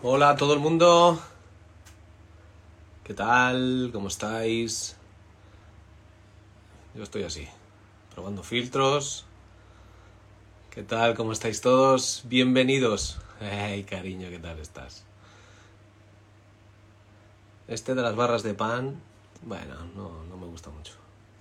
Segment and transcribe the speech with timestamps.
[0.00, 1.20] Hola todo el mundo.
[3.02, 3.90] ¿Qué tal?
[3.92, 4.96] ¿Cómo estáis?
[6.94, 7.48] Yo estoy así,
[8.14, 9.26] probando filtros.
[10.70, 11.16] ¿Qué tal?
[11.16, 12.22] ¿Cómo estáis todos?
[12.26, 13.18] Bienvenidos.
[13.40, 15.04] Ay, cariño, ¿qué tal estás?
[17.66, 19.02] Este de las barras de pan,
[19.42, 20.92] bueno, no, no me gusta mucho.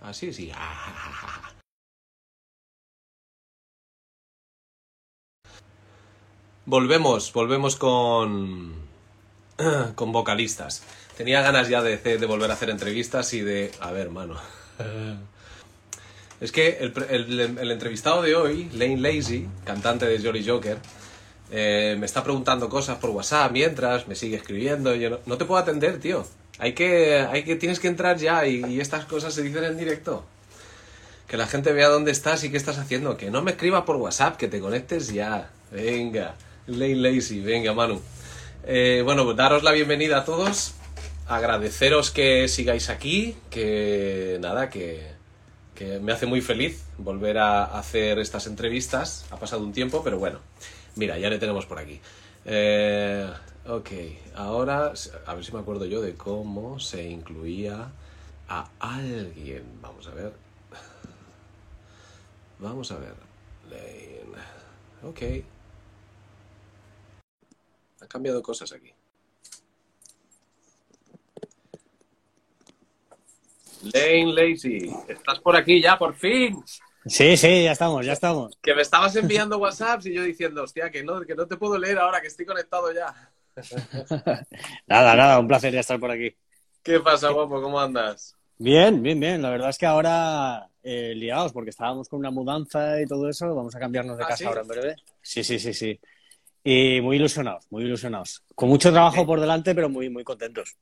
[0.01, 0.51] Así sí.
[6.67, 8.73] Volvemos, volvemos con,
[9.95, 10.83] con vocalistas.
[11.15, 13.71] Tenía ganas ya de, de volver a hacer entrevistas y de...
[13.79, 14.35] A ver, mano.
[16.39, 20.77] Es que el, el- el entrevistado de hoy, Lane Lazy, cantante de Jolly Joker,
[21.49, 24.93] eh, me está preguntando cosas por WhatsApp mientras, me sigue escribiendo.
[24.93, 26.27] Yo no, no te puedo atender, tío.
[26.59, 29.77] Hay que, hay que, tienes que entrar ya y, y estas cosas se dicen en
[29.77, 30.25] directo.
[31.27, 33.17] Que la gente vea dónde estás y qué estás haciendo.
[33.17, 35.49] Que no me escribas por WhatsApp, que te conectes ya.
[35.71, 36.35] Venga,
[36.67, 38.01] Lane Lazy, venga, Manu.
[38.65, 40.73] Eh, bueno, pues daros la bienvenida a todos.
[41.27, 43.37] Agradeceros que sigáis aquí.
[43.49, 45.07] Que nada, que,
[45.75, 49.25] que me hace muy feliz volver a hacer estas entrevistas.
[49.31, 50.39] Ha pasado un tiempo, pero bueno.
[50.95, 52.01] Mira, ya le tenemos por aquí.
[52.43, 53.29] Eh,
[53.65, 53.89] ok,
[54.35, 54.93] ahora
[55.25, 57.91] a ver si me acuerdo yo de cómo se incluía
[58.49, 59.63] a alguien.
[59.81, 60.33] Vamos a ver.
[62.59, 63.13] Vamos a ver.
[65.03, 65.21] Ok.
[68.07, 68.93] Han cambiado cosas aquí.
[73.93, 76.63] Lane Lazy, estás por aquí ya, por fin.
[77.05, 78.57] Sí, sí, ya estamos, ya estamos.
[78.61, 81.77] Que me estabas enviando WhatsApps y yo diciendo, hostia, que no, que no te puedo
[81.77, 83.13] leer ahora, que estoy conectado ya.
[84.87, 86.33] Nada, nada, un placer ya estar por aquí.
[86.81, 87.61] ¿Qué pasa, guapo?
[87.61, 88.35] ¿Cómo andas?
[88.57, 89.41] Bien, bien, bien.
[89.41, 93.53] La verdad es que ahora eh, liados porque estábamos con una mudanza y todo eso.
[93.53, 94.45] Vamos a cambiarnos de ¿Ah, casa sí?
[94.45, 94.95] ahora en breve.
[95.21, 95.99] Sí, sí, sí, sí.
[96.69, 98.43] Y muy ilusionados, muy ilusionados.
[98.53, 100.75] Con mucho trabajo por delante, pero muy, muy contentos.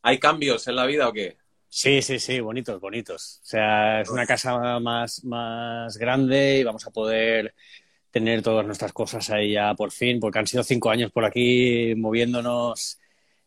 [0.00, 1.36] ¿Hay cambios en la vida o qué?
[1.68, 3.40] Sí, sí, sí, bonitos, bonitos.
[3.42, 7.54] O sea, es una casa más, más grande y vamos a poder
[8.10, 11.92] tener todas nuestras cosas ahí ya por fin, porque han sido cinco años por aquí
[11.94, 12.98] moviéndonos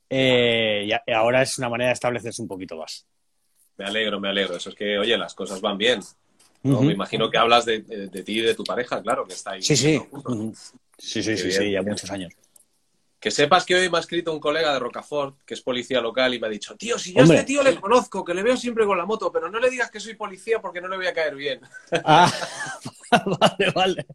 [0.07, 3.07] eh, y ahora es una manera de establecerse un poquito más.
[3.77, 4.55] Me alegro, me alegro.
[4.55, 5.99] Eso es que, oye, las cosas van bien.
[6.61, 9.65] Me imagino que hablas de, de- de ti y de tu pareja, claro, que estáis
[9.65, 9.99] Sí, sí.
[10.11, 10.53] Ujú.
[11.01, 12.31] Sí, sí, Qué sí, bien, sí, ya muchos años.
[13.19, 16.33] Que sepas que hoy me ha escrito un colega de Rocafort, que es policía local,
[16.33, 18.55] y me ha dicho, tío, si yo a este tío le conozco, que le veo
[18.57, 21.07] siempre con la moto, pero no le digas que soy policía porque no le voy
[21.07, 21.59] a caer bien.
[22.03, 22.31] Ah,
[23.39, 24.05] vale, vale.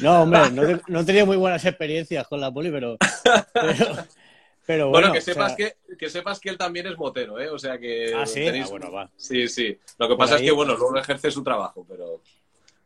[0.00, 2.96] No, hombre, no, te- no he tenido muy buenas experiencias con la poli, pero,
[3.52, 3.74] pero,
[4.64, 5.12] pero Bueno, bueno.
[5.12, 7.50] que o sea, sepas que, que sepas que él también es motero, ¿eh?
[7.50, 9.10] O sea que Ah, sí, tenéis- Ah, bueno, va.
[9.16, 9.76] Sí, sí.
[9.98, 12.22] Lo que Por pasa es que, bueno, luego ejerce su trabajo, pero...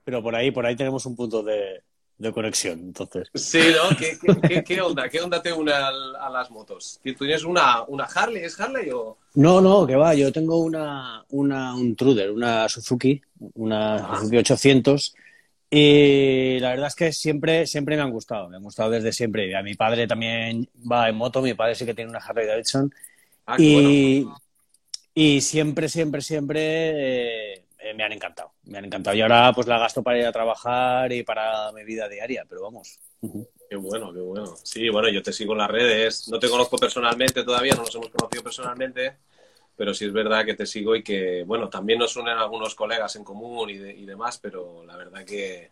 [0.04, 1.82] Pero por ahí, por ahí tenemos un punto de,
[2.18, 3.28] de conexión, entonces.
[3.34, 3.96] Sí, ¿no?
[3.96, 5.08] ¿Qué, qué, qué- qué onda?
[5.08, 6.98] ¿Qué onda te une al- a, las motos?
[7.02, 8.42] ¿Tú tienes una, una Harley?
[8.44, 9.16] ¿Es Harley o...?
[9.34, 13.20] No, no, que va, yo tengo una, una, un Truder, una Suzuki,
[13.54, 14.16] una Ah.
[14.18, 15.14] Suzuki 800,
[15.70, 19.48] y la verdad es que siempre, siempre me han gustado, me han gustado desde siempre.
[19.48, 22.46] Y a mi padre también va en moto, mi padre sí que tiene una Harley
[22.46, 22.92] Davidson,
[23.46, 23.90] Ah, bueno.
[23.90, 24.26] y,
[25.14, 29.16] y siempre, siempre, siempre eh, eh, me han encantado, me han encantado.
[29.16, 32.62] Y ahora pues la gasto para ir a trabajar y para mi vida diaria, pero
[32.62, 32.98] vamos.
[33.68, 34.56] Qué bueno, qué bueno.
[34.62, 36.28] Sí, bueno, yo te sigo en las redes.
[36.28, 39.16] No te conozco personalmente todavía, no nos hemos conocido personalmente,
[39.76, 43.14] pero sí es verdad que te sigo y que, bueno, también nos unen algunos colegas
[43.16, 45.70] en común y, de- y demás, pero la verdad que...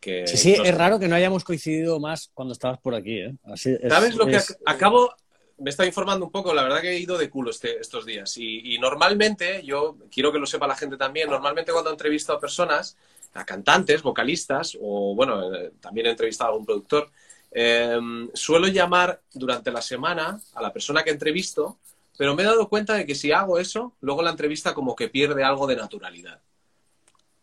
[0.00, 3.34] que Sí, sí, es raro que no hayamos coincidido más cuando estabas por aquí, ¿eh?
[3.44, 5.14] Así es- ¿Sabes lo que ac- acabo?
[5.60, 8.36] Me está informando un poco, la verdad que he ido de culo este- estos días.
[8.38, 12.40] Y, y normalmente, yo quiero que lo sepa la gente también, normalmente cuando entrevisto a
[12.40, 12.96] personas,
[13.34, 17.10] a cantantes, vocalistas, o bueno, eh, también he entrevistado a algún productor,
[17.52, 17.98] eh,
[18.32, 21.78] suelo llamar durante la semana a la persona que entrevisto,
[22.16, 25.08] pero me he dado cuenta de que si hago eso, luego la entrevista como que
[25.08, 26.40] pierde algo de naturalidad.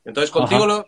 [0.05, 0.67] Entonces contigo Ajá.
[0.67, 0.87] lo,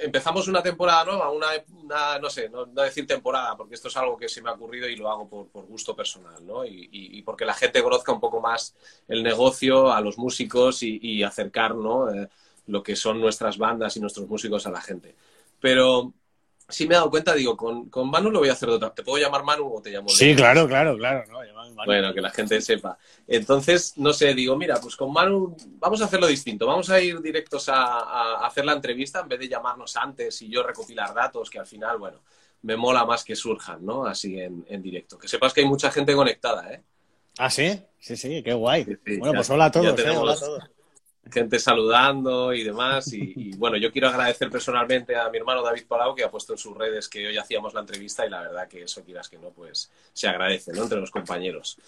[0.00, 1.48] empezamos una temporada nueva, una,
[1.82, 4.88] una- no sé, no, decir temporada, porque esto es algo que se me ha ocurrido
[4.88, 6.64] y lo hago por, por gusto personal, ¿no?
[6.64, 8.74] Y, y- y porque la gente conozca un poco más
[9.08, 12.12] el negocio, a los músicos y, y acercar, ¿no?
[12.12, 12.28] Eh,
[12.66, 15.14] lo que son nuestras bandas y nuestros músicos a la gente.
[15.60, 16.12] Pero
[16.68, 18.94] sí me he dado cuenta, digo, con, con Manu lo voy a hacer de otra.
[18.94, 21.24] ¿Te puedo llamar Manu o te llamo Sí, claro, claro, claro.
[21.30, 21.86] No, llámame Manu.
[21.86, 22.96] Bueno, que la gente sepa.
[23.26, 26.66] Entonces, no sé, digo, mira, pues con Manu vamos a hacerlo distinto.
[26.66, 30.48] Vamos a ir directos a, a hacer la entrevista en vez de llamarnos antes y
[30.48, 32.20] yo recopilar datos, que al final, bueno,
[32.62, 34.06] me mola más que surjan, ¿no?
[34.06, 35.18] Así en, en directo.
[35.18, 36.82] Que sepas que hay mucha gente conectada, ¿eh?
[37.38, 38.84] Ah, sí, sí, sí, qué guay.
[38.84, 40.10] Sí, sí, bueno, ya- pues hola a todos, ¿eh?
[40.10, 40.62] Hola a todos.
[41.30, 43.12] Gente saludando y demás.
[43.12, 46.58] Y, bueno, yo quiero agradecer personalmente a mi hermano David Palau que ha puesto en
[46.58, 49.50] sus redes que hoy hacíamos la entrevista y la verdad que eso quieras que no,
[49.50, 50.82] pues se agradece, ¿no?
[50.82, 51.78] Entre los compañeros.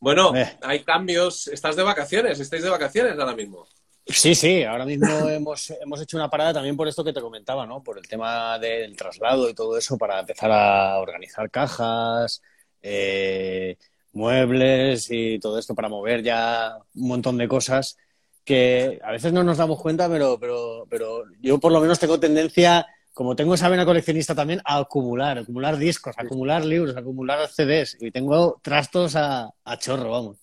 [0.00, 0.58] Bueno, eh.
[0.62, 1.48] hay cambios.
[1.48, 2.40] ¿Estás de vacaciones?
[2.40, 3.66] ¿Estáis de vacaciones ahora mismo?
[4.06, 7.66] Sí, sí, ahora mismo hemos, hemos hecho una parada también por esto que te comentaba,
[7.66, 7.82] ¿no?
[7.82, 12.42] Por el tema del traslado y todo eso para empezar a organizar cajas,
[12.82, 13.78] eh,
[14.12, 17.96] muebles y todo esto para mover ya un montón de cosas
[18.44, 22.20] que a veces no nos damos cuenta, pero, pero, pero yo por lo menos tengo
[22.20, 27.96] tendencia, como tengo esa vena coleccionista también, a acumular, acumular discos, acumular libros, acumular CDs
[28.00, 30.36] y tengo trastos a, a chorro, vamos.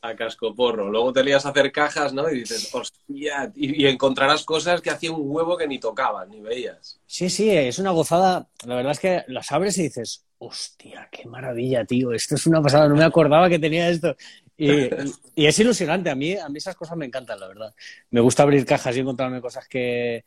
[0.00, 0.88] A cascoporro.
[0.88, 2.30] Luego te lías a hacer cajas, ¿no?
[2.30, 7.00] Y dices, hostia, y, encontrarás cosas que hacía un huevo que ni tocaban, ni veías.
[7.04, 8.48] Sí, sí, es una gozada.
[8.64, 12.62] La verdad es que las abres y dices, hostia, qué maravilla, tío, esto es una
[12.62, 14.14] pasada, no me acordaba que tenía esto.
[14.58, 17.74] Y, es ilusionante, a mí, a mí esas cosas me encantan, la verdad.
[18.10, 20.24] Me gusta abrir cajas y encontrarme cosas que...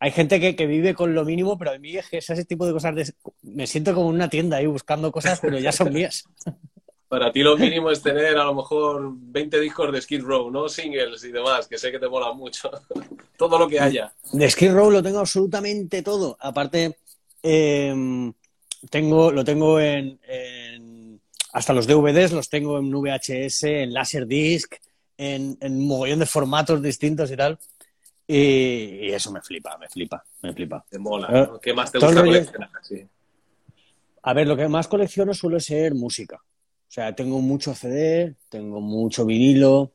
[0.00, 2.66] Hay gente que, que vive con lo mínimo, pero a mí es que ese tipo
[2.66, 3.14] de cosas...
[3.42, 6.24] Me siento como en una tienda ahí buscando cosas, pero ya son mías.
[7.08, 10.68] Para ti lo mínimo es tener a lo mejor 20 discos de Skid Row, ¿no?
[10.68, 12.70] Singles y demás, que sé que te mola mucho.
[13.36, 14.12] todo lo que haya.
[14.32, 16.36] De Skid Row lo tengo absolutamente todo.
[16.40, 16.98] Aparte,
[17.42, 18.32] em,
[18.90, 20.18] tengo, lo tengo en
[21.56, 24.74] hasta los DVDs los tengo en VHS, en Laserdisc,
[25.16, 27.58] en, en mogollón de formatos distintos y tal.
[28.26, 30.84] Y, eso me flipa, me flipa, me flipa.
[30.86, 32.68] Te mola, eh, ¿Qué más te gusta coleccionar?
[34.24, 36.36] A ver, lo que más colecciono suele ser música.
[36.36, 39.92] O sea, tengo mucho CD, tengo mucho vinilo,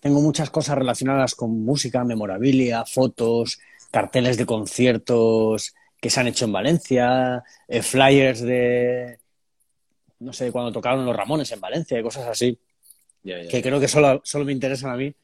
[0.00, 3.60] tengo muchas cosas relacionadas con música, memorabilia, fotos,
[3.92, 9.20] carteles de conciertos que se han hecho en Valencia, eh, flyers de,
[10.20, 12.58] no sé, cuando tocaron los Ramones en Valencia y cosas así,
[13.22, 15.14] que creo que solo, solo me interesan a mí.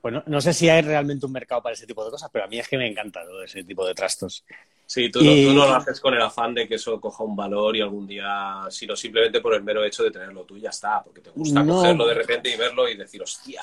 [0.00, 2.48] Pues no, sé si hay realmente un mercado para ese tipo de cosas, pero a
[2.48, 4.44] mí es que me encanta todo ese tipo de trastos.
[4.86, 7.80] Sí, tú, no, lo haces con el afán de que eso coja un valor y
[7.80, 11.20] algún día, sino simplemente por el mero hecho de tenerlo tú y ya está, porque
[11.20, 13.62] te gusta cogerlo de repente y verlo y decir, hostia.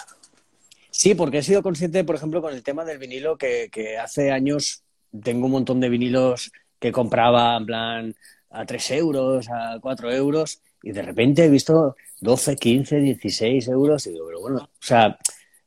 [0.91, 4.31] Sí, porque he sido consciente, por ejemplo, con el tema del vinilo, que, que hace
[4.31, 4.83] años
[5.23, 8.15] tengo un montón de vinilos que compraba en plan
[8.53, 14.07] a 3 euros, a 4 euros, y de repente he visto 12, 15, 16 euros,
[14.07, 15.17] y digo, pero bueno, o sea,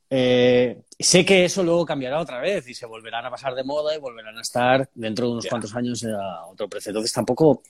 [0.08, 3.94] eh, sé que eso luego cambiará otra vez y se volverán a pasar de moda
[3.94, 6.90] y volverán a estar dentro de unos cuantos años a otro precio.
[6.90, 7.62] Entonces tampoco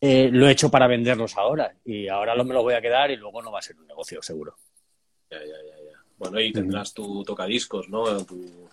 [0.00, 3.10] eh, lo he hecho para venderlos ahora y ahora lo, me lo voy a quedar
[3.10, 4.56] y luego no va a ser un negocio seguro.
[5.30, 5.98] Ya, ya, ya, ya.
[6.18, 8.24] Bueno, y tendrás tu tocadiscos, ¿no?
[8.24, 8.68] Tu,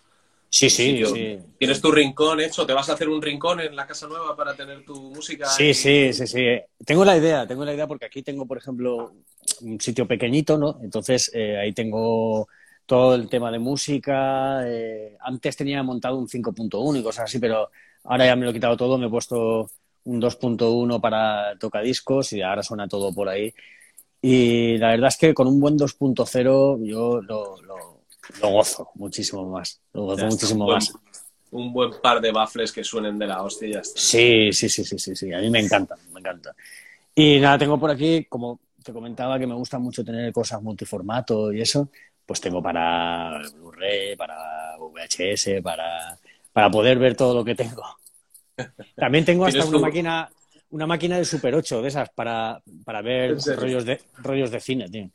[0.50, 1.40] Sí, sí, sí.
[1.58, 4.56] Tienes tu rincón hecho, ¿te vas a hacer un rincón en la casa nueva para
[4.56, 5.46] tener tu música?
[5.46, 6.46] Sí, sí, sí, sí.
[6.86, 9.14] Tengo la idea, tengo la idea porque aquí tengo, por ejemplo,
[9.62, 10.80] un sitio pequeñito, ¿no?
[10.82, 12.48] Entonces eh, ahí tengo
[12.86, 14.62] todo el tema de música.
[14.66, 17.70] Eh, antes tenía montado un 5.1 y cosas así, pero
[18.06, 19.70] ahora ya me lo he quitado todo, me he puesto
[20.06, 23.54] un 2.1 para tocadiscos y ahora suena todo por ahí.
[24.22, 27.87] Y la verdad es que con un buen 2.0 yo lo lo
[28.42, 29.82] gozo muchísimo más.
[29.94, 30.94] Lo gozo muchísimo más.
[31.52, 34.00] Un buen par de baffles que suenen de la hostia y ya está.
[34.00, 35.34] Sí, sí, sí, sí, sí, sí.
[35.34, 36.54] A mí me encanta, me encanta.
[37.16, 41.52] Y nada, tengo por aquí, como te comentaba, que me gusta mucho tener cosas multiformato
[41.52, 41.90] y eso,
[42.26, 46.18] pues tengo para Blu-ray, para VHS, para,
[46.54, 47.84] para poder ver todo lo que tengo.
[48.96, 50.30] También tengo hasta una máquina,
[50.72, 54.90] una máquina de Super 8 de esas para, para ver rollos de, rollos de cine,
[54.90, 55.10] tío.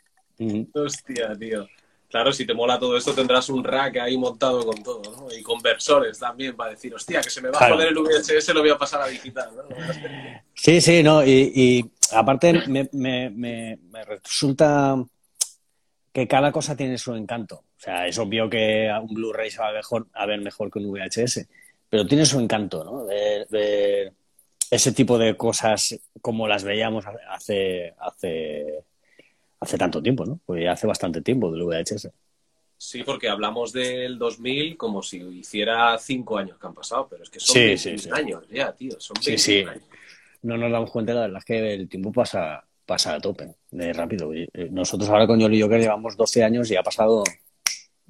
[0.75, 1.67] Hostia, tío.
[2.13, 5.35] Claro, si te mola todo esto, tendrás un rack ahí montado con todo, ¿no?
[5.35, 8.61] Y conversores también para decir, hostia, que se me va a poner el VHS, lo
[8.61, 9.63] voy a pasar a digital, ¿no?
[10.53, 15.03] Sí, sí, no, y, aparte me, me, resulta
[16.13, 17.65] que cada cosa tiene su encanto.
[17.79, 20.81] O sea, es obvio que un Blu-ray se va a, mejor, a ver mejor que
[20.81, 21.49] un VHS,
[21.89, 23.07] pero tiene su encanto, ¿no?
[23.07, 24.13] De,
[24.71, 28.85] ese tipo de cosas como las veíamos hace, hace
[29.63, 30.41] hace tanto tiempo, ¿no?
[30.45, 32.11] Pues hace bastante tiempo del VHS.
[32.77, 37.31] Sí, porque hablamos del 2000 como si hiciera cinco años que han pasado, pero es
[37.31, 38.99] que son sí, años ya, tío.
[38.99, 39.65] Son sí, sí.
[40.43, 43.93] No nos damos cuenta, la verdad es que el tiempo pasa, pasa a tope, de
[43.93, 44.35] rápido.
[44.35, 47.23] Eh, nosotros ahora con Yoli Joker llevamos 12 años y ha pasado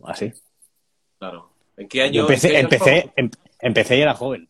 [0.05, 0.33] así.
[1.19, 1.51] Claro.
[1.77, 2.23] ¿En qué año?
[2.23, 3.31] Empecé, empecé, em,
[3.61, 4.49] empecé y era joven.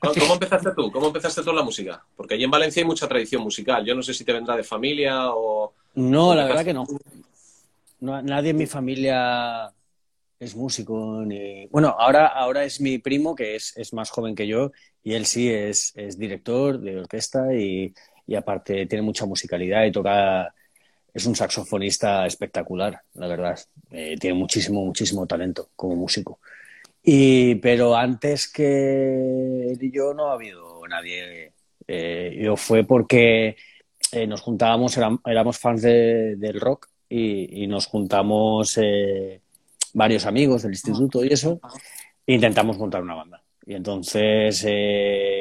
[0.00, 0.90] ¿Cómo empezaste tú?
[0.90, 2.04] ¿Cómo empezaste tú en la música?
[2.16, 3.84] Porque allí en Valencia hay mucha tradición musical.
[3.84, 5.74] Yo no sé si te vendrá de familia o...
[5.94, 6.86] No, la verdad que no.
[8.00, 9.72] Nadie en mi familia
[10.38, 11.66] es músico ni...
[11.68, 15.50] Bueno, ahora, ahora es mi primo, que es, más joven que yo, y él sí
[15.50, 17.94] es, director de orquesta y,
[18.36, 20.52] aparte tiene mucha musicalidad y toca
[21.14, 23.58] es un saxofonista espectacular, la verdad.
[23.90, 26.40] Eh, tiene muchísimo, muchísimo talento como músico.
[27.08, 31.52] Y, pero antes que él y yo no ha habido nadie.
[31.86, 33.54] Eh, yo fue porque
[34.10, 38.80] eh, nos juntábamos, éramos fans del rock y, nos juntamos
[39.94, 41.60] varios amigos del instituto y eso,
[42.26, 43.40] e intentamos montar una banda.
[43.64, 44.66] Y entonces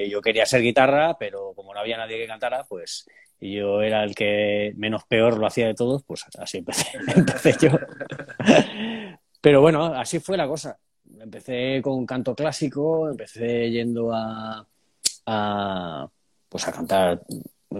[0.08, 3.08] yo quería ser guitarra, pero como no había nadie que cantara, pues
[3.40, 7.72] yo era el que menos peor lo hacía de todos, pues así empecé, empecé yo.
[9.42, 10.78] Pero bueno, así fue la cosa.
[11.26, 14.64] Empecé con canto clásico, empecé yendo a,
[15.26, 16.08] a
[16.48, 17.24] pues a cantar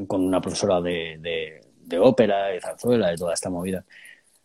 [0.08, 3.86] con una profesora de, de, ópera, de zarzuela, de toda esta movida.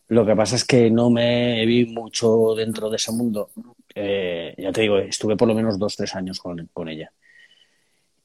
[0.09, 3.51] Lo que pasa es que no me vi mucho dentro de ese mundo.
[3.95, 7.11] Eh, ya te digo, estuve por lo menos dos, tres años con, con ella.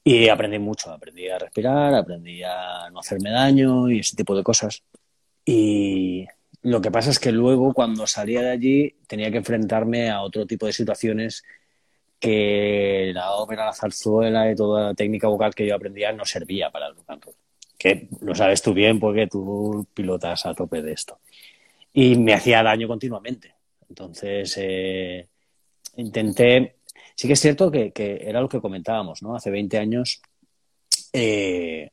[0.04, 4.42] Y aprendí mucho, aprendí a respirar, aprendí a no hacerme daño y ese tipo de
[4.42, 4.82] cosas.
[5.42, 6.26] Y
[6.66, 10.46] lo que pasa es que luego cuando salía de allí tenía que enfrentarme a otro
[10.46, 11.44] tipo de situaciones
[12.18, 16.70] que la ópera, la zarzuela y toda la técnica vocal que yo aprendía no servía
[16.70, 17.34] para el rock
[17.78, 21.20] Que lo sabes tú bien porque tú pilotas a tope de esto.
[21.92, 23.54] Y me hacía daño continuamente.
[23.88, 25.28] Entonces eh,
[25.96, 26.76] intenté
[27.16, 29.34] Sí que es cierto que, era lo que comentábamos, ¿no?
[29.34, 30.20] Hace 20 años,
[31.14, 31.90] eh,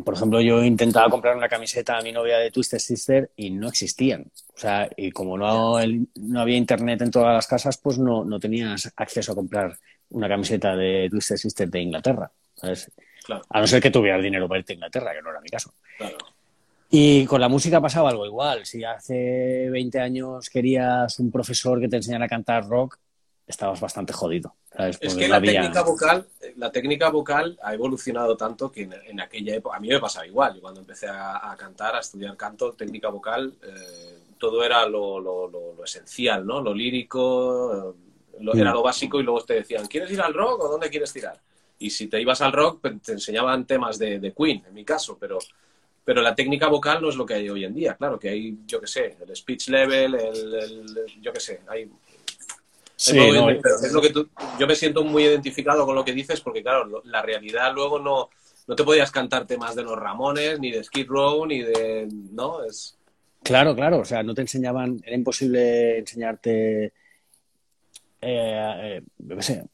[0.00, 3.68] por ejemplo, yo intentaba comprar una camiseta a mi novia de Twisted Sister y no
[3.68, 4.30] existían.
[4.54, 5.78] O sea, y como no,
[6.14, 9.76] no había internet en todas las casas, pues no, no tenías acceso a comprar
[10.10, 12.30] una camiseta de Twisted Sister de Inglaterra.
[13.50, 15.74] A no ser que tuvieras dinero para irte a Inglaterra, que no era mi caso.
[16.90, 18.66] Y con la música pasaba algo igual.
[18.66, 22.98] Si hace 20 años querías un profesor que te enseñara a cantar rock,
[23.46, 24.54] estabas bastante jodido.
[24.78, 26.26] Es que la técnica vocal,
[26.56, 30.60] la técnica vocal ha evolucionado tanto que en, aquella época, a mí me pasaba igual,
[30.60, 36.62] cuando empecé a, cantar, a estudiar canto, técnica vocal, eh, todo era lo, esencial, ¿no?
[36.62, 37.94] Lo lírico,
[38.40, 41.12] eh, era lo básico y luego te decían, ¿quieres ir al rock o dónde quieres
[41.12, 41.38] tirar?
[41.78, 45.18] Y si te ibas al rock, pues, te enseñaban temas de, Queen, en mi caso,
[45.20, 45.38] pero
[46.04, 48.58] pero la técnica vocal no es lo que hay hoy en día, claro, que hay,
[48.66, 51.88] yo qué sé, el speech level, el, el yo qué sé, hay
[53.02, 54.12] Sí, es lo que
[54.60, 58.30] yo me siento muy identificado con lo que dices porque, claro, la realidad luego no,
[58.68, 62.06] no te podías cantar temas de los Ramones, ni de Skid Row, ni de...
[62.30, 62.62] ¿no?
[62.64, 62.96] Es...
[63.42, 66.92] Claro, claro, o sea, no te enseñaban, era imposible enseñarte, eh,
[68.20, 69.64] eh, yo qué sé,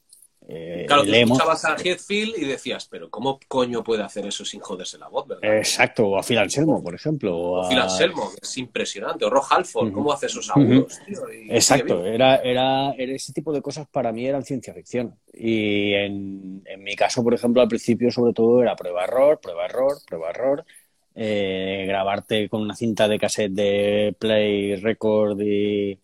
[0.51, 4.59] eh, claro, tú escuchabas a Headfield y decías, pero ¿cómo coño puede hacer eso sin
[4.59, 5.57] joderse la voz, verdad?
[5.57, 7.37] Exacto, o a Phil Anselmo, por ejemplo.
[7.37, 9.25] O a Phil Anselmo, es impresionante.
[9.25, 11.19] O Rob Halford, ¿cómo hace esos agudos, tío?
[11.49, 15.13] Exacto, era, era, ese tipo de cosas para mí eran ciencia ficción.
[15.31, 20.65] Y en, mi caso, por ejemplo, al principio sobre todo era prueba-error, prueba-error, prueba-error.
[21.13, 25.99] Eh, grabarte con una cinta de cassette de play, record y,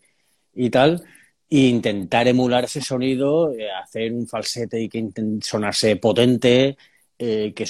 [0.54, 1.02] y tal
[1.48, 5.08] intentar emular ese sonido, eh, hacer un falsete y que
[5.42, 6.76] sonase potente,
[7.18, 7.66] eh, que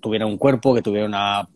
[0.00, 1.48] tuviera un cuerpo, que tuviera una,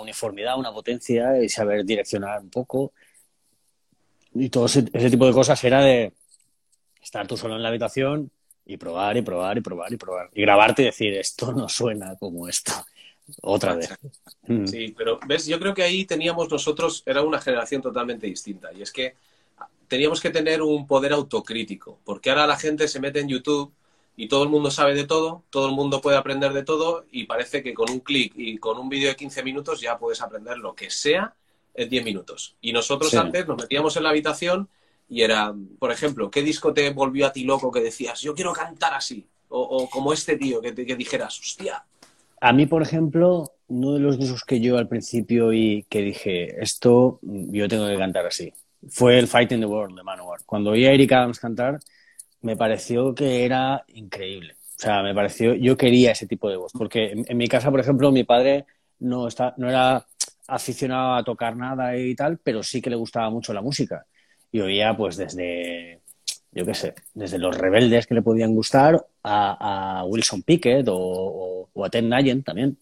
[0.00, 2.92] uniformidad, una potencia y saber direccionar un poco.
[4.34, 6.12] Y todo ese, tipo de cosas era de
[7.02, 8.30] estar tú solo en la habitación
[8.64, 10.30] y probar y probar y probar y probar.
[10.34, 12.72] Y grabarte y decir, esto no suena como esto.
[13.42, 13.90] Otra vez.
[14.64, 18.72] Sí, pero ves, yo creo que ahí teníamos nosotros, era una generación totalmente distinta.
[18.72, 19.14] Y es que
[19.88, 23.72] teníamos que tener un poder autocrítico, porque ahora la gente se mete en YouTube
[24.16, 27.24] y todo el mundo sabe de todo, todo el mundo puede aprender de todo y
[27.24, 30.58] parece que con un clic y con un vídeo de 15 minutos ya puedes aprender
[30.58, 31.34] lo que sea
[31.74, 32.56] en 10 minutos.
[32.60, 34.68] Y nosotros antes nos metíamos en la habitación
[35.08, 38.52] y era, por ejemplo, ¿qué disco te volvió a ti loco que decías, yo quiero
[38.52, 39.26] cantar así?
[39.50, 41.82] O, como este tío que, que dijeras, hostia.
[42.40, 46.62] A mí, por ejemplo, uno de los discos que yo al principio y que dije,
[46.62, 48.52] esto yo tengo que cantar así
[48.86, 50.40] fue el Fight in the World de Manowar.
[50.46, 51.78] Cuando oí a Eric Adams cantar,
[52.42, 54.54] me pareció que era increíble.
[54.76, 57.80] O sea, me pareció, yo quería ese tipo de voz, porque en, mi casa, por
[57.80, 58.64] ejemplo, mi padre
[59.00, 60.06] no, está, no era
[60.46, 64.06] aficionado a tocar nada y tal, pero sí que le gustaba mucho la música.
[64.52, 66.00] Y oía, pues, desde,
[66.52, 71.90] yo qué sé, desde los rebeldes que le podían gustar a, Wilson Pickett o, a
[71.90, 72.78] Ted Nugent también,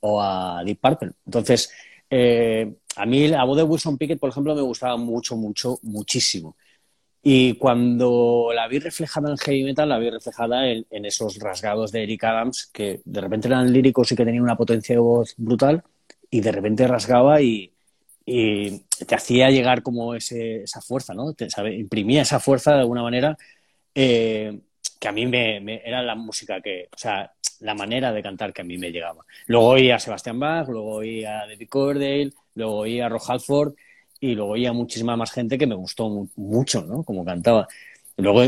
[0.00, 1.12] o a Deep Purple.
[1.24, 1.72] Entonces,
[2.10, 6.56] eh, a mí la voz de Wilson Pickett, por ejemplo, me gustaba mucho, mucho, muchísimo.
[7.22, 12.04] Y cuando la vi reflejada en heavy metal, la vi reflejada en, esos rasgados de
[12.04, 15.82] Eric Adams, que de repente eran líricos y que tenían una potencia de voz brutal,
[16.30, 17.72] y de repente rasgaba y,
[18.24, 21.32] te hacía llegar como esa fuerza, ¿no?
[21.32, 23.36] Te, Imprimía esa fuerza de alguna manera,
[23.94, 24.60] eh,
[25.00, 26.88] que a mí me, era la música que,
[27.60, 29.24] la manera de cantar que a mí me llegaba.
[29.46, 33.74] Luego oí a Sebastián Bach, luego oí a David Cordale, luego oí a Rob Halford
[34.20, 37.02] y luego oí a muchísima más gente que me gustó mucho, ¿no?
[37.02, 37.68] Como cantaba.
[38.18, 38.42] Luego,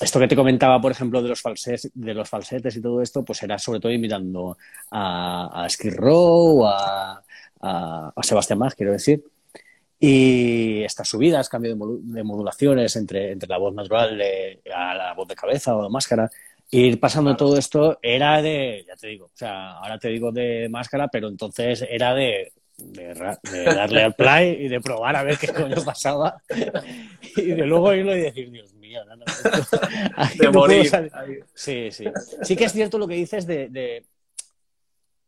[0.00, 3.24] esto que te comentaba, por ejemplo, de los, falsetes, de los falsetes y todo esto,
[3.24, 4.58] pues era sobre todo imitando
[4.90, 7.22] a, a Skid Row, a,
[7.60, 9.22] a, a Sebastián Bach, quiero decir.
[10.04, 14.20] Y estas subidas, cambio de, modulaciones entre, entre la voz natural
[14.74, 16.28] a la voz de cabeza o de máscara,
[16.72, 20.68] ir pasando todo esto era de, ya te digo, o sea, ahora te digo de
[20.70, 23.14] máscara, pero entonces era de, de,
[23.64, 26.42] darle al play y de probar a ver qué coño pasaba.
[27.36, 29.24] y de luego irlo y decir, Dios mío, no, no,
[30.38, 30.90] de morir.
[31.54, 32.04] Sí, sí.
[32.42, 34.06] Sí que es cierto lo que dices de, de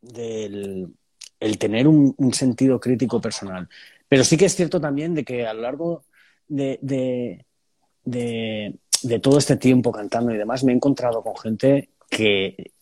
[0.00, 0.88] del
[1.40, 3.68] el tener un, un, sentido crítico personal.
[4.08, 6.04] Pero sí que es cierto también de que a lo largo
[6.48, 6.78] de,
[8.04, 8.74] de,
[9.04, 12.73] de, todo este tiempo cantando y demás, me he encontrado con gente que,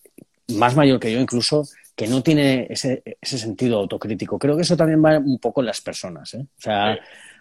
[0.55, 4.39] más mayor que yo incluso, que no tiene ese, ese sentido autocrítico.
[4.39, 6.35] Creo que eso también va un poco en las personas.
[6.35, 6.41] ¿eh?
[6.41, 6.99] O sea,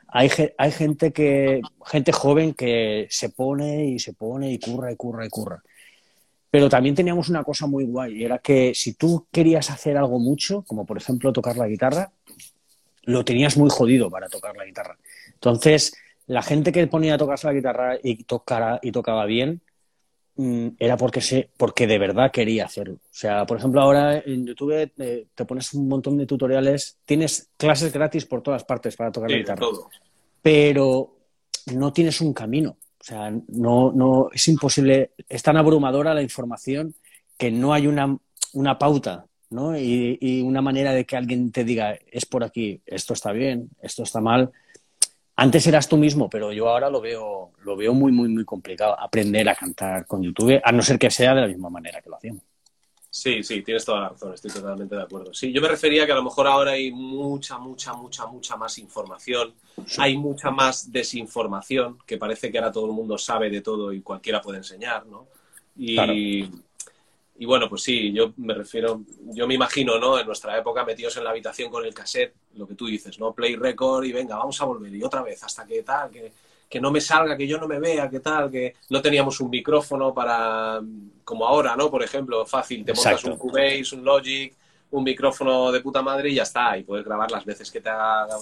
[0.07, 4.95] hay, hay gente que, gente joven que se pone y se pone y curra y
[4.95, 5.63] curra y curra.
[6.49, 10.19] Pero también teníamos una cosa muy guay, y era que si tú querías hacer algo
[10.19, 12.11] mucho, como por ejemplo tocar la guitarra,
[13.03, 14.97] lo tenías muy jodido para tocar la guitarra.
[15.33, 15.93] Entonces,
[16.27, 19.61] la gente que ponía a tocarse la guitarra y, tocara, y tocaba bien
[20.35, 22.95] mm, era porque, se, porque de verdad quería hacerlo.
[22.95, 27.49] O sea, por ejemplo, ahora en YouTube eh, te pones un montón de tutoriales, tienes
[27.57, 29.65] clases gratis por todas partes para tocar la guitarra.
[30.41, 31.17] Pero
[31.73, 32.77] no tienes un camino.
[32.99, 36.93] O sea, no, no, es imposible, es tan abrumadora la información
[37.37, 38.15] que no hay una,
[38.53, 39.77] una pauta ¿no?
[39.77, 44.03] Y, una manera de que alguien te diga, es por aquí, esto está bien, esto
[44.03, 44.51] está mal.
[45.41, 48.95] Antes eras tú mismo, pero yo ahora lo veo, lo veo muy, muy, muy complicado
[48.99, 52.11] aprender a cantar con YouTube, a no ser que sea de la misma manera que
[52.11, 52.43] lo hacíamos.
[53.09, 55.33] Sí, sí, tienes toda la razón, estoy totalmente de acuerdo.
[55.33, 58.77] Sí, yo me refería que a lo mejor ahora hay mucha, mucha, mucha, mucha más
[58.77, 59.55] información,
[59.97, 64.01] hay mucha más desinformación, que parece que ahora todo el mundo sabe de todo y
[64.01, 65.25] cualquiera puede enseñar, ¿no?
[65.75, 66.51] Y,
[67.41, 69.01] y bueno, pues sí, yo me refiero,
[69.33, 70.19] yo me imagino, ¿no?
[70.19, 73.33] En nuestra época metidos en la habitación con el cassette, lo que tú dices, ¿no?
[73.33, 76.31] Play record y venga, vamos a volver y otra vez hasta que tal, que,
[76.69, 79.49] que no me salga, que yo no me vea, que tal, que no teníamos un
[79.49, 80.81] micrófono para,
[81.23, 81.89] como ahora, ¿no?
[81.89, 84.53] Por ejemplo, fácil, te montas un Cubase, un Logic,
[84.91, 87.89] un micrófono de puta madre y ya está, y puedes grabar las veces que te
[87.89, 88.37] haga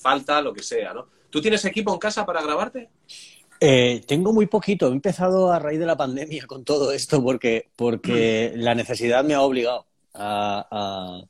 [0.00, 1.06] falta, lo que sea, ¿no?
[1.30, 2.88] ¿Tú tienes equipo en casa para grabarte?
[3.64, 4.88] Eh, tengo muy poquito.
[4.88, 9.34] He empezado a raíz de la pandemia con todo esto porque, porque la necesidad me
[9.34, 11.22] ha obligado a,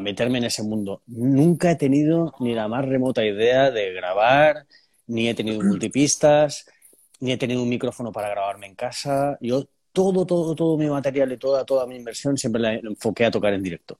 [0.00, 1.02] meterme en ese mundo.
[1.08, 4.64] Nunca he tenido ni la más remota idea de grabar,
[5.08, 6.70] ni he tenido multipistas,
[7.18, 9.36] ni he tenido un micrófono para grabarme en casa.
[9.40, 13.30] Yo todo, todo, todo mi material y toda, toda mi inversión siempre la enfoqué a
[13.32, 13.98] tocar en directo.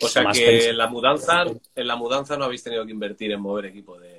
[0.00, 3.40] O sea que en la mudanza, en la mudanza no habéis tenido que invertir en
[3.40, 4.11] mover equipo de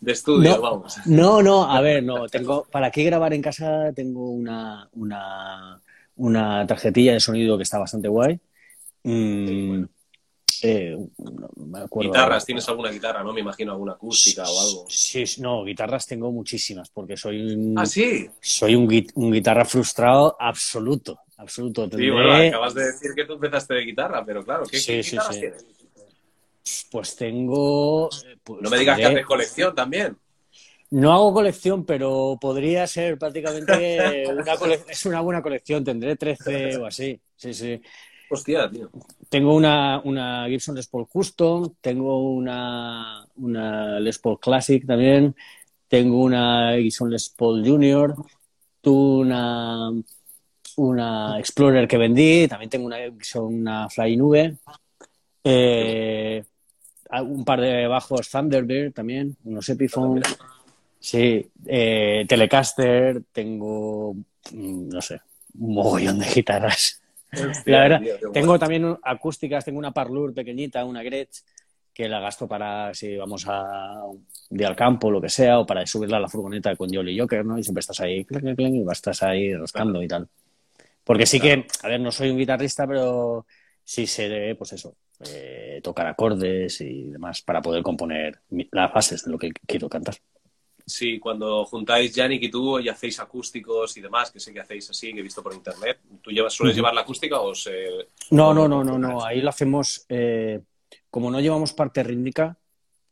[0.00, 0.96] de estudio, no, vamos.
[1.06, 5.80] No, no, a ver, no, tengo, para qué grabar en casa tengo una, una,
[6.16, 8.40] una tarjetilla de sonido que está bastante guay.
[9.02, 9.84] Mm,
[10.62, 10.96] eh,
[11.92, 13.32] guitarras, ¿tienes alguna guitarra, no?
[13.32, 14.86] Me imagino alguna acústica o algo.
[14.88, 17.78] Sí, no, guitarras tengo muchísimas porque soy un...
[17.78, 18.28] ¿Ah, sí?
[18.40, 21.88] Soy un, un guitarra frustrado absoluto, absoluto.
[21.90, 25.66] Sí, bueno, acabas de decir que tú empezaste de guitarra, pero claro, ¿qué, guitarras tienes?
[26.90, 28.08] Pues tengo.
[28.42, 30.16] Pues no me digas que haces colección también.
[30.90, 34.54] No hago colección, pero podría ser prácticamente una
[34.88, 35.84] es una buena colección.
[35.84, 37.20] Tendré 13 o así.
[37.36, 37.80] Sí, sí.
[38.32, 38.90] Hostia, tío.
[39.28, 45.34] Tengo una, una Gibson Les Paul Custom, tengo una, una Les Paul Classic también,
[45.88, 48.14] tengo una Gibson Les Paul Junior,
[48.80, 49.90] tuve una,
[50.76, 52.98] una Explorer que vendí, también tengo una
[53.34, 54.58] una Fly Nube.
[55.42, 56.42] Eh,
[57.22, 60.22] un par de bajos Thunderbird también, unos Epiphone.
[60.98, 64.14] Sí, eh, Telecaster, tengo,
[64.52, 65.20] mm, no sé,
[65.58, 67.00] un mogollón de guitarras.
[67.66, 71.42] la verdad, tengo también acústicas, tengo una Parlur pequeñita, una Gretsch,
[71.92, 75.66] que la gasto para si vamos a un día al campo, lo que sea, o
[75.66, 77.58] para subirla a la furgoneta con Jolly Joker, ¿no?
[77.58, 80.28] Y siempre estás ahí, y estás ahí rascando y tal.
[81.04, 83.46] Porque sí que, a ver, no soy un guitarrista, pero
[83.90, 84.94] sí sé, pues eso,
[85.26, 90.14] eh, tocar acordes y demás para poder componer las bases de lo que quiero cantar.
[90.86, 94.88] Sí, cuando juntáis Yannick y tú y hacéis acústicos y demás, que sé que hacéis
[94.90, 97.88] así, que he visto por internet, ¿tú llevas, sueles llevar la acústica o se...?
[98.30, 100.60] No, no, no, no, no, ahí lo hacemos, eh,
[101.10, 102.56] como no llevamos parte rítmica...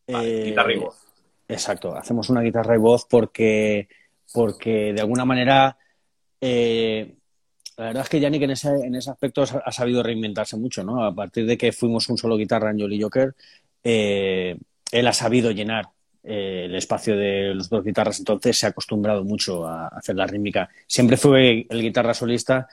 [0.06, 0.96] Eh, guitarra y voz.
[1.48, 3.88] Exacto, hacemos una guitarra y voz porque,
[4.32, 5.76] porque de alguna manera
[7.78, 11.04] la verdad es que Yannick en ese, en ese aspecto ha sabido reinventarse mucho, ¿no?
[11.04, 13.36] A partir de que fuimos un solo guitarra en Jolly Joker,
[13.84, 14.58] eh,
[14.90, 15.88] él ha sabido llenar
[16.24, 20.26] eh, el espacio de los dos guitarras, entonces se ha acostumbrado mucho a hacer la
[20.26, 20.68] rítmica.
[20.88, 22.66] Siempre fue el guitarra solista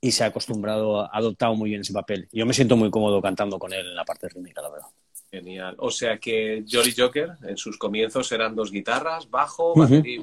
[0.00, 2.28] y se ha acostumbrado, ha adoptado muy bien ese papel.
[2.30, 4.88] Yo me siento muy cómodo cantando con él en la parte rítmica, la verdad.
[5.28, 5.74] Genial.
[5.78, 10.20] O sea que Jolly Joker en sus comienzos eran dos guitarras, bajo, batería.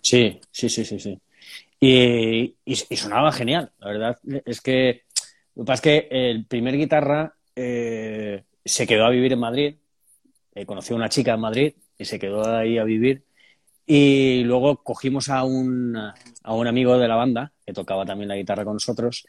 [0.00, 1.18] Sí, sí, sí, sí, sí.
[1.84, 2.54] Y,
[2.94, 4.18] sonaba genial, la verdad.
[4.44, 5.02] Es que
[5.56, 9.74] lo que pasa es que el primer guitarra eh, se quedó a vivir en Madrid.
[10.54, 13.24] Eh, conoció a una chica en Madrid y se quedó ahí a vivir.
[13.84, 18.36] Y luego cogimos a un, a un amigo de la banda que tocaba también la
[18.36, 19.26] guitarra con nosotros,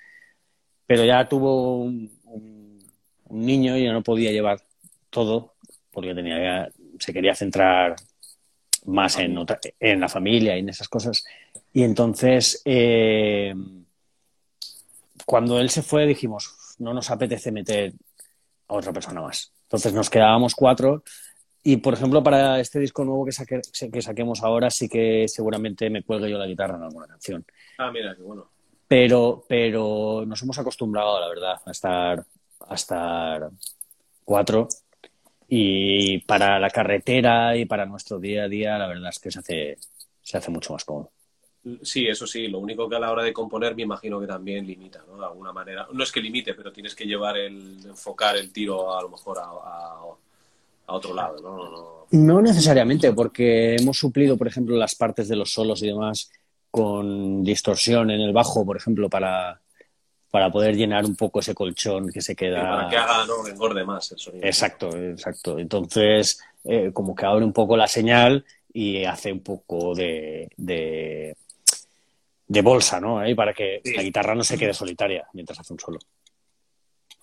[0.86, 2.12] pero ya tuvo un,
[3.32, 4.62] niño y ya no podía llevar
[5.10, 5.56] todo
[5.90, 7.96] porque tenía se quería centrar
[8.86, 9.38] más en,
[9.80, 11.24] en la familia y en esas cosas.
[11.74, 13.54] Y entonces, eh,
[15.26, 17.94] cuando él se fue, dijimos, no nos apetece meter
[18.68, 19.52] a otra persona más.
[19.64, 21.04] Entonces nos quedábamos cuatro.
[21.64, 23.32] Y, por ejemplo, para este disco nuevo que,
[23.90, 27.46] que saquemos ahora, sí que seguramente me cuelgue yo la guitarra en alguna canción.
[27.78, 28.50] Ah, mira, qué bueno.
[28.88, 32.26] Pero, pero nos hemos acostumbrado, la verdad, a estar,
[32.68, 33.50] a estar
[34.26, 34.68] cuatro.
[35.56, 39.38] Y para la carretera y para nuestro día a día, la verdad es que se
[39.38, 39.78] hace,
[40.20, 41.12] se hace mucho más cómodo.
[41.84, 44.66] Sí, eso sí, lo único que a la hora de componer me imagino que también
[44.66, 45.16] limita, ¿no?
[45.16, 45.88] De alguna manera.
[45.94, 49.38] No es que limite, pero tienes que llevar el, enfocar el tiro a lo mejor
[49.40, 50.00] a,
[50.88, 52.08] otro lado, ¿no?
[52.10, 52.42] ¿no?
[52.42, 56.32] necesariamente, porque hemos suplido, por ejemplo, las partes de los solos y demás
[56.72, 59.62] con distorsión en el bajo, por ejemplo, para,
[60.34, 62.62] para poder llenar un poco ese colchón que se queda.
[62.64, 63.48] para que haga, ¿no?
[63.48, 64.44] engorde más el sonido.
[64.44, 65.60] Exacto, exacto.
[65.60, 68.44] Entonces, eh, como que abre un poco la señal
[68.74, 70.50] y hace un poco de
[72.48, 73.20] de bolsa, ¿no?
[73.20, 76.00] Ahí para que la guitarra no se quede solitaria mientras hace un solo.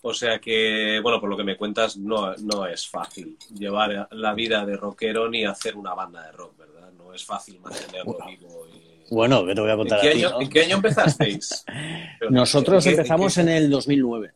[0.03, 4.33] O sea que, bueno, por lo que me cuentas, no, no es fácil llevar la
[4.33, 6.91] vida de rockero ni hacer una banda de rock, ¿verdad?
[6.93, 8.65] No es fácil mantenerlo vivo.
[9.11, 9.99] Bueno, que te voy a contar.
[9.99, 11.65] ¿En qué, año, ¿en qué año empezasteis?
[12.29, 14.31] Nosotros empezamos en, el 2009.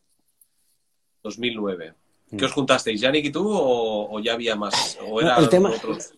[1.24, 1.94] 2009.
[2.30, 2.44] ¿Qué mm.
[2.44, 4.98] os juntasteis, Yannick y tú, o, ya había más?
[5.08, 6.14] O era el tema, otros...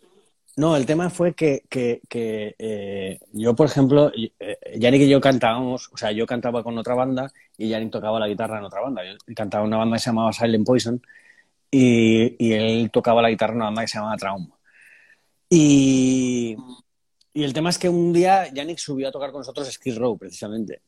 [0.56, 5.22] No, el tema fue que, que, que eh, yo, por ejemplo, eh, Yannick y yo
[5.22, 8.82] cantábamos, o sea, yo cantaba con otra banda y Yannick tocaba la guitarra en otra
[8.82, 9.04] banda.
[9.06, 11.00] Yo cantaba en una banda que se llamaba Silent Poison
[11.70, 14.58] y, y él tocaba la guitarra en una banda que se llamaba Trauma.
[15.48, 16.58] Y,
[17.38, 20.18] y el tema es que un día Yannick subió a tocar con nosotros Skid Row,
[20.18, 20.82] precisamente.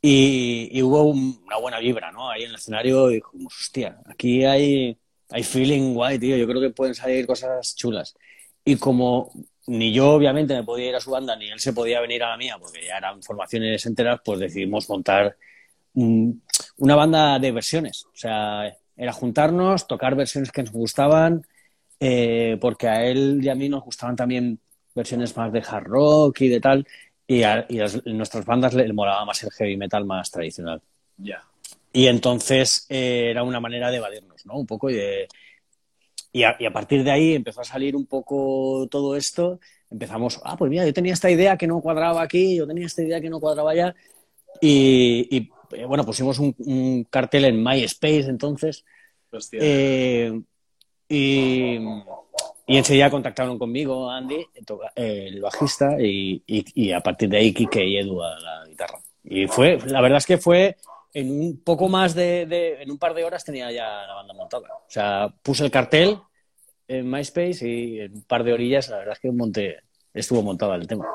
[0.00, 2.30] Y, hubo una buena vibra, ¿no?
[2.30, 4.96] Ahí en el escenario y dijimos, hostia, aquí hay,
[5.30, 6.36] hay feeling guay, tío.
[6.36, 8.14] Yo creo que pueden salir cosas chulas.
[8.64, 9.32] Y como
[9.66, 12.30] ni yo obviamente me podía ir a su banda, ni él se podía venir a
[12.30, 15.36] la mía, porque ya eran formaciones enteras, pues decidimos montar
[15.94, 18.04] una banda de versiones.
[18.04, 21.44] O sea, era juntarnos, tocar versiones que nos gustaban,
[21.98, 24.60] eh, porque a él y a mí nos gustaban también
[24.94, 26.86] versiones más de hard rock y de tal,
[27.26, 27.66] y a,
[28.06, 30.82] nuestras bandas le, molaba más el heavy metal más tradicional.
[31.16, 31.42] Ya.
[31.92, 34.54] Y entonces eh, era una manera de evadirnos, ¿no?
[34.54, 35.28] Un poco y de,
[36.32, 39.58] y a, partir de ahí empezó a salir un poco todo esto.
[39.90, 43.02] Empezamos, ah, pues mira, yo tenía esta idea que no cuadraba aquí, yo tenía esta
[43.02, 43.96] idea que no cuadraba allá.
[44.60, 48.84] Y, eh, bueno, pusimos un, cartel en MySpace entonces.
[49.52, 50.40] Eh,
[51.08, 51.78] y,
[52.70, 54.46] y, enseguida contactaron conmigo, Andy,
[54.94, 58.98] el bajista, y, a partir de ahí Kike y Edu a la guitarra.
[59.24, 60.76] Y fue, la verdad es que fue
[61.12, 64.68] en un poco más de, en un par de horas tenía ya la banda montada.
[64.72, 66.18] O sea, puse el cartel
[66.86, 69.80] en MySpace y en un par de orillas la verdad es que monté,
[70.14, 71.06] estuvo montado el tema.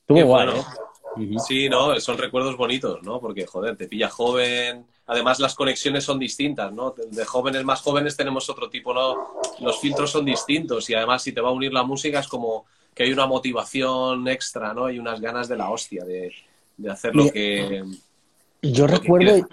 [0.00, 0.62] Estuvo igual, ¿eh?
[1.46, 3.20] Sí, no, son recuerdos bonitos, ¿no?
[3.20, 4.84] Porque, joder, te pilla joven.
[5.06, 6.94] Además, las conexiones son distintas, ¿no?
[7.10, 9.40] De jóvenes más jóvenes tenemos otro tipo, ¿no?
[9.60, 12.66] Los filtros son distintos y además, si te va a unir la música, es como
[12.94, 14.86] que hay una motivación extra, ¿no?
[14.86, 16.32] Hay unas ganas de la hostia de,
[16.76, 17.82] de hacer lo que
[18.62, 19.46] yo recuerdo,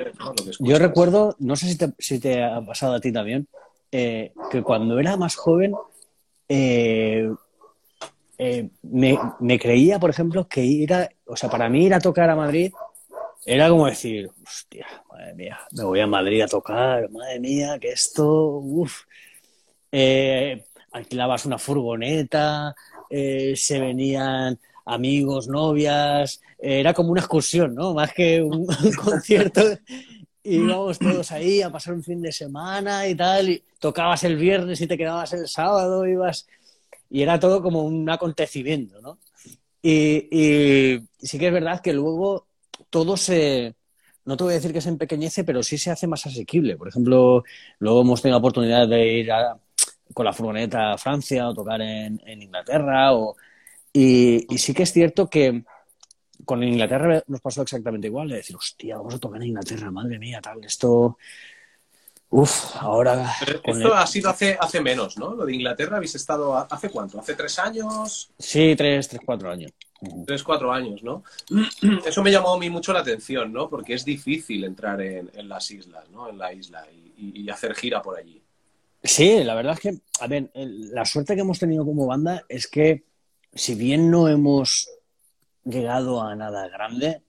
[0.60, 3.48] yo recuerdo, no sé si te, si te, ha pasado a ti también,
[3.92, 5.74] eh, que cuando era más joven
[6.50, 7.32] eh,
[8.38, 12.30] eh, me, creía, por ejemplo, que ir a, o sea, para mí ir a tocar
[12.30, 12.72] a Madrid
[13.46, 17.90] era como decir, hostia, madre mía, me voy a Madrid a tocar, madre mía, que
[17.90, 19.04] esto, uff.
[20.92, 22.74] alquilabas una furgoneta,
[23.10, 27.94] se venían amigos, novias, era como una excursión, ¿no?
[27.94, 28.66] Más que un,
[29.04, 29.62] concierto.
[30.44, 34.82] Íbamos todos ahí a pasar un fin de semana y tal, y tocabas el viernes
[34.82, 36.48] y te quedabas el sábado, ibas...
[37.14, 39.20] Y era todo como un acontecimiento, ¿no?
[39.84, 42.48] Y, sí que es verdad que luego,
[42.90, 43.76] todo se,
[44.26, 46.76] no te voy a decir que se empequeñece, pero sí se hace más asequible.
[46.76, 47.44] Por ejemplo,
[47.78, 49.30] luego hemos tenido la oportunidad de ir
[50.12, 53.14] con la furgoneta a Francia o tocar en, Inglaterra.
[53.14, 53.36] O,
[53.94, 55.64] y, sí que es cierto que
[56.46, 58.30] con Inglaterra nos pasó exactamente igual.
[58.30, 61.20] De decir, hostia, vamos a tocar en Inglaterra, madre mía, tal, esto.
[62.36, 63.32] Uf, ahora.
[63.64, 65.36] esto ha sido hace, hace menos, ¿no?
[65.36, 66.58] Lo de Inglaterra habéis estado.
[66.58, 67.20] ¿Hace cuánto?
[67.20, 68.32] ¿Hace tres años?
[68.40, 69.72] Sí, tres, tres, cuatro años.
[70.26, 71.24] Tres, cuatro años, ¿no?
[72.04, 73.70] Eso me llamó a mí mucho la atención, ¿no?
[73.70, 76.28] Porque es difícil entrar en, las islas, ¿no?
[76.28, 78.42] En la isla y, hacer gira por allí.
[79.04, 82.66] Sí, la verdad es que, a ver, la suerte que hemos tenido como banda es
[82.66, 83.04] que,
[83.54, 84.90] si bien no hemos
[85.66, 87.22] llegado a nada grande,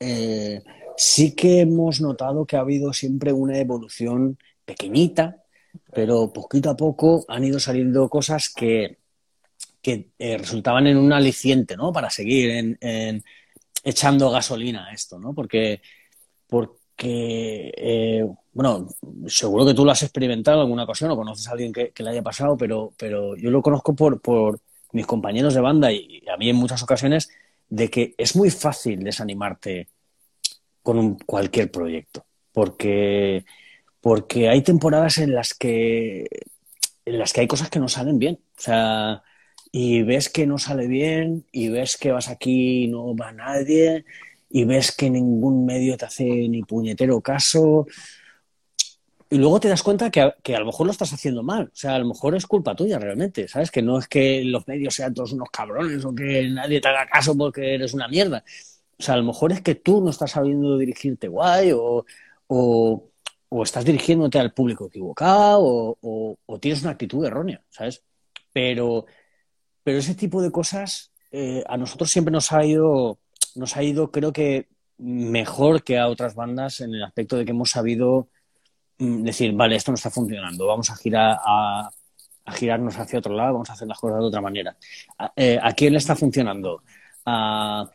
[0.00, 0.64] eh,
[0.98, 5.42] sí que hemos notado que ha habido siempre una evolución pequeñita,
[5.94, 8.98] pero poquito a poco han ido saliendo cosas que
[9.82, 11.92] que eh, resultaban en un aliciente, ¿no?
[11.92, 13.24] Para seguir en,
[13.84, 15.34] echando gasolina a esto, ¿no?
[15.34, 15.80] Porque,
[16.46, 18.88] porque eh, bueno,
[19.26, 22.10] seguro que tú lo has experimentado en alguna ocasión o conoces a alguien que, le
[22.10, 24.60] haya pasado, pero, pero yo lo conozco por, por
[24.92, 27.30] mis compañeros de banda y a mí en muchas ocasiones
[27.68, 29.88] de que es muy fácil desanimarte
[30.88, 33.44] con cualquier proyecto, porque,
[34.00, 36.26] porque hay temporadas en las que
[37.04, 38.40] en las que hay cosas que no salen bien.
[38.56, 39.22] O sea,
[39.70, 44.06] y ves que no sale bien y ves que vas aquí y no va nadie
[44.48, 47.86] y ves que ningún medio te hace ni puñetero caso
[49.28, 51.64] y luego te das cuenta que a, que a, lo mejor lo estás haciendo mal.
[51.64, 53.70] O sea, a lo mejor es culpa tuya realmente, ¿sabes?
[53.70, 57.06] Que no es que los medios sean todos unos cabrones o que nadie te haga
[57.06, 58.42] caso porque eres una mierda.
[58.98, 62.04] O sea, a lo mejor es que tú no estás sabiendo dirigirte guay o,
[62.48, 68.02] o, estás dirigiéndote al público equivocado o, o, tienes una actitud errónea, ¿sabes?
[68.52, 69.06] Pero
[69.88, 73.18] pero ese tipo de cosas eh, a nosotros siempre nos ha ido,
[73.54, 77.52] nos ha ido, creo que mejor que a otras bandas en el aspecto de que
[77.52, 78.28] hemos sabido
[78.98, 81.90] mm, decir, vale, esto no está funcionando, vamos a girar a,
[82.52, 84.76] girarnos hacia otro lado, vamos a hacer las cosas de otra manera.
[85.16, 86.82] ¿A, eh, quién le está funcionando?
[87.24, 87.90] A,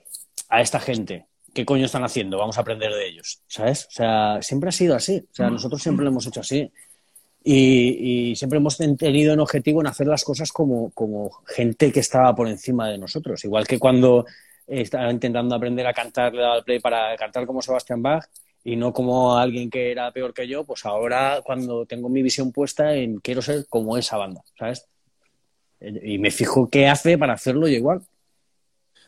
[0.54, 1.26] a, esta gente.
[1.54, 2.38] ¿Qué coño están haciendo?
[2.38, 3.86] Vamos a aprender de ellos, ¿sabes?
[3.88, 5.24] O sea, siempre ha sido así.
[5.32, 6.72] O sea, nosotros siempre lo hemos hecho así.
[7.44, 12.34] Y, siempre hemos tenido un objetivo en hacer las cosas como, como, gente que estaba
[12.34, 13.44] por encima de nosotros.
[13.44, 14.26] Igual que cuando
[14.66, 18.26] estaba intentando aprender a cantar al play para cantar como Sebastian Bach
[18.64, 22.52] y no como alguien que era peor que yo, pues ahora cuando tengo mi visión
[22.52, 24.88] puesta en quiero ser como esa banda, ¿sabes?
[25.82, 28.02] Y me fijo qué hace para hacerlo igual.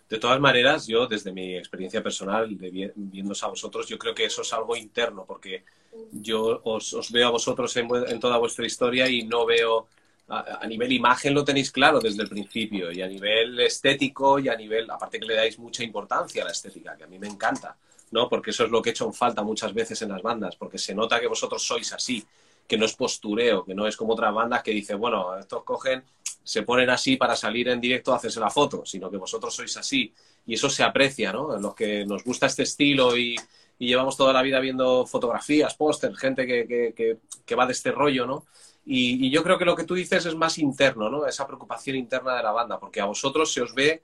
[0.10, 4.26] De todas maneras, yo desde mi experiencia personal, de viéndose a vosotros, yo creo que
[4.26, 5.64] eso es algo interno, porque
[6.12, 9.88] yo os, veo a vosotros en, toda vuestra historia y no veo,
[10.28, 14.56] a, nivel imagen lo tenéis claro desde el principio, y a nivel estético y a
[14.56, 17.76] nivel, aparte que le dais mucha importancia a la estética, que a mí me encanta,
[18.12, 18.30] ¿no?
[18.30, 20.78] Porque eso es lo que he hecho en falta muchas veces en las bandas, porque
[20.78, 22.24] se nota que vosotros sois así,
[22.68, 26.04] que no es postureo, que no es como otras bandas que dicen, bueno, estos cogen
[26.44, 29.76] se ponen así para salir en directo a hacerse la foto, sino que vosotros sois
[29.78, 30.14] así.
[30.46, 31.58] Y eso se aprecia, ¿no?
[31.58, 33.36] Los que nos gusta este estilo y,
[33.78, 38.46] llevamos toda la vida viendo fotografías, póster, gente que, va de este rollo, ¿no?
[38.86, 41.26] Y, yo creo que lo que tú dices es más interno, ¿no?
[41.26, 44.04] Esa preocupación interna de la banda, porque a vosotros se os ve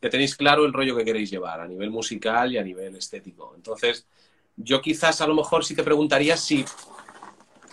[0.00, 3.52] que tenéis claro el rollo que queréis llevar a nivel musical y a nivel estético.
[3.54, 4.06] Entonces,
[4.56, 6.64] yo quizás a lo mejor sí te preguntaría si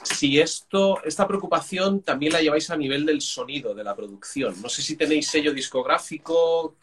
[0.03, 4.61] si esto, esta preocupación también la lleváis a nivel del sonido, de la producción.
[4.61, 6.75] No sé si tenéis sello discográfico,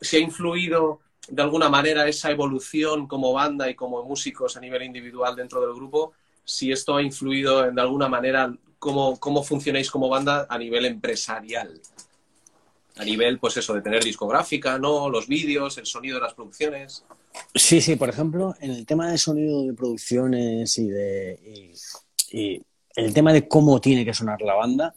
[0.00, 4.82] si ha influido de alguna manera esa evolución como banda y como músicos a nivel
[4.82, 6.12] individual dentro del grupo,
[6.44, 11.80] si esto ha influido de alguna manera cómo, cómo funcionáis como banda a nivel empresarial.
[12.96, 15.08] A nivel, pues eso, de tener discográfica, ¿no?
[15.08, 17.04] Los vídeos, el sonido de las producciones.
[17.54, 21.72] Sí, sí, por ejemplo, en el tema de sonido de producciones y de,
[22.30, 24.94] el tema de cómo tiene que sonar la banda,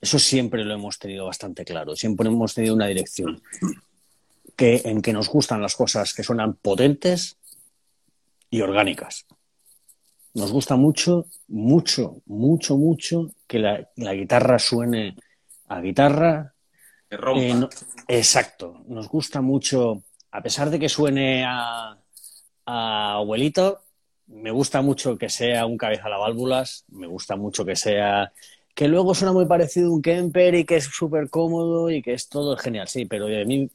[0.00, 1.96] eso siempre lo hemos tenido bastante claro.
[1.96, 3.42] Siempre hemos tenido una dirección
[4.56, 7.36] que, en que nos gustan las cosas que suenan potentes
[8.50, 9.26] y orgánicas.
[10.34, 15.16] Nos gusta mucho, mucho, mucho, mucho que la, guitarra suene
[15.66, 16.54] a guitarra.
[17.10, 17.68] Eh,
[18.06, 18.84] exacto.
[18.86, 21.98] Nos gusta mucho, a pesar de que suene a,
[22.66, 23.82] a abuelito,
[24.28, 28.32] me gusta mucho que sea un cabeza a la válvulas, me gusta mucho que sea
[28.74, 32.12] que luego suena muy parecido a un Kemper y que es súper cómodo y que
[32.12, 33.68] es todo genial, sí, pero a mí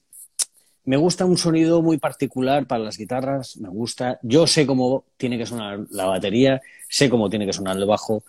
[0.85, 5.37] me gusta un sonido muy particular para las guitarras, me gusta, yo sé cómo tiene
[5.37, 8.23] que sonar la batería, sé cómo tiene que sonar el bajo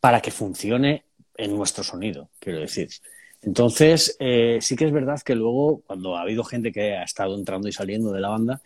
[0.00, 1.04] para que funcione
[1.36, 2.88] en nuestro sonido, quiero decir.
[3.40, 7.36] Entonces, eh, sí que es verdad que luego, cuando ha habido gente que ha estado
[7.36, 8.60] entrando y saliendo de la banda,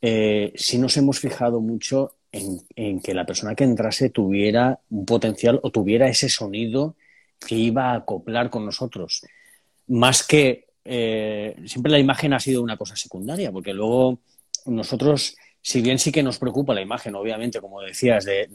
[0.00, 5.60] eh, sí nos hemos fijado mucho en, que la persona que entrase tuviera un potencial
[5.62, 6.96] o tuviera ese sonido
[7.38, 9.22] que iba a acoplar con nosotros.
[9.88, 14.20] Más que eh, siempre la imagen ha sido una cosa secundaria, porque luego
[14.66, 18.48] nosotros, si bien sí que nos preocupa la imagen, obviamente, como decías, de,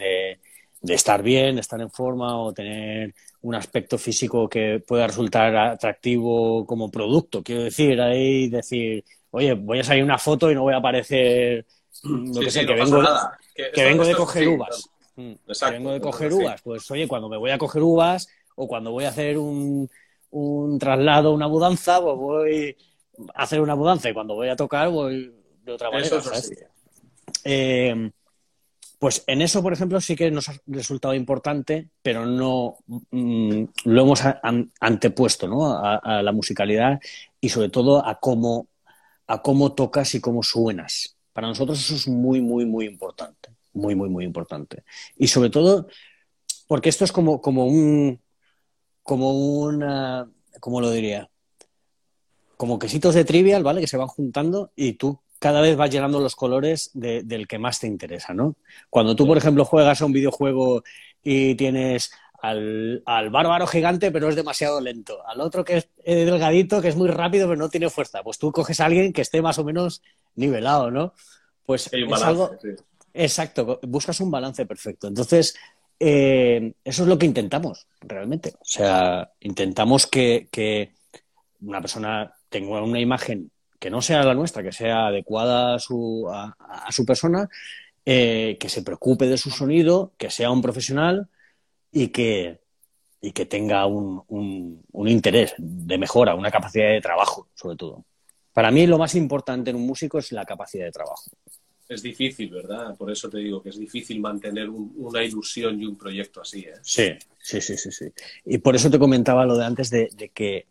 [0.81, 5.55] de estar bien, de estar en forma o tener un aspecto físico que pueda resultar
[5.55, 7.43] atractivo como producto.
[7.43, 11.65] Quiero decir, ahí decir, oye, voy a salir una foto y no voy a aparecer
[12.03, 13.01] lo que sé, que, vengo,
[13.73, 14.89] que, vengo de coger uvas.
[15.15, 16.61] Mm, que vengo de coger uvas.
[16.61, 19.89] Pues oye, cuando me voy a coger uvas o cuando voy a hacer un,
[20.31, 22.77] un traslado, una mudanza, pues voy
[23.33, 25.33] a hacer una mudanza y cuando voy a tocar voy
[25.63, 26.21] de otra manera.
[27.43, 28.11] Eh,
[28.99, 32.77] pues en eso, por ejemplo, sí que nos ha resultado importante, pero no
[33.11, 34.23] mm, lo hemos
[34.79, 35.77] antepuesto ¿no?
[35.77, 36.99] a, la musicalidad
[37.39, 38.67] y sobre todo a cómo,
[39.27, 41.16] a cómo tocas y cómo suenas.
[41.37, 43.51] Para nosotros eso es muy, muy, muy importante.
[43.71, 44.83] Muy, muy, muy importante.
[45.17, 45.87] Y sobre todo
[46.65, 48.19] porque esto es como, como un,
[49.03, 50.27] como una,
[50.59, 51.29] ¿cómo lo diría?
[52.57, 53.81] Como quesitos de trivial, ¿vale?
[53.81, 57.81] Que se van juntando y tú cada vez vas llenando los colores del que más
[57.81, 58.55] te interesa, ¿no?
[58.89, 60.81] Cuando tú, por ejemplo, juegas a un videojuego
[61.21, 62.09] y tienes
[62.41, 67.09] al, bárbaro gigante, pero es demasiado lento, al otro que es delgadito, que es muy
[67.09, 70.01] rápido, pero no tiene fuerza, pues tú coges a alguien que esté más o menos
[70.37, 71.13] nivelado, ¿no?
[71.65, 72.51] Pues es algo...
[73.13, 75.07] Exacto, buscas un balance perfecto.
[75.07, 75.55] Entonces,
[75.99, 78.53] eh, eso es lo que intentamos, realmente.
[78.59, 80.93] O sea, intentamos que, que
[81.61, 86.27] una persona tenga una imagen que no sea la nuestra, que sea adecuada a su,
[86.31, 86.55] a,
[86.91, 87.49] su persona,
[88.05, 91.27] eh, que se preocupe de su sonido, que sea un profesional
[91.91, 92.61] y que,
[93.21, 98.05] y que tenga un, un, interés de mejora, una capacidad de trabajo, sobre todo.
[98.57, 101.29] Para mí lo más importante en un músico es la capacidad de trabajo.
[101.87, 102.97] Es difícil, ¿verdad?
[102.97, 106.61] Por eso te digo que es difícil mantener una ilusión y un proyecto así.
[106.61, 106.73] ¿eh?
[106.81, 108.05] Sí, sí, sí, sí, sí.
[108.45, 110.65] Y por eso te comentaba lo de antes de, de que,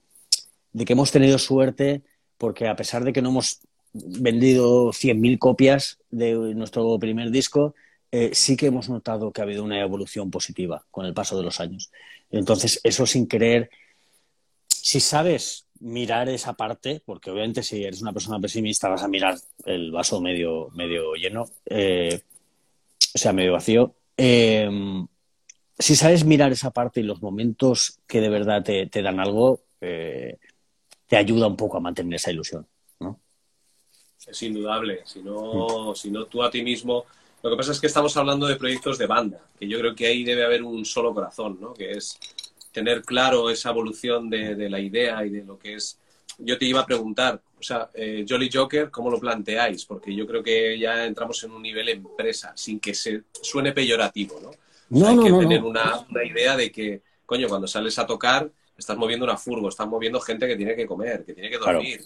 [0.73, 2.03] de que hemos tenido suerte
[2.39, 3.61] porque a pesar de que no hemos
[3.93, 7.77] vendido 100.000 copias de nuestro primer disco,
[8.11, 11.45] eh, sí que hemos notado que ha habido una evolución positiva con el paso de
[11.45, 11.93] los años.
[12.33, 13.71] Entonces, eso sin querer,
[14.67, 19.37] si sabes mirar esa parte, porque obviamente si eres una persona pesimista vas a mirar
[19.65, 22.21] el vaso medio, medio lleno, eh,
[23.15, 23.95] o sea, medio vacío.
[24.17, 24.69] Eh,
[25.79, 29.61] si sabes mirar esa parte y los momentos que de verdad te, te dan algo,
[29.79, 32.67] te ayuda un poco a mantener esa ilusión,
[33.01, 33.21] ¿no?
[34.27, 37.05] Es indudable, si no, si no tú a ti mismo...
[37.43, 40.07] Lo que pasa es que estamos hablando de proyectos de banda, que yo creo que
[40.07, 41.75] ahí debe haber un solo corazón, ¿no?
[41.75, 42.19] Que es
[42.77, 45.99] tener claro esa evolución de, la idea y de lo que es...
[46.37, 49.87] Yo te iba a preguntar, o sea, eh, Jolly Joker, ¿cómo lo planteáis?
[49.87, 54.39] Porque yo creo que ya entramos en un nivel empresa, sin que se suene peyorativo,
[54.43, 54.51] ¿no?
[54.91, 58.97] no hay que tener una, una idea de que, coño, cuando sales a tocar estás
[58.97, 62.05] moviendo una furgo, estás moviendo gente que tiene que comer, que tiene que dormir.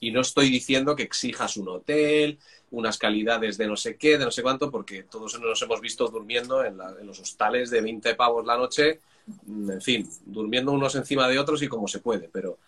[0.00, 2.38] Y no estoy diciendo que exijas un hotel,
[2.70, 6.06] unas calidades de no sé qué, de no sé cuánto, porque todos nos hemos visto
[6.08, 9.00] durmiendo en, los hostales de 20 pavos la noche,
[9.46, 12.58] en fin, durmiendo unos encima de otros y como se puede, pero,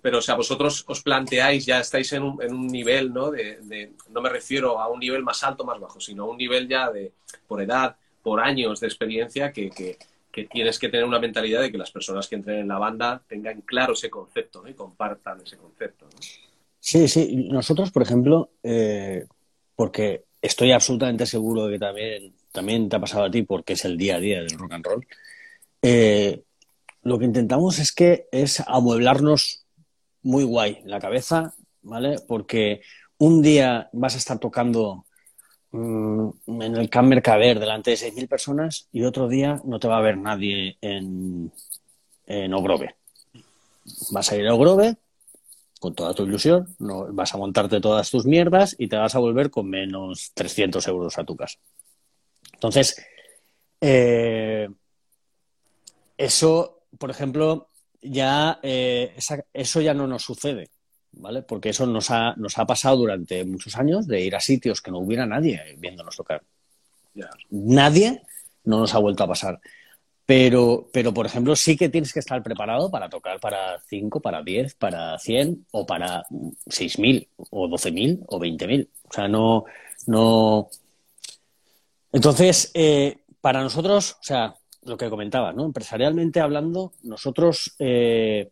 [0.00, 3.32] pero o sea, vosotros os planteáis, ya estáis en un, en un nivel, ¿no?
[4.10, 6.90] No me refiero a un nivel más alto, más bajo, sino a un nivel ya
[6.90, 7.12] de,
[7.46, 9.70] por edad, por años de experiencia que,
[10.36, 13.22] que tienes que tener una mentalidad de que las personas que entren en la banda
[13.26, 16.06] tengan claro ese concepto y compartan ese concepto.
[16.78, 17.48] Sí, sí.
[17.50, 19.24] Nosotros, por ejemplo, eh,
[19.74, 23.86] porque estoy absolutamente seguro de que también, también te ha pasado a ti porque es
[23.86, 25.06] el día a día del rock and roll,
[25.82, 26.42] eh,
[27.02, 29.66] lo que intentamos es que es amueblarnos
[30.22, 32.16] muy guay la cabeza, ¿vale?
[32.26, 32.82] Porque
[33.18, 35.06] un día vas a estar tocando
[35.76, 39.98] Mm, en el Camp Mercader delante de 6.000 personas y otro día no te va
[39.98, 41.52] a ver nadie en,
[42.26, 42.96] en Ogrove.
[44.10, 44.96] Vas a ir a Ogrove
[45.78, 49.18] con toda tu ilusión, no, vas a montarte todas tus mierdas y te vas a
[49.18, 51.58] volver con menos 300 euros a tu casa.
[52.54, 52.96] Entonces,
[53.82, 54.70] eh,
[56.16, 57.68] eso, por ejemplo,
[58.00, 59.16] ya eh,
[59.52, 60.70] eso ya no nos sucede.
[61.16, 61.42] ¿vale?
[61.42, 64.90] Porque eso nos ha, nos ha pasado durante muchos años de ir a sitios que
[64.90, 66.42] no hubiera nadie viéndonos tocar.
[67.50, 68.22] Nadie
[68.64, 69.60] no nos ha vuelto a pasar.
[70.26, 74.42] Pero, pero, por ejemplo, sí que tienes que estar preparado para tocar para 5, para
[74.42, 78.88] 10, para 100 o para 6.000 o 12.000 o 20.000.
[79.08, 79.64] O sea, no...
[80.06, 80.68] no...
[82.12, 84.56] Entonces, eh, para nosotros, o sea,
[84.86, 85.64] lo que comentaba, ¿no?
[85.64, 88.50] Empresarialmente hablando, nosotros eh,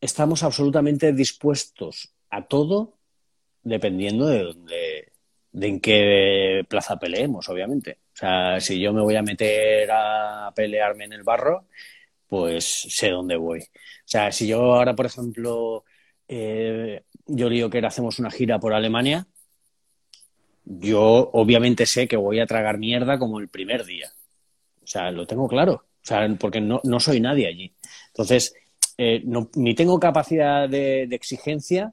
[0.00, 2.98] estamos absolutamente dispuestos a todo
[3.62, 5.12] dependiendo de dónde,
[5.52, 7.98] de en qué plaza peleemos, obviamente.
[8.12, 11.66] O sea, si yo me voy a meter a pelearme en el barro,
[12.28, 13.60] pues sé dónde voy.
[13.60, 15.84] O sea, si yo ahora, por ejemplo,
[16.28, 19.26] eh, yo digo que hacemos una gira por Alemania,
[20.64, 24.12] yo obviamente sé que voy a tragar mierda como el primer día.
[24.84, 25.72] O sea, lo tengo claro.
[25.72, 27.72] O sea, porque no, no soy nadie allí.
[28.08, 28.54] Entonces,
[28.98, 31.92] eh, no, ni tengo capacidad de, exigencia,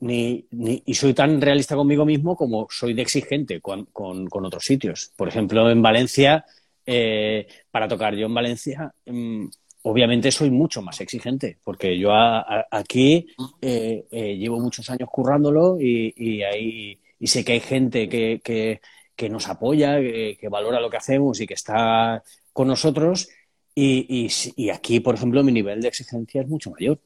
[0.00, 4.64] ni, ni, y soy tan realista conmigo mismo como soy de exigente con, con, otros
[4.64, 5.12] sitios.
[5.16, 6.44] Por ejemplo, en Valencia,
[6.84, 9.46] eh, para tocar yo en Valencia, mmm,
[9.86, 13.26] obviamente soy mucho más exigente, porque yo aquí
[13.60, 18.80] eh, eh, llevo muchos años currándolo y, y, ahí, y sé que hay gente que,
[19.16, 23.28] que nos apoya, que, que, valora lo que hacemos y que está con nosotros.
[23.74, 27.00] Y, y, aquí, por ejemplo, mi nivel de exigencia es mucho mayor.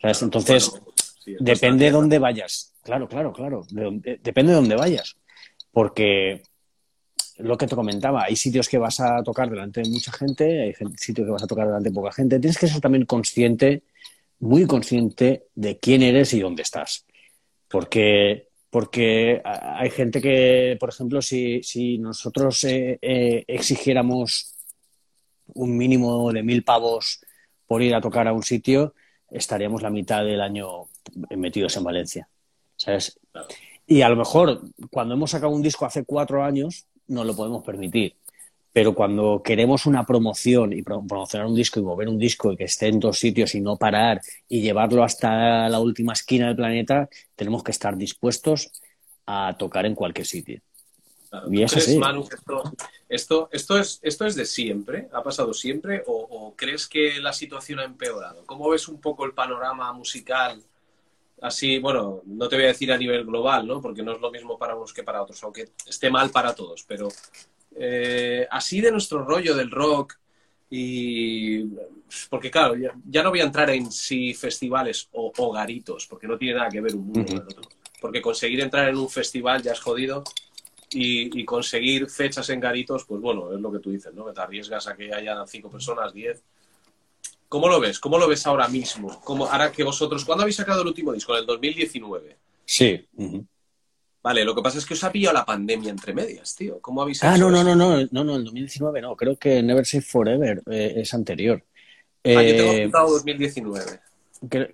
[0.00, 0.22] ¿sabes?
[0.22, 0.70] Entonces,
[1.24, 2.72] sí, depende de dónde vayas.
[2.82, 3.66] Claro, claro, claro.
[3.70, 5.16] De, depende de dónde vayas.
[5.72, 6.42] Porque
[7.38, 10.74] lo que te comentaba, hay sitios que vas a tocar delante de mucha gente, hay
[10.96, 12.38] sitios que vas a tocar delante de poca gente.
[12.38, 13.82] Tienes que ser también consciente,
[14.38, 17.06] muy consciente de quién eres y dónde estás.
[17.68, 21.62] Porque, porque hay gente que, por ejemplo, si,
[22.00, 24.52] nosotros eh, eh, exigiéramos
[25.54, 27.20] un mínimo de mil pavos
[27.68, 28.92] por ir a tocar a un sitio,
[29.30, 30.88] estaríamos la mitad del año
[31.36, 32.28] metidos en Valencia.
[33.86, 37.62] Y a lo mejor cuando hemos sacado un disco hace cuatro años, no lo podemos
[37.62, 38.16] permitir.
[38.74, 42.64] Pero cuando queremos una promoción y promocionar un disco y mover un disco y que
[42.64, 47.08] esté en dos sitios y no parar y llevarlo hasta la última esquina del planeta,
[47.36, 48.72] tenemos que estar dispuestos
[49.26, 50.60] a tocar en cualquier sitio.
[51.30, 51.98] Claro, y es crees, así.
[51.98, 52.62] Manu, esto,
[53.08, 55.08] esto, esto, es, ¿Esto es de siempre?
[55.12, 56.02] ¿Ha pasado siempre?
[56.08, 58.44] ¿O, ¿O crees que la situación ha empeorado?
[58.44, 60.60] ¿Cómo ves un poco el panorama musical?
[61.44, 63.80] así, bueno, no te voy a decir a nivel global, ¿no?
[63.80, 66.84] Porque no es lo mismo para unos que para otros, aunque esté mal para todos,
[66.88, 67.08] pero
[67.76, 70.18] eh, así de nuestro rollo del rock
[70.70, 71.64] y...
[72.30, 76.38] Porque claro, ya, ya, no voy a entrar en si festivales o, garitos, porque no
[76.38, 77.62] tiene nada que ver un mundo con el otro.
[78.00, 80.22] Porque conseguir entrar en un festival ya es jodido
[80.90, 84.26] y, y, conseguir fechas en garitos, pues bueno, es lo que tú dices, ¿no?
[84.26, 86.42] Que te arriesgas a que haya cinco personas, diez
[87.54, 88.00] ¿Cómo lo ves?
[88.00, 89.20] ¿Cómo lo ves ahora mismo?
[89.22, 91.34] ¿Cómo, ahora que vosotros, ¿cuándo habéis sacado el último disco?
[91.34, 92.36] En el 2019.
[92.64, 93.06] Sí.
[93.14, 93.46] Uh -huh.
[94.24, 96.80] Vale, lo que pasa es que os ha pillado la pandemia entre medias, tío.
[96.80, 97.76] ¿Cómo habéis Ah, hecho no, no, eso?
[97.76, 99.14] no, no, no, no, el 2019 no.
[99.16, 101.62] Creo que Never Say Forever eh, es anterior.
[102.24, 104.00] Ah, yo tengo apuntado 2019.
[104.50, 104.70] Que,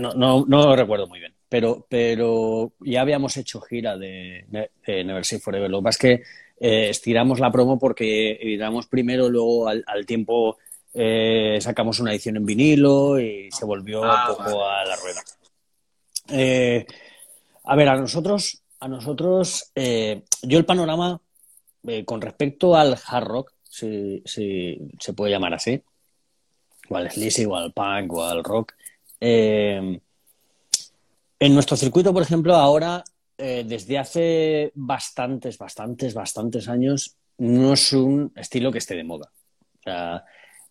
[0.00, 4.46] no, no, no, lo recuerdo muy bien, pero, pero ya habíamos hecho gira de,
[4.86, 5.70] de Never Say Forever.
[5.70, 6.22] Lo que pasa es que
[6.58, 10.56] eh, estiramos la promo porque editamos primero, luego al, al tiempo
[10.94, 14.80] eh, sacamos una edición en vinilo y se volvió ah, un poco vale.
[14.80, 15.20] a la rueda.
[16.28, 16.86] Eh,
[17.64, 21.20] a ver, a nosotros, a nosotros, eh, yo el panorama
[21.86, 25.82] eh, con respecto al hard rock, si, si, se puede llamar así,
[26.88, 28.74] o al sleazy, o al punk, o al rock,
[29.20, 30.00] eh,
[31.38, 33.02] en nuestro circuito, por ejemplo, ahora,
[33.36, 39.30] eh, desde hace bastantes, bastantes, bastantes años, no es un estilo que esté de moda.
[39.80, 40.24] O sea,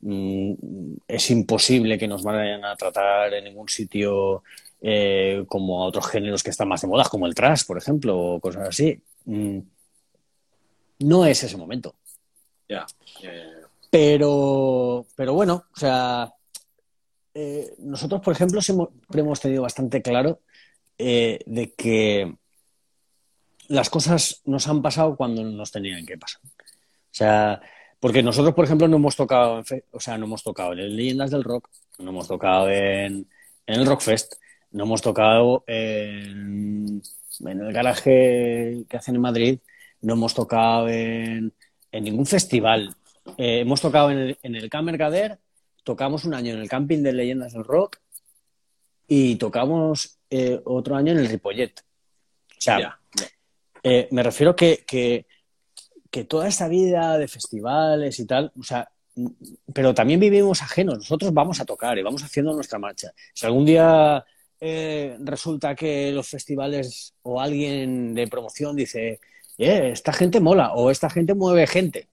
[0.06, 4.44] Mm, es imposible que nos vayan a tratar en ningún sitio
[4.86, 8.20] eh, como a otros géneros que están más de moda, como el trash, por ejemplo,
[8.20, 9.02] o cosas así.
[9.24, 9.60] Mm,
[11.00, 11.96] no es ese momento.
[12.68, 12.86] Yeah.
[13.22, 16.34] Yeah, yeah, pero, pero bueno, o sea,
[17.34, 20.42] eh, nosotros, por ejemplo, siempre hemos tenido bastante claro
[20.98, 22.36] eh, de que
[23.70, 26.42] las cosas nos han pasado cuando nos tenían que pasar.
[26.44, 27.62] O sea,
[28.02, 31.32] porque nosotros, por ejemplo, no hemos tocado, en o sea, no hemos tocado en Leyendas
[31.32, 31.70] del Rock,
[32.00, 33.30] no hemos tocado en,
[33.66, 34.34] en el Rockfest,
[34.74, 37.02] no hemos tocado en,
[37.40, 39.60] en, el garaje que hacen en Madrid,
[40.02, 41.54] no hemos tocado en,
[41.92, 42.94] en ningún festival.
[43.38, 45.40] Eh, hemos tocado en el, en el Camp Mercader,
[45.84, 48.00] tocamos un año en el camping de Leyendas del Rock
[49.08, 51.74] y tocamos eh, otro año en el Ripollet.
[52.58, 53.00] O sea, yeah.
[53.82, 55.26] Eh, me refiero que, que
[56.14, 58.88] que toda esta vida de festivales y tal, o sea,
[59.74, 61.00] pero también vivimos ajenos.
[61.00, 63.12] Nosotros vamos a tocar y vamos haciendo nuestra marcha.
[63.34, 64.24] Si algún día
[64.66, 69.20] eh, resulta que los festivales o alguien de promoción dice,
[69.58, 72.08] eh, esta gente mola, o esta gente mueve gente,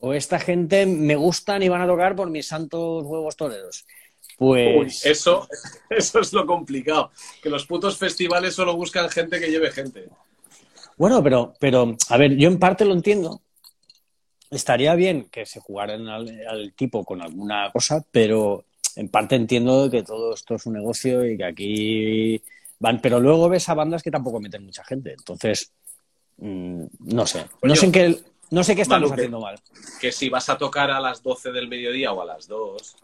[0.00, 3.86] o esta gente me gustan y van a tocar por mis santos huevos toreros.
[4.36, 5.48] Pues Uy, eso,
[5.88, 7.10] eso es lo complicado.
[7.42, 10.10] Que los putos festivales solo buscan gente que lleve gente.
[10.98, 13.40] Bueno, pero, pero, a ver, yo en parte lo entiendo.
[14.50, 18.66] Estaría bien que se jugaran al, al, tipo con alguna cosa, pero
[18.96, 22.42] en parte entiendo que todo esto es un negocio y que aquí
[22.78, 25.12] van, pero luego ves a bandas que tampoco meten mucha gente.
[25.12, 25.72] Entonces,
[26.38, 27.46] mm, no sé.
[27.62, 28.18] No sé, en qué,
[28.50, 29.58] no sé qué estamos haciendo mal.
[30.00, 32.96] Que si vas a tocar a las 12 del mediodía o a las 2,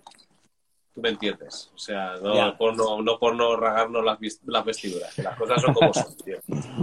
[0.95, 1.71] tú me entiendes.
[1.75, 5.15] O sea, no, por no, no, por no ragarnos las, las, vestiduras.
[5.15, 6.39] Que las cosas son como son, tío.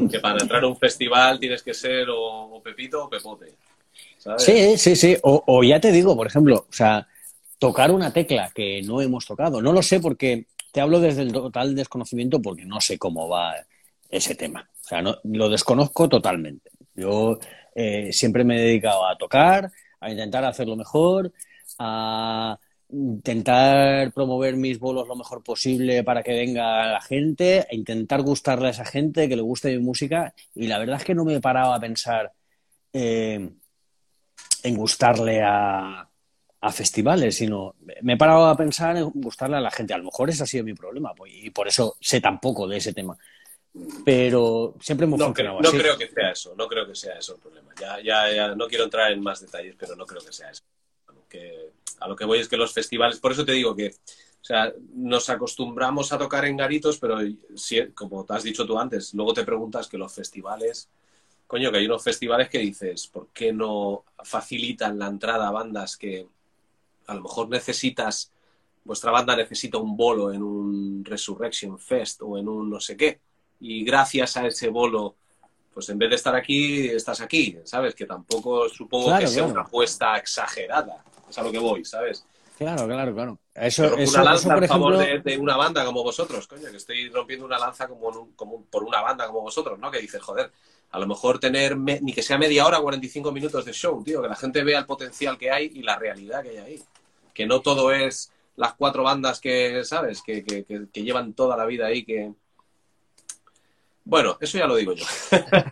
[0.10, 3.54] Que para entrar a un festival tienes que ser o, Pepito o Pepote.
[4.38, 5.18] Sí, sí, sí.
[5.24, 7.08] O, o ya te digo, por ejemplo, o sea,
[7.58, 9.62] tocar una tecla que no hemos tocado.
[9.62, 13.56] No lo sé porque te hablo desde el total desconocimiento porque no sé cómo va
[14.10, 14.70] ese tema.
[14.84, 16.72] O sea, no, lo desconozco totalmente.
[16.96, 17.38] Yo
[17.76, 21.32] eh, siempre me he dedicado a tocar, a intentar hacerlo mejor,
[21.80, 22.58] a
[22.90, 28.68] intentar promover mis bolos lo mejor posible para que venga la gente, a intentar gustarle
[28.68, 30.34] a esa gente, que le guste mi música.
[30.56, 32.32] Y la verdad es que no me he parado a pensar
[32.94, 33.50] eh,
[34.64, 36.07] en gustarle a,
[36.60, 39.94] a festivales, sino me he parado a pensar en gustarle a la gente.
[39.94, 42.68] A lo mejor ese ha sido mi problema pues, y por eso sé tan poco
[42.68, 43.18] de ese tema.
[44.04, 47.36] Pero siempre hemos no creo, No creo que sea eso, no creo que sea eso
[47.36, 47.70] el problema.
[47.80, 50.64] Ya, ya, ya no quiero entrar en más detalles, pero no creo que sea eso.
[51.30, 54.46] Que, a lo que voy es que los festivales, por eso te digo que o
[54.48, 57.18] sea, nos acostumbramos a tocar en garitos, pero
[57.56, 60.90] si, como te has dicho tú antes, luego te preguntas que los festivales,
[61.46, 65.98] coño, que hay unos festivales que dices, ¿por qué no facilitan la entrada a bandas
[65.98, 66.28] que,
[67.08, 68.32] a lo mejor necesitas,
[68.84, 73.20] vuestra banda necesita un bolo en un Resurrection Fest o en un no sé qué,
[73.60, 75.16] y gracias a ese bolo,
[75.74, 77.96] pues en vez de estar aquí, estás aquí, ¿sabes?
[77.96, 82.26] Que tampoco supongo que sea una apuesta exagerada, es a lo que voy, ¿sabes?
[82.58, 83.40] Claro, claro, claro.
[83.54, 87.46] Eso, una lanza por a favor de, una banda como vosotros, coño, que estoy rompiendo
[87.46, 89.92] una lanza como, como, por una banda como vosotros, ¿no?
[89.92, 90.52] Que dices, joder,
[90.90, 94.28] a lo mejor tener ni que sea media hora, 45 minutos de show, tío, que
[94.28, 96.84] la gente vea el potencial que hay y la realidad que hay ahí
[97.38, 100.24] que no todo es las cuatro bandas que, ¿sabes?
[100.24, 100.44] Que,
[100.92, 102.34] llevan toda la vida ahí, que...
[104.04, 105.06] Bueno, eso ya lo digo yo.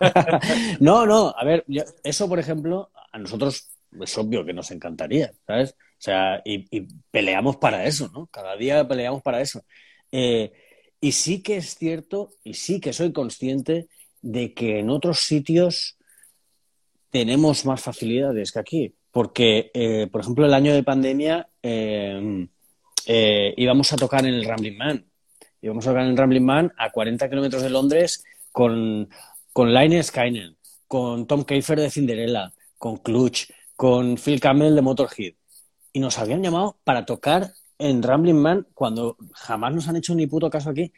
[0.80, 1.66] no, no, a ver,
[2.04, 3.68] eso, por ejemplo, a nosotros
[4.00, 5.72] es obvio que nos encantaría, ¿sabes?
[5.72, 8.28] O sea, y, peleamos para eso, ¿no?
[8.28, 9.64] Cada día peleamos para eso.
[10.12, 10.54] Eh,
[11.02, 13.88] y sí que es cierto, y sí que soy consciente
[14.22, 15.98] de que en otros sitios
[17.10, 18.96] tenemos más facilidades que aquí.
[19.16, 22.48] Porque, eh, por ejemplo, el año de pandemia eh,
[23.08, 25.06] eh, íbamos a tocar en el Rambling Man.
[25.62, 29.10] Íbamos a tocar en el Rambling Man a 40 kilómetros de Londres con,
[29.52, 30.56] con Line Skynet,
[30.88, 35.34] con Tom Keifer de Cinderella, con Clutch, con Phil Campbell de Motorhead.
[35.92, 40.28] Y nos habían llamado para tocar en Rambling Man cuando jamás nos han hecho ni
[40.28, 40.94] puto caso aquí.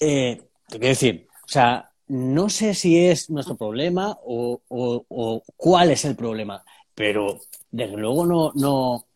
[0.00, 0.42] Eh,
[0.78, 6.62] decir, o sea, no sé si es nuestro problema o, o cuál es el problema
[6.98, 7.38] pero
[7.70, 9.06] desde luego no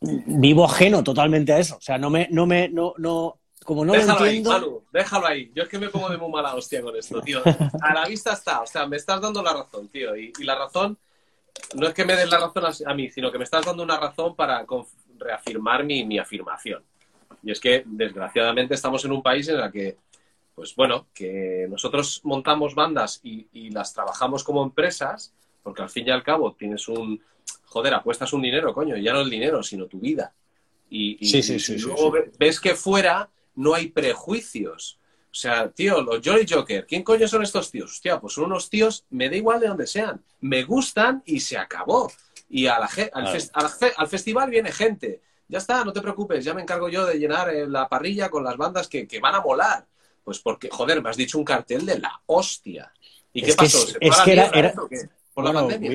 [0.00, 1.76] vivo ajeno totalmente a eso.
[1.76, 4.52] O sea, no me, no me, no, no, como no déjalo lo entiendo.
[4.52, 5.50] Ahí, Manu, déjalo ahí.
[5.54, 7.42] Yo es que me pongo de muy mala hostia con esto, tío.
[7.80, 10.16] A la vista está, o sea, me estás dando la razón, tío.
[10.16, 10.98] Y, la razón
[11.74, 13.98] no es que me des la razón a, mí, sino que me estás dando una
[13.98, 14.64] razón para
[15.18, 16.82] reafirmar mi, mi afirmación.
[17.42, 19.96] Y es que, desgraciadamente, estamos en un país en el que,
[20.54, 25.32] pues bueno, que nosotros montamos bandas y, y las trabajamos como empresas
[25.66, 27.20] porque al fin y al cabo tienes un,
[27.76, 30.32] joder, apuestas un dinero, coño, ya no el dinero, sino tu vida.
[30.88, 31.18] Y,
[31.82, 34.98] luego ves que fuera no hay prejuicios.
[35.24, 37.92] O sea, tío, los Jolly Joker, ¿quién coño son estos tíos?
[37.92, 41.58] Hostia, pues son unos tíos, me da igual de donde sean, me gustan y se
[41.58, 42.10] acabó.
[42.48, 45.20] Y a la, al, festival viene gente.
[45.46, 48.42] Ya está, no te preocupes, ya me encargo yo de llenar eh, la parrilla con
[48.42, 49.86] las bandas que, van a molar.
[50.24, 52.90] Pues porque, joder, me has dicho un cartel de la hostia.
[53.34, 53.86] ¿Y qué pasó?
[54.00, 54.50] es que era,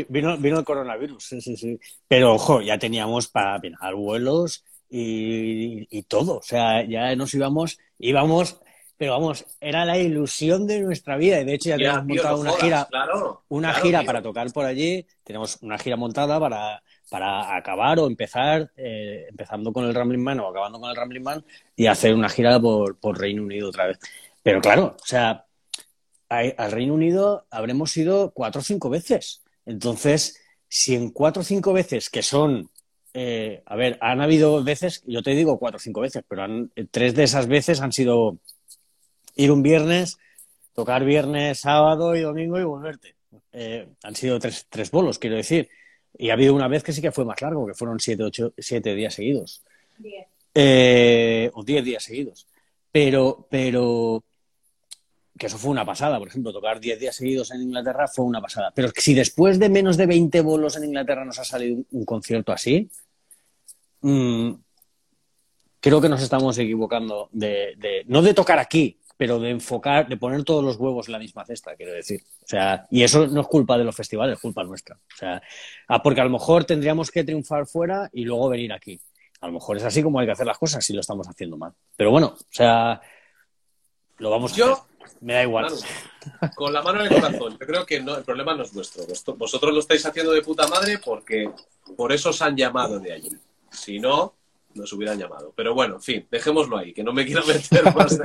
[0.09, 1.79] Vino, vino, el coronavirus, sí, sí, sí.
[2.07, 6.37] Pero, ojo, ya teníamos para viajar vuelos y, todo.
[6.37, 8.61] O sea, ya nos íbamos, íbamos,
[8.97, 11.41] pero vamos, era la ilusión de nuestra vida.
[11.41, 12.87] Y de hecho ya, teníamos montado una gira,
[13.47, 15.07] una gira para tocar por allí.
[15.23, 20.39] Tenemos una gira montada para, para acabar o empezar, eh, empezando con el Rambling Man
[20.41, 21.43] o acabando con el Rambling Man
[21.75, 23.99] y hacer una gira por, por Reino Unido otra vez.
[24.43, 25.45] Pero claro, o sea,
[26.32, 29.41] al Reino Unido habremos ido cuatro o cinco veces.
[29.65, 32.69] Entonces, si en cuatro o cinco veces, que son,
[33.13, 36.86] eh, a ver, han habido veces, yo te digo cuatro o cinco veces, pero eh,
[36.89, 38.38] tres de esas veces han sido
[39.36, 40.17] ir un viernes,
[40.73, 43.15] tocar viernes, sábado y domingo y volverte.
[43.51, 45.67] Eh, han sido tres, tres bolos, quiero decir.
[46.17, 48.53] Y ha habido una vez que sí que fue más largo, que fueron siete, ocho,
[48.57, 49.63] siete días seguidos.
[49.97, 51.51] Diez.
[51.53, 52.47] o diez días seguidos.
[52.91, 54.23] Pero, pero
[55.41, 58.39] que eso fue una pasada, por ejemplo, tocar 10 días seguidos en Inglaterra fue una
[58.39, 58.71] pasada.
[58.75, 62.51] Pero si después de menos de 20 bolos en Inglaterra nos ha salido un, concierto
[62.51, 62.87] así,
[64.01, 64.51] mm,
[65.79, 70.43] creo que nos estamos equivocando de, no de tocar aquí, pero de enfocar, de poner
[70.43, 72.21] todos los huevos en la misma cesta, quiero decir.
[72.43, 74.95] O sea, y eso no es culpa de los festivales, es culpa nuestra.
[74.95, 75.41] O sea,
[75.87, 79.01] ah, porque a lo mejor tendríamos que triunfar fuera y luego venir aquí.
[79.39, 81.57] A lo mejor es así como hay que hacer las cosas si lo estamos haciendo
[81.57, 81.73] mal.
[81.97, 83.01] Pero bueno, o sea,
[84.19, 84.90] lo vamos a Yo, hacer.
[85.20, 85.68] Me da igual.
[86.55, 89.05] Con la mano en el corazón, yo creo que no, el problema no es vuestro.
[89.05, 91.51] Vos- Vosotros lo estáis haciendo de puta madre porque
[91.95, 93.30] por eso os han llamado de allí.
[93.72, 94.34] Si no,
[94.74, 95.53] nos hubieran llamado.
[95.55, 98.18] Pero bueno, en fin, dejémoslo ahí, que no me quiero meter más.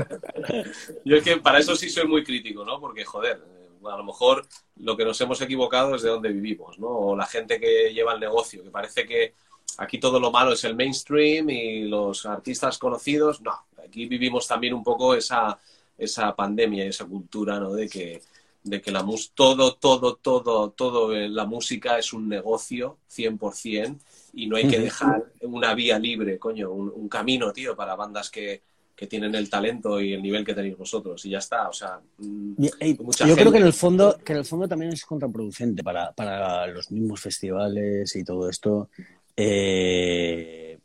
[1.04, 2.80] Yo es que para eso sí soy muy crítico, ¿no?
[2.80, 6.78] Porque, joder, eh, a lo mejor lo que nos hemos equivocado es de dónde vivimos,
[6.78, 6.88] ¿no?
[6.88, 9.34] O la gente que lleva el negocio, que parece que
[9.78, 13.40] aquí todo lo malo es el mainstream y los artistas conocidos.
[13.40, 13.52] No,
[13.84, 15.58] aquí vivimos también un poco esa,
[15.98, 17.72] esa pandemia y esa cultura, ¿no?
[17.72, 18.20] De que,
[18.62, 23.96] de que la mus todo, todo, todo, todo eh, la música es un negocio 100%
[24.34, 28.30] y no hay que dejar una vía libre, coño, un, un camino, tío, para bandas
[28.30, 28.60] que,
[28.96, 32.00] que tienen el talento y el nivel que tenéis vosotros y ya está, o sea...
[32.16, 32.54] mm,
[33.00, 36.12] mucha yo creo que en el fondo, que en el fondo también es contraproducente para,
[36.12, 38.88] para los mismos festivales y todo esto.
[39.36, 40.78] eh,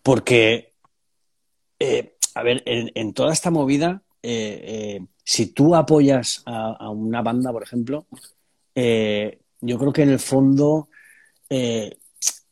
[0.00, 0.73] porque,
[1.78, 4.60] eh, a ver, en, toda esta movida, eh,
[5.00, 8.06] eh, si tú apoyas a, una banda, por ejemplo,
[8.74, 10.88] eh, yo creo que en el fondo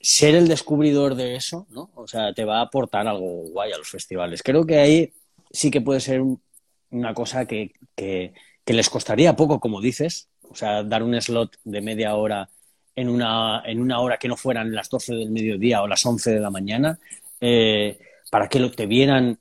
[0.00, 1.90] ser el descubridor de eso, ¿no?
[1.94, 4.42] O sea, te va a aportar algo guay a los festivales.
[4.42, 5.12] Creo que ahí
[5.50, 6.40] sí que puede ser un-
[6.90, 8.32] una cosa que, que-
[8.64, 12.48] que les costaría poco, como dices, o sea, dar un slot de media hora
[12.96, 16.32] en una, en una hora que no fueran las 12 del mediodía o las 11
[16.32, 16.98] de la mañana,
[17.40, 17.98] eh,
[18.32, 19.38] para que lo te vieran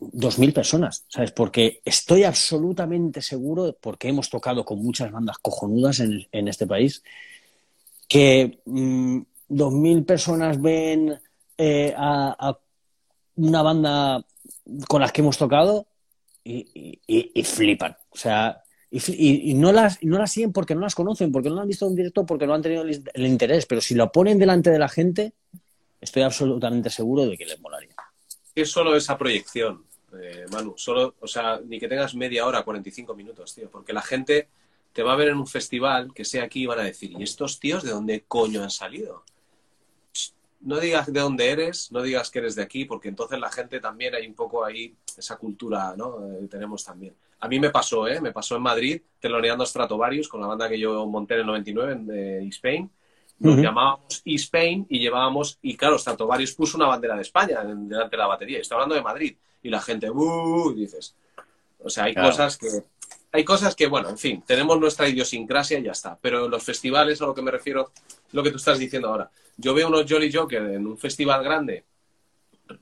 [0.00, 1.30] 2.000 personas, ¿sabes?
[1.30, 7.04] Porque estoy absolutamente seguro, porque hemos tocado con muchas bandas cojonudas en, este país,
[8.08, 9.18] que mm,
[9.50, 11.16] 2.000 personas ven
[11.56, 12.58] eh, a,
[13.36, 14.26] una banda
[14.88, 15.86] con las que hemos tocado
[16.42, 17.96] y, flipan.
[18.10, 21.62] O sea, y, no, las, no las siguen porque no las conocen, porque no las
[21.62, 23.64] han visto en directo, porque no han tenido el, el interés.
[23.66, 25.34] Pero si lo ponen delante de la gente,
[26.00, 27.93] estoy absolutamente seguro de que les molaría.
[28.62, 29.84] Es solo esa proyección,
[30.20, 30.74] eh, Manu.
[30.76, 33.70] Solo, o sea, ni que tengas media hora, 45 minutos, tío.
[33.70, 34.48] Porque la gente
[34.92, 37.22] te va a ver en un festival que sea aquí y van a decir, ¿y
[37.22, 39.24] estos tíos de dónde coño han salido?
[40.60, 43.80] No digas de dónde eres, no digas que eres de aquí, porque entonces la gente
[43.80, 46.24] también hay un poco ahí esa cultura, ¿no?
[46.26, 47.14] Eh, tenemos también.
[47.40, 48.20] A mí me pasó, ¿eh?
[48.20, 51.92] Me pasó en Madrid, teloneando Stratovarius con la banda que yo monté en el 99,
[51.92, 52.90] en eh, Spain.
[53.38, 53.62] Nos Ujú.
[53.62, 58.26] llamábamos E-Spain y llevábamos, y claro, Stratovarius puso una bandera de España delante de la
[58.26, 58.58] batería.
[58.60, 59.36] Estoy hablando de Madrid.
[59.62, 60.70] Y la gente, ¡uh!
[60.72, 61.14] y dices.
[61.78, 62.28] O sea, hay Claro.
[62.30, 62.68] cosas que.
[63.32, 66.16] Hay cosas que, bueno, en fin, tenemos nuestra idiosincrasia y ya está.
[66.20, 67.90] Pero en los festivales, a lo que me refiero,
[68.30, 69.28] lo que tú estás diciendo ahora.
[69.56, 71.84] Yo veo unos Jolly Joker en un festival grande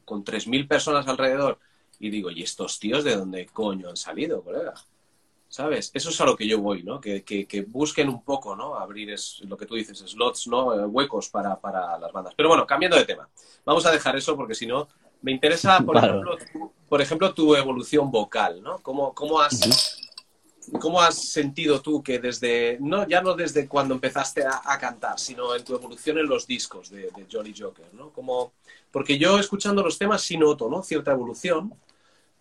[0.04, 1.58] con 3.000 personas alrededor
[1.98, 4.74] y digo, ¿y estos tíos de dónde coño han salido, colega?
[5.52, 5.90] ¿Sabes?
[5.92, 6.98] Eso es a lo que yo voy, ¿no?
[6.98, 8.74] Que, que- que busquen un poco, ¿no?
[8.74, 10.72] Abrir es, lo que tú dices, slots, ¿no?
[10.72, 12.32] Eh, Huecos para, para las bandas.
[12.34, 13.28] Pero bueno, cambiando de tema.
[13.66, 14.88] Vamos a dejar eso porque si no,
[15.20, 16.22] me interesa, por, Claro.
[16.22, 18.78] ejemplo, tu, por ejemplo, tu evolución vocal, ¿no?
[18.78, 19.98] ¿Cómo, cómo has...
[20.80, 25.18] ¿Cómo has sentido tú que desde, no, ya no desde cuando empezaste a, a cantar,
[25.18, 28.10] sino en tu evolución en los discos de, de Jolly Joker, ¿no?
[28.10, 28.52] Como,
[28.92, 30.82] porque yo escuchando los temas sí noto, ¿no?
[30.84, 31.74] Cierta evolución.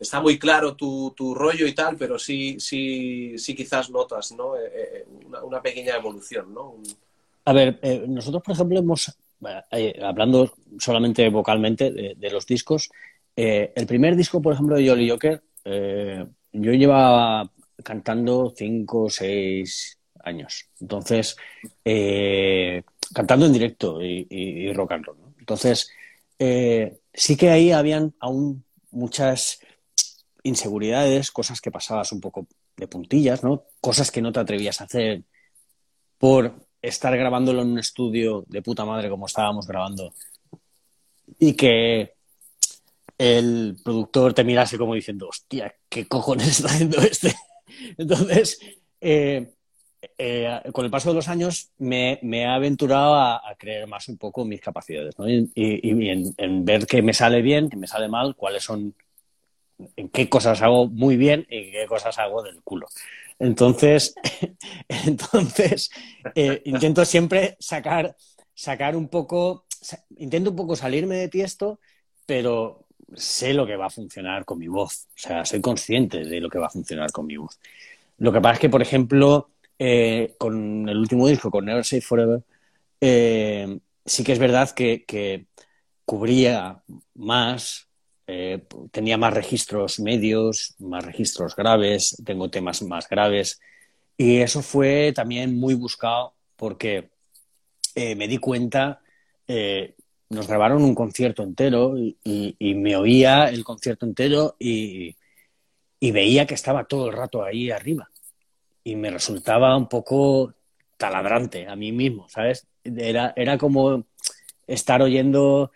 [0.01, 4.57] Está muy claro tu, tu rollo y tal, pero sí, sí, sí quizás notas, ¿no?
[4.57, 5.05] Eh, eh,
[5.43, 6.77] una, pequeña evolución, ¿no?
[7.45, 9.15] A ver, eh, nosotros, por ejemplo, hemos,
[10.01, 12.89] hablando solamente vocalmente de, los discos,
[13.35, 17.51] el primer disco, por ejemplo, de Jolly Joker, yo llevaba
[17.83, 20.67] cantando cinco o seis años.
[20.79, 21.37] Entonces,
[23.13, 25.17] cantando en directo y, y- rock and roll.
[25.19, 25.33] ¿no?
[25.37, 25.91] Entonces,
[26.39, 29.59] sí que ahí habían aún muchas
[30.43, 33.65] inseguridades, cosas que pasabas un poco de puntillas, ¿no?
[33.79, 35.23] Cosas que no te atrevías a hacer
[36.17, 40.13] por estar grabándolo en un estudio de puta madre como estábamos grabando
[41.39, 42.13] y que
[43.17, 47.35] el productor te mirase como diciendo, hostia, ¿qué cojones está haciendo este?
[47.97, 48.59] Entonces,
[48.99, 49.53] eh,
[50.17, 54.17] eh, con el paso de los años me, me he aventurado a, creer más un
[54.17, 55.29] poco en mis capacidades ¿no?
[55.29, 55.49] y
[56.09, 58.95] en, en ver qué me sale bien, qué me sale mal, cuáles son,
[59.95, 62.87] en qué cosas hago muy bien y qué cosas hago del culo.
[63.39, 64.13] Entonces,
[64.87, 65.89] entonces
[66.35, 68.15] eh, intento siempre sacar,
[68.53, 69.65] sacar un poco,
[70.17, 71.79] intento un poco salirme de tiesto,
[72.25, 75.07] pero sé lo que va a funcionar con mi voz.
[75.15, 77.59] O sea, soy consciente de lo que va a funcionar con mi voz.
[78.17, 82.01] Lo que pasa es que, por ejemplo, eh, con el último disco, con Never Say
[82.01, 82.43] Forever,
[83.01, 85.47] eh, sí que es verdad que, que
[86.05, 86.83] cubría
[87.15, 87.87] más
[88.33, 93.59] eh, tenía más registros medios, más registros graves, tengo temas más graves.
[94.15, 97.09] Y eso fue también muy buscado porque
[97.93, 99.01] eh, me di cuenta,
[99.49, 99.95] eh,
[100.29, 105.13] nos grabaron un concierto entero y, me oía el concierto entero y,
[105.99, 108.09] veía que estaba todo el rato ahí arriba.
[108.85, 110.53] Y me resultaba un poco
[110.95, 112.65] taladrante a mí mismo, ¿sabes?
[112.85, 114.05] Era, era como
[114.67, 115.71] estar oyendo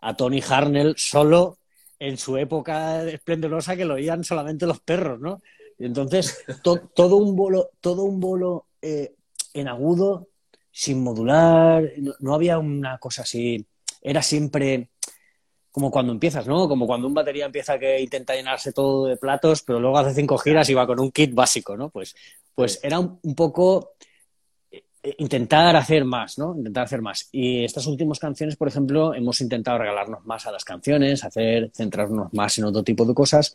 [0.00, 1.58] a Tony Harnell solo
[1.98, 5.40] en su época esplendorosa que lo oían solamente los perros, ¿no?
[5.78, 9.14] Entonces, todo un bolo, todo un bolo eh,
[9.54, 10.28] en agudo,
[10.70, 11.84] sin modular,
[12.20, 13.64] no, había una cosa así.
[14.00, 14.90] Era siempre
[15.70, 16.68] como cuando empiezas, ¿no?
[16.68, 20.38] Como cuando un batería empieza que intenta llenarse todo de platos, pero luego hace cinco
[20.38, 21.90] giras y va con un kit básico, ¿no?
[21.90, 22.14] Pues,
[22.54, 23.92] pues era un poco
[25.18, 26.54] intentar hacer más, ¿no?
[26.56, 27.28] Intentar hacer más.
[27.32, 32.32] Y estas últimas canciones, por ejemplo, hemos intentado regalarnos más a las canciones, hacer, centrarnos
[32.34, 33.54] más en otro tipo de cosas,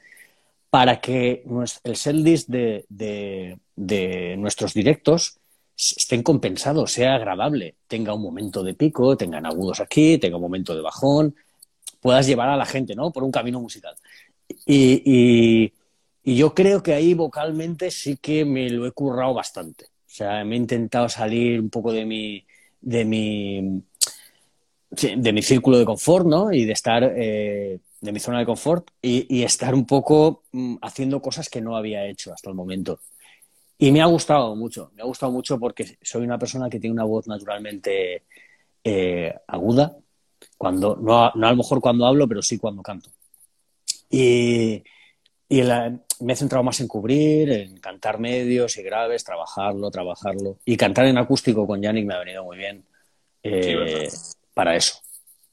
[0.69, 1.43] para que
[1.83, 5.37] el setlist de, de, nuestros directos
[5.75, 10.75] estén compensados, sea agradable, tenga un momento de pico, tengan agudos aquí, tenga un momento
[10.75, 11.35] de bajón,
[12.01, 13.11] puedas llevar a la gente, ¿no?
[13.11, 13.95] Por un camino musical.
[14.65, 15.71] y
[16.23, 19.92] yo creo que ahí vocalmente sí que me lo he currado bastante.
[20.13, 22.45] O sea, me he intentado salir un poco de mi,
[22.79, 23.81] de mi,
[24.91, 26.53] de mi círculo de confort, ¿no?
[26.53, 31.19] Y de estar, eh, de mi zona de confort y, estar un poco mm, haciendo
[31.19, 32.99] cosas que no había hecho hasta el momento.
[33.79, 36.93] Y me ha gustado mucho, me ha gustado mucho porque soy una persona que tiene
[36.93, 38.25] una voz naturalmente
[38.83, 39.97] eh, aguda,
[40.59, 43.09] cuando, no, no a lo mejor cuando hablo, pero sí cuando canto.
[44.11, 44.83] Y,
[45.49, 45.61] y
[46.19, 50.57] me he centrado más en cubrir, en cantar medios y graves, trabajarlo, trabajarlo.
[50.65, 52.83] Y cantar en acústico con Yannick me ha venido muy bien
[53.43, 54.09] eh,
[54.53, 54.99] para eso.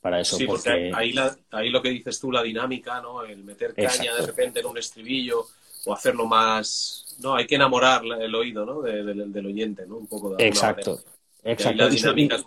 [0.00, 1.14] Para eso, sí, porque, ahí,
[1.50, 3.22] ahí, lo que dices tú, la dinámica, ¿no?
[3.22, 5.46] El meter caña de repente en un estribillo
[5.84, 7.16] o hacerlo más...
[7.22, 8.80] No, hay que enamorar el oído, ¿no?
[8.80, 9.98] del oyente, ¿no?
[9.98, 11.00] Un poco de Exacto.
[11.44, 11.88] Exacto.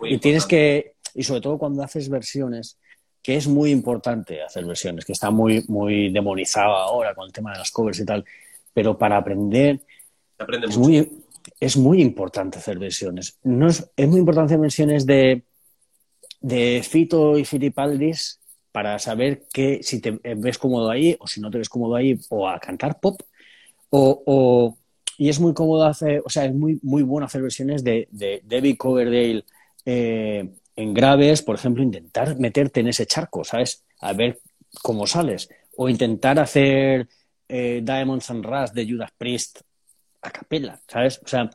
[0.06, 0.94] y tienes que...
[1.14, 2.76] Y sobre todo cuando haces versiones,
[3.24, 7.52] que es muy importante hacer versiones, que está muy, muy demonizado ahora con el tema
[7.52, 8.22] de las covers y tal,
[8.74, 9.80] pero para aprender
[10.62, 11.10] es, muy,
[11.58, 13.38] es muy importante hacer versiones.
[13.42, 15.42] No es, muy importante hacer versiones de,
[16.42, 21.50] de Fito y Filipaldis para saber que si te ves cómodo ahí o si no
[21.50, 23.22] te ves cómodo ahí o a cantar pop
[23.88, 24.76] o,
[25.16, 28.42] y es muy cómodo hacer, o sea, es muy, muy bueno hacer versiones de, de
[28.44, 29.44] Debbie Coverdale
[29.86, 33.84] eh, en graves, por ejemplo, intentar meterte en ese charco, ¿sabes?
[34.00, 34.40] A ver
[34.82, 35.48] cómo sales.
[35.76, 37.08] O intentar hacer
[37.48, 39.60] eh, Diamonds and Rust de Judas Priest
[40.22, 41.20] a capela, ¿sabes?
[41.24, 41.50] O sea,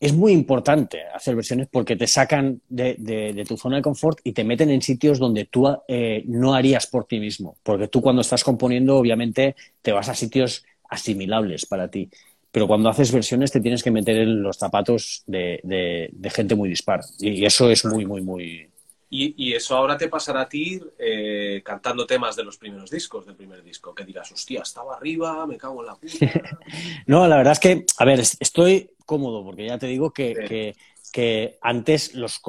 [0.00, 4.42] es muy importante hacer versiones porque te sacan de, tu zona de confort y te
[4.42, 7.56] meten en sitios donde tú eh, no harías por ti mismo.
[7.62, 12.10] Porque tú cuando estás componiendo, obviamente, te vas a sitios asimilables para ti
[12.52, 17.00] pero cuando haces versiones te tienes que meter en los zapatos de, gente muy dispar.
[17.18, 18.68] Y eso es muy, muy, muy...
[19.14, 23.36] Y, eso ahora te pasará a ti eh, cantando temas de los primeros discos, del
[23.36, 26.40] primer disco, que dirás, hostia, estaba arriba, me cago en la puta.
[27.06, 30.74] no, la verdad es que, a ver, estoy cómodo, porque ya te digo que,
[31.12, 32.40] que, antes, los,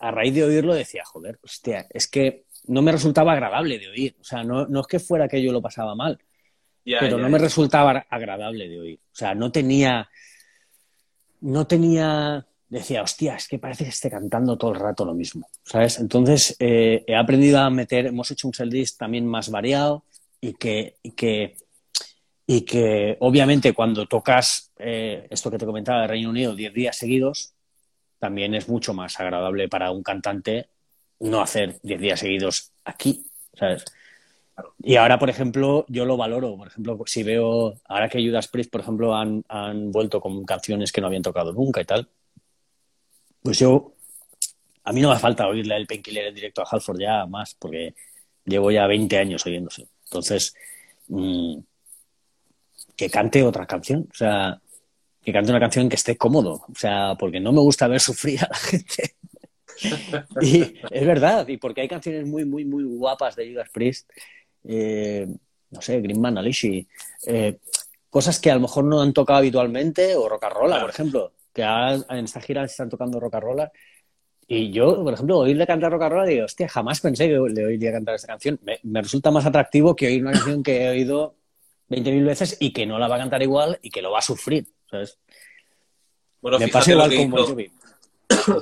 [0.00, 4.16] a raíz de oírlo, decía, joder, hostia, es que no me resultaba agradable de oír.
[4.20, 6.18] O sea, no, no es que fuera que yo lo pasaba mal,
[7.00, 9.00] pero no me resultaba agradable de oír.
[9.12, 10.08] O sea, no tenía.
[11.40, 12.46] No tenía.
[12.68, 15.98] Decía, hostia, es que parece que esté cantando todo el rato lo mismo, ¿sabes?
[16.00, 20.04] Entonces eh, he aprendido a meter, hemos hecho un setlist también más variado
[20.38, 21.56] y que, y que,
[22.46, 26.96] y que obviamente cuando tocas eh, esto que te comentaba de Reino Unido 10 días
[26.98, 27.54] seguidos,
[28.18, 30.68] también es mucho más agradable para un cantante
[31.20, 33.24] no hacer 10 días seguidos aquí,
[33.54, 33.84] ¿sabes?
[34.82, 36.56] Y ahora, por ejemplo, yo lo valoro.
[36.56, 39.44] Por ejemplo, si veo, ahora que Judas Priest, por ejemplo, han,
[39.92, 42.08] vuelto con canciones que no habían tocado nunca y tal,
[43.42, 43.94] pues yo,
[44.84, 47.94] a mí no me falta oírle el Painkiller en directo a Halford ya más, porque
[48.44, 49.88] llevo ya 20 años oyéndose.
[50.04, 50.54] Entonces,
[51.08, 51.58] mm,
[52.96, 54.60] que cante otra canción, o sea,
[55.22, 58.40] que cante una canción que esté cómodo, o sea, porque no me gusta ver sufrir
[58.40, 59.14] a la gente.
[60.42, 64.10] y es verdad, y porque hay canciones muy, muy, muy guapas de Judas Priest
[64.68, 65.26] eh,
[65.70, 66.86] no sé, Greenman, Alishi,
[67.26, 67.58] eh,
[68.10, 71.62] cosas que a lo mejor no han tocado habitualmente, o and roll, por ejemplo, que
[71.62, 73.70] en esta gira se están tocando rock and roll.
[74.46, 78.14] Y yo, por ejemplo, oírle cantar roll, digo, hostia, jamás pensé que le oiría cantar
[78.14, 78.60] esta canción.
[78.62, 81.34] Me, resulta más atractivo que oír una canción que he oído
[81.88, 84.22] 20.000 veces y que no la va a cantar igual y que lo va a
[84.22, 85.18] sufrir, ¿sabes?
[86.40, 87.56] Bueno, me pasa igual con Bon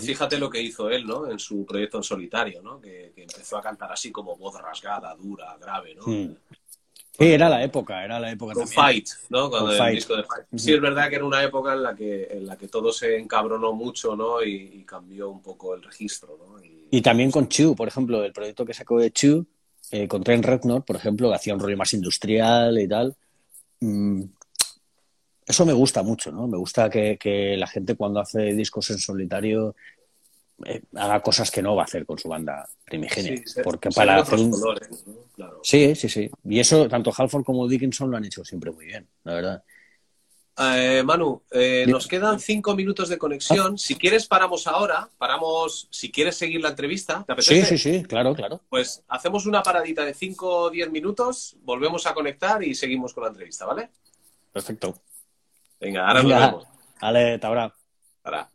[0.01, 1.31] fíjate lo que hizo él, ¿no?
[1.31, 2.81] En su proyecto en solitario, ¿no?
[2.81, 6.05] Que, que empezó a cantar así como voz rasgada, dura, grave, ¿no?
[6.05, 6.37] Sí,
[7.19, 8.75] era la época, era la época Con también.
[8.85, 9.49] Fight, ¿no?
[9.49, 9.95] Cuando Con el Fight.
[9.97, 10.47] disco de Fight.
[10.55, 13.17] Sí, es verdad que era una época en la que, en la que todo se
[13.19, 14.43] encabronó mucho, ¿no?
[14.43, 16.63] Y, y cambió un poco el registro, ¿no?
[16.63, 19.47] Y- Y también con Chu, por ejemplo, el proyecto que sacó de Chu,
[19.91, 23.17] eh, con Trent Reznor, por ejemplo, que hacía un rollo más industrial y tal.
[23.81, 24.23] Mm,
[25.47, 26.47] eso me gusta mucho, ¿no?
[26.47, 29.75] Me gusta que, que la gente cuando hace discos en solitario
[30.65, 33.43] eh, haga cosas que no va a hacer con su banda primigenia.
[33.45, 34.51] Sí, porque se para hacer un...
[34.51, 35.15] colores, ¿no?
[35.35, 35.61] Claro.
[35.63, 36.31] Sí, sí, sí.
[36.45, 39.65] Y eso tanto Halford como Dickinson lo han hecho siempre muy bien, la verdad.
[40.59, 43.77] Eh, Manu, eh, nos quedan cinco minutos de conexión.
[43.77, 45.07] Si quieres, paramos ahora.
[45.19, 47.25] Paramos, si quieres seguir la entrevista.
[47.27, 47.77] ¿Te Sí, apetece?
[47.77, 48.63] sí, sí, claro, claro.
[48.71, 53.25] Pues hacemos una paradita de 5 o 10 minutos, volvemos a conectar y seguimos con
[53.25, 53.91] la entrevista, ¿vale?
[54.51, 54.95] Perfecto.
[55.81, 56.41] Venga, ahora Venga.
[56.41, 56.67] nos vemos.
[57.01, 57.75] Vale, hasta ahora.
[58.25, 58.51] Ahora.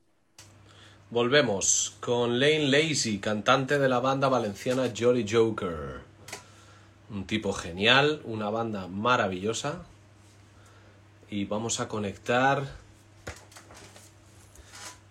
[1.09, 6.01] Volvemos con Lane Lazy, cantante de la banda valenciana Jolly Joker.
[7.09, 9.83] Un tipo genial, una banda maravillosa.
[11.29, 12.63] Y vamos a conectar.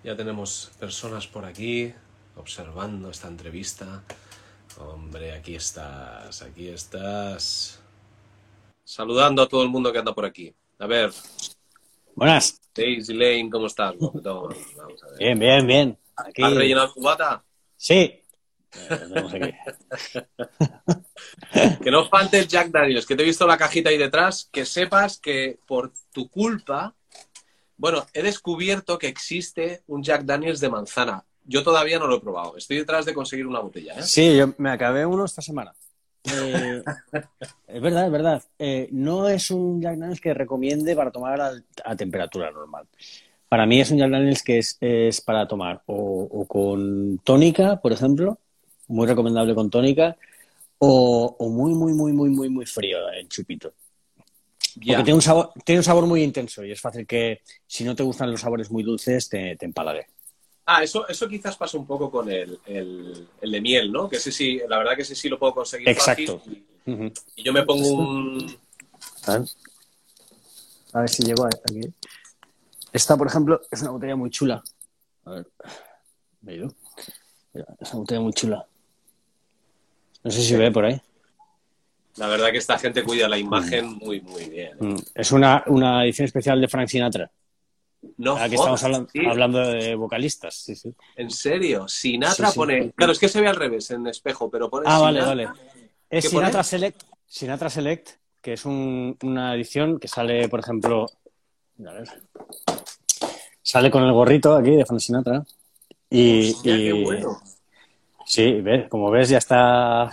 [0.02, 1.94] Ya tenemos personas por aquí
[2.36, 4.02] observando esta entrevista.
[4.78, 7.80] Hombre, aquí estás, aquí estás.
[8.84, 10.54] Saludando a todo el mundo que anda por aquí.
[10.78, 11.12] A ver,
[12.14, 12.60] Buenas.
[12.74, 13.96] Daisy Lane, ¿cómo estás?
[13.96, 14.54] Guapetón?
[14.76, 15.18] Vamos a ver.
[15.18, 15.98] Bien, bien, bien.
[16.16, 16.42] Aquí...
[16.42, 17.44] ¿Has rellenado tu bata?
[17.76, 17.94] Sí.
[17.94, 18.22] Eh,
[19.16, 19.54] aquí.
[21.82, 24.64] Que no falte el Jack Daniels, que te he visto la cajita ahí detrás, que
[24.64, 26.94] sepas que por tu culpa,
[27.76, 31.24] bueno, he descubierto que existe un Jack Daniels de manzana.
[31.44, 32.56] Yo todavía no lo he probado.
[32.56, 34.02] Estoy detrás de conseguir una botella, ¿eh?
[34.02, 35.74] Sí, yo me acabé uno esta semana.
[36.34, 36.82] Eh,
[37.68, 38.42] es verdad, es verdad.
[38.58, 41.52] Eh, no es un Jack Daniels que recomiende para tomar a,
[41.84, 42.86] a temperatura normal.
[43.48, 47.80] Para mí es un Jack Daniels que es, es para tomar o, o con tónica,
[47.80, 48.38] por ejemplo,
[48.88, 50.16] muy recomendable con tónica,
[50.78, 53.72] o, o muy, muy, muy, muy, muy, muy frío en chupito.
[54.74, 57.94] Porque tiene un, sabor, tiene un sabor muy intenso y es fácil que si no
[57.94, 60.06] te gustan los sabores muy dulces te, te empalague.
[60.72, 64.08] Ah, eso, eso quizás pasa un poco con el, el, el de miel, ¿no?
[64.08, 66.38] Que sí, la verdad que sí lo puedo conseguir Exacto.
[66.38, 66.64] fácil.
[66.86, 68.56] Y, y yo me pongo un...
[69.26, 69.48] A ver.
[70.92, 71.80] A ver si llego a aquí.
[72.92, 74.62] Esta, por ejemplo, es una botella muy chula.
[75.24, 75.46] A ver.
[76.42, 76.72] ¿Me he ido?
[77.52, 78.64] Mira, Es una botella muy chula.
[80.22, 81.00] No sé si ve por ahí.
[82.16, 84.72] La verdad que esta gente cuida la imagen muy, muy bien.
[84.80, 84.84] ¿eh?
[84.84, 87.28] Mm, Es una, una edición especial de Frank Sinatra.
[88.16, 88.82] No jodas, estamos
[89.30, 90.54] hablando de vocalistas.
[90.54, 90.94] Sí, sí.
[91.16, 92.58] En serio, Sinatra Sí, sí.
[92.58, 92.90] pone...
[92.92, 95.46] Claro, es que se ve al revés en espejo, pero pone Ah, vale, Sinatra.
[95.50, 95.60] vale.
[96.08, 96.46] Es ¿Qué pone?
[96.46, 98.08] Sinatra Select, Sinatra Select,
[98.40, 101.06] que es un- una edición que sale, por ejemplo,
[101.86, 102.08] a ver,
[103.62, 105.44] sale con el gorrito aquí de Frank Sinatra.
[106.08, 107.38] Y, Hostia, qué y- bueno.
[108.24, 110.10] sí, como ves, ya está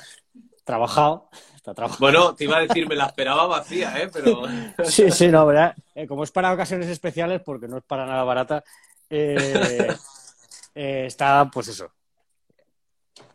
[0.65, 1.29] trabajado.
[1.71, 1.87] Está.
[1.99, 4.09] Bueno, te iba a decir, me la esperaba vacía, ¿eh?
[4.11, 4.43] Pero...
[4.85, 5.75] Sí, sí, no, ¿verdad?
[5.95, 8.63] Eh, como es para ocasiones especiales, porque no es para nada barata,
[9.09, 9.95] eh,
[10.75, 11.91] eh, está, pues eso.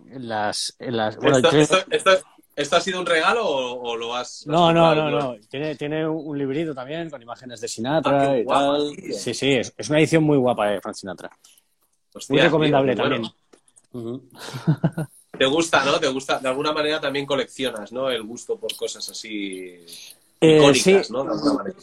[0.09, 2.19] En las, en las, bueno, ¿Esto, tiene- esto, esto-
[2.55, 4.45] esto ha sido un regalo o, o lo has...
[4.47, 5.37] lo No, has no, no, no.
[5.49, 8.97] Tiene, tiene un librito también con imágenes de Sinatra Ah, y guapa, tal.
[8.97, 9.15] tío.
[9.15, 11.31] Sí, sí, es, es una edición muy guapa de Frank Sinatra.
[12.15, 13.33] Hostia, Muy tío, recomendable bueno.
[13.33, 13.33] también.
[13.93, 14.29] Ujú.
[15.37, 15.99] Te gusta, ¿no?
[15.99, 18.11] Te gusta, de alguna manera también coleccionas, ¿no?
[18.11, 19.85] El gusto por cosas así
[20.41, 21.13] Eh, icónicas, sí.
[21.13, 21.25] ¿no?
[21.25, 21.77] De alguna manera.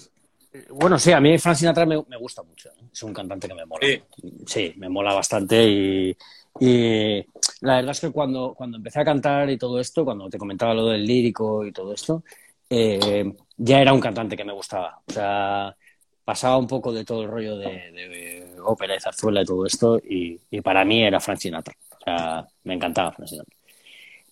[0.70, 2.70] Bueno, sí, a mí Frank Sinatra me, me gusta mucho.
[2.70, 2.86] ¿eh?
[2.92, 3.86] Es un cantante que me mola.
[3.86, 4.02] Sí.
[4.46, 6.18] Sí, me mola bastante y,
[6.60, 7.18] y
[7.62, 10.74] la verdad es que cuando, cuando empecé a cantar y todo esto, cuando te comentaba
[10.74, 12.24] lo del lírico y todo esto,
[12.70, 15.02] eh, ya era un cantante que me gustaba.
[15.08, 15.76] O sea,
[16.24, 19.98] pasaba un poco de todo el rollo de, de ópera y zarzuela y todo esto
[19.98, 21.76] y, y para mí era Frank Sinatra.
[22.00, 23.56] O sea, me encantaba Sinatra.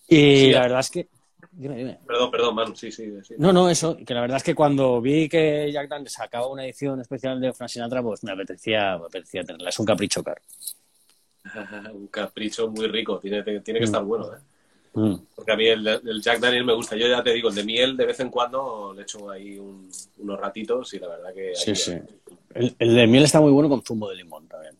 [0.08, 1.08] Y Sí, la verdad es que...
[1.52, 1.98] Dime, dime.
[2.06, 3.10] Perdón, perdón, Manu, sí, sí.
[3.22, 3.34] sí.
[3.36, 6.64] No, no, eso, que la verdad es que cuando vi que Jack Daniels sacaba una
[6.64, 9.68] edición especial de Frank Sinatra, pues me apetecía, me apetecía tenerla.
[9.70, 10.40] Es un capricho caro.
[11.94, 14.38] Un capricho muy rico, tiene, tiene que estar bueno, ¿eh?
[14.94, 15.14] Mm.
[15.34, 16.96] Porque a mí el, el Jack Daniel me gusta.
[16.96, 19.88] Yo ya te digo, el de miel de vez en cuando le echo ahí un-
[20.18, 21.54] unos ratitos y la verdad que...
[21.54, 21.92] Sí, sí.
[22.54, 24.74] El, el de miel está muy bueno con zumo de limón también.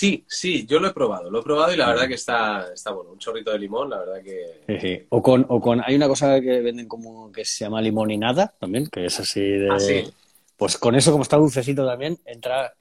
[0.00, 2.90] Sí, sí, yo lo he probado, lo he probado y la verdad que está, está
[2.90, 3.10] bueno.
[3.10, 4.62] Un chorrito de limón, la verdad que...
[4.66, 5.06] Sí, sí.
[5.10, 8.16] O con, o con, hay una cosa que venden como que se llama limón y
[8.16, 9.68] nada también, que es así de.
[9.70, 10.10] Ah, sí.
[10.56, 12.72] Pues con eso, como está dulcecito también, entra.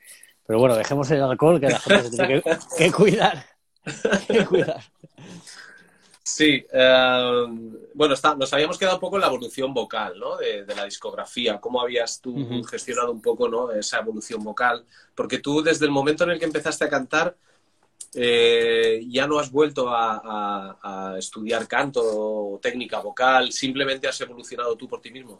[0.47, 3.45] Pero bueno, dejemos el alcohol, que la gente se tiene que, que cuidar.
[4.28, 4.82] Que cuidar.
[6.32, 7.45] Sí, eh,
[7.95, 10.38] bueno, está, nos habíamos quedado un poco en la evolución vocal, ¿no?
[10.38, 11.59] De, de la discografía.
[11.59, 13.71] ¿Cómo habías tú gestionado un poco, ¿no?
[13.71, 14.86] Esa evolución vocal.
[15.15, 17.36] Porque tú, desde el momento en el que empezaste a cantar,
[18.13, 24.88] eh, ya no has vuelto a, estudiar canto o técnica vocal, simplemente has evolucionado tú
[24.88, 25.38] por ti mismo.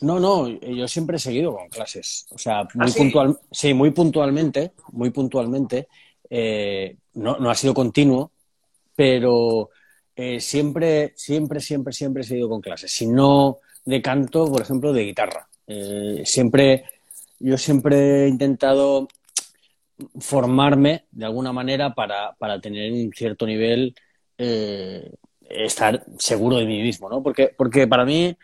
[0.00, 2.26] No, no, yo siempre he seguido con clases.
[2.30, 5.88] O sea, muy ¿Ah, puntual, sí, muy puntualmente, muy puntualmente.
[6.28, 8.32] Eh, no, no, ha sido continuo,
[8.96, 9.70] pero
[10.16, 12.92] eh, siempre, siempre, siempre, siempre he seguido con clases.
[12.92, 15.48] Si no de canto, por ejemplo, de guitarra.
[16.24, 16.84] siempre,
[17.38, 19.08] yo siempre he intentado
[20.20, 23.94] formarme de alguna manera para, para tener un cierto nivel,
[24.38, 25.12] eh,
[25.48, 27.22] estar seguro de mí mismo, ¿no?
[27.22, 28.36] Porque, porque para mí,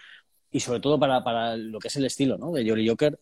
[0.51, 2.53] y sobre todo para, para lo que es el estilo ¿no?
[2.53, 3.19] de Jolly Joker,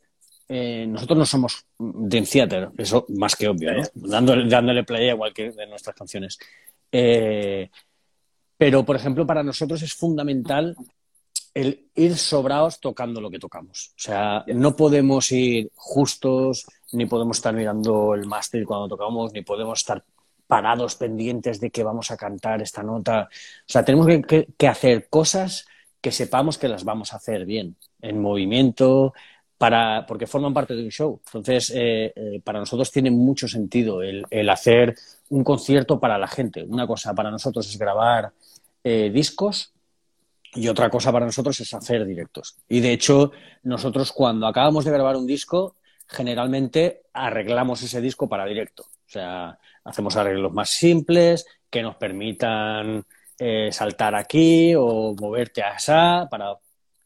[0.48, 3.82] eh, nosotros no somos de theater, eso más que obvio, ¿no?
[3.94, 6.38] dándole, dándole play igual que de nuestras canciones.
[6.90, 7.68] Eh,
[8.56, 10.76] pero, por ejemplo, para nosotros es fundamental
[11.54, 13.92] el ir sobrados tocando lo que tocamos.
[13.96, 19.42] O sea, no podemos ir justos, ni podemos estar mirando el máster cuando tocamos, ni
[19.42, 20.04] podemos estar
[20.46, 23.28] parados pendientes de que vamos a cantar esta nota.
[23.30, 25.66] O sea, tenemos que, hacer cosas
[26.00, 29.14] que sepamos que las vamos a hacer bien, en movimiento,
[29.58, 31.20] para, porque forman parte de un show.
[31.26, 34.94] Entonces, eh, eh, para nosotros tiene mucho sentido el, hacer
[35.30, 36.64] un concierto para la gente.
[36.64, 38.32] Una cosa para nosotros es grabar
[38.84, 39.72] eh, discos
[40.54, 42.56] y otra cosa para nosotros es hacer directos.
[42.68, 43.32] Y de hecho,
[43.62, 45.76] nosotros cuando acabamos de grabar un disco,
[46.06, 48.84] generalmente arreglamos ese disco para directo.
[48.84, 53.04] O sea, hacemos arreglos más simples que nos permitan
[53.38, 56.54] eh, saltar aquí o moverte a esa para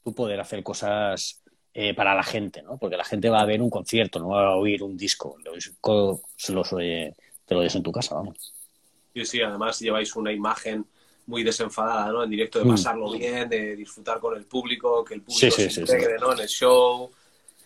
[0.03, 1.43] tú poder hacer cosas
[1.83, 2.77] eh, para la gente, ¿no?
[2.77, 5.39] Porque la gente va a ver un concierto, no va a oír un disco.
[6.37, 7.15] se lo te
[7.55, 8.53] lo oyes en tu casa, vamos.
[9.15, 10.85] Sí, sí, además lleváis una imagen
[11.25, 12.23] muy desenfadada, ¿no?
[12.23, 12.69] En directo de mm.
[12.69, 16.35] pasarlo bien, de disfrutar con el público, que el público se integre, ¿no?
[16.35, 17.11] En el show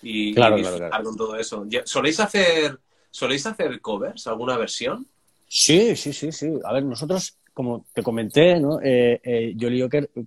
[0.01, 1.67] y, disfrutar con todo eso.
[1.85, 2.79] ¿Soléis hacer,
[3.11, 5.09] ¿Soléis hacer covers, alguna versión?
[5.49, 6.53] Sí, sí, sí, sí.
[6.63, 8.81] A ver, nosotros, como te comenté, ¿no?
[8.83, 9.57] Eh, eh,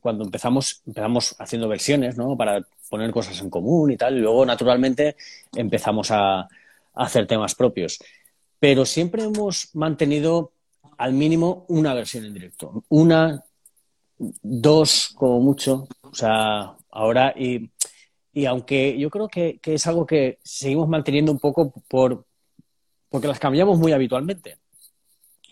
[0.02, 2.36] cuando empezamos, empezamos haciendo versiones, ¿no?
[2.36, 5.16] Para poner cosas en común y tal, y luego, naturalmente,
[5.56, 6.48] empezamos a, a
[6.94, 8.00] hacer temas propios.
[8.60, 10.54] Pero siempre hemos mantenido
[10.98, 12.84] al mínimo una versión en directo.
[12.90, 13.44] Una,
[14.18, 15.88] dos como mucho.
[16.02, 17.70] O sea, ahora y,
[18.34, 22.26] y aunque yo creo que, es algo que seguimos manteniendo un poco por
[23.10, 24.58] porque las cambiamos muy habitualmente.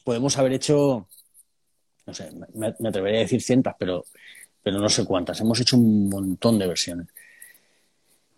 [0.03, 1.07] Podemos haber hecho,
[2.06, 4.06] no sé, me, atrevería a decir cientos, pero,
[4.62, 5.39] pero no sé cuántas.
[5.41, 7.08] Hemos hecho un montón de versiones.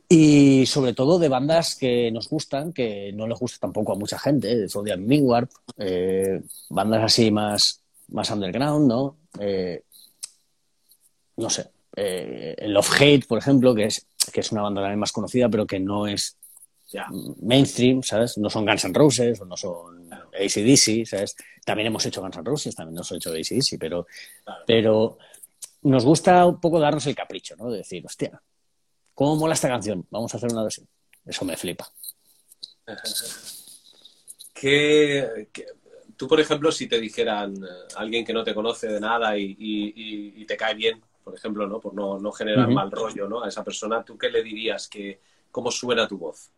[0.10, 4.18] Y sobre todo de bandas que nos gustan, que no les gusta tampoco a mucha
[4.18, 9.18] gente, de Zodiac Mingwarp, eh, bandas así más, más underground, ¿no?
[9.40, 9.84] Eh,
[11.36, 15.12] no sé, eh, Love Hate, por ejemplo, que es, que es una banda también más
[15.12, 16.38] conocida, pero que no es
[17.42, 18.38] mainstream, ¿sabes?
[18.38, 21.36] No son Guns N' Roses o no son ACDC, ¿sabes?
[21.66, 24.08] También hemos hecho Guns N' Roses, también hemos hecho ACDC, pero,
[24.66, 25.18] pero
[25.84, 27.70] nos gusta un poco darnos el capricho, ¿no?
[27.70, 28.42] De decir, hostia,
[29.18, 30.06] ¿Cómo mola esta canción?
[30.12, 30.88] Vamos a hacer una versión.
[31.26, 31.92] Eso me flipa.
[34.54, 35.50] ¿Qué,
[36.16, 40.46] tú, por ejemplo, si te dijeran eh, alguien que no te conoce de nada y,
[40.46, 41.80] te cae bien, por ejemplo, ¿no?
[41.80, 43.44] Por no, generar mal rollo ¿no?
[43.44, 44.88] a esa persona, ¿tú qué le dirías?
[44.88, 45.20] Que,
[45.50, 46.52] ¿Cómo suena tu voz?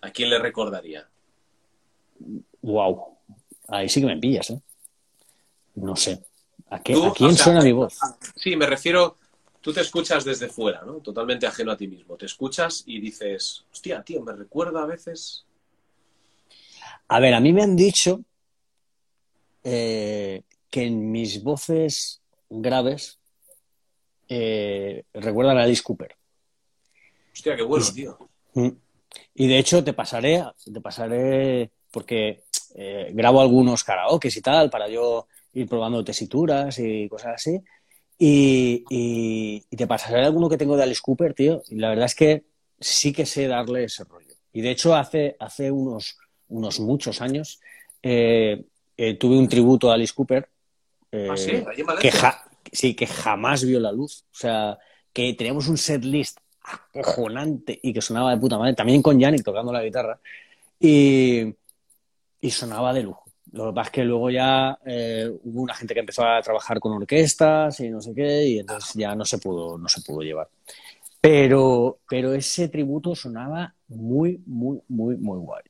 [0.00, 1.08] ¿A quién le recordaría?
[2.62, 3.18] Wow.
[3.68, 4.60] Ahí sí que me pillas, ¿eh?
[5.74, 6.24] No sé.
[6.70, 7.98] ¿A, quién suena mi voz?
[8.34, 9.16] Sí, me refiero
[9.66, 11.00] tú te escuchas desde fuera, ¿no?
[11.00, 12.16] Totalmente ajeno a ti mismo.
[12.16, 15.44] Te escuchas y dices, hostia, tío, me recuerda a veces.
[17.08, 18.20] A ver, a mí me han dicho
[19.64, 23.18] eh, que en mis voces graves
[24.28, 26.14] eh, recuerdan a Alice Cooper.
[27.32, 28.18] Hostia, qué bueno, tío.
[29.34, 30.42] Y de hecho te pasaré,
[30.72, 32.44] te pasaré porque
[32.74, 37.60] eh, grabo algunos karaoke y tal para yo ir probando tesituras y cosas así.
[38.18, 41.62] Y, te pasaré alguno que tengo de Alice Cooper, tío.
[41.68, 42.44] Y la verdad es que
[42.80, 44.34] sí que sé darle ese rollo.
[44.52, 47.60] Y de hecho, hace, hace unos, unos muchos años
[48.02, 48.64] eh,
[48.96, 50.48] eh, tuve un tributo a Alice Cooper.
[51.12, 51.62] ¿Ah, sí?
[52.00, 52.12] que
[52.72, 54.24] sí, que jamás vio la luz.
[54.32, 54.78] O sea,
[55.12, 58.74] que teníamos un set list acojonante y que sonaba de puta madre.
[58.74, 60.18] También con Yannick tocando la guitarra.
[60.78, 61.54] Y,
[62.40, 63.24] y sonaba de lujo.
[63.52, 66.78] Lo que pasa es que luego ya eh, hubo una gente que empezó a trabajar
[66.80, 70.20] con orquestas y no sé qué, y entonces ya no se pudo, no se pudo
[70.20, 70.48] llevar.
[71.20, 75.62] Pero, pero ese tributo sonaba muy, muy, muy, muy guay.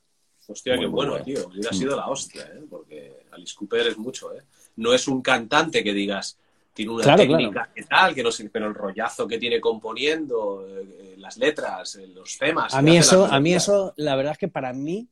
[0.48, 1.46] Hostia, qué bueno, tío.
[1.48, 2.64] Hubiera sido la hostia, ¿eh?
[2.68, 4.42] Porque Alice Cooper es mucho, ¿eh?
[4.76, 6.38] No es un cantante que digas,
[6.76, 11.14] tiene una técnica que tal, que no sé, pero el rollazo que tiene componiendo, eh,
[11.16, 12.74] las letras, los temas.
[12.74, 15.08] A mí eso, a mí eso, la verdad es que para mí,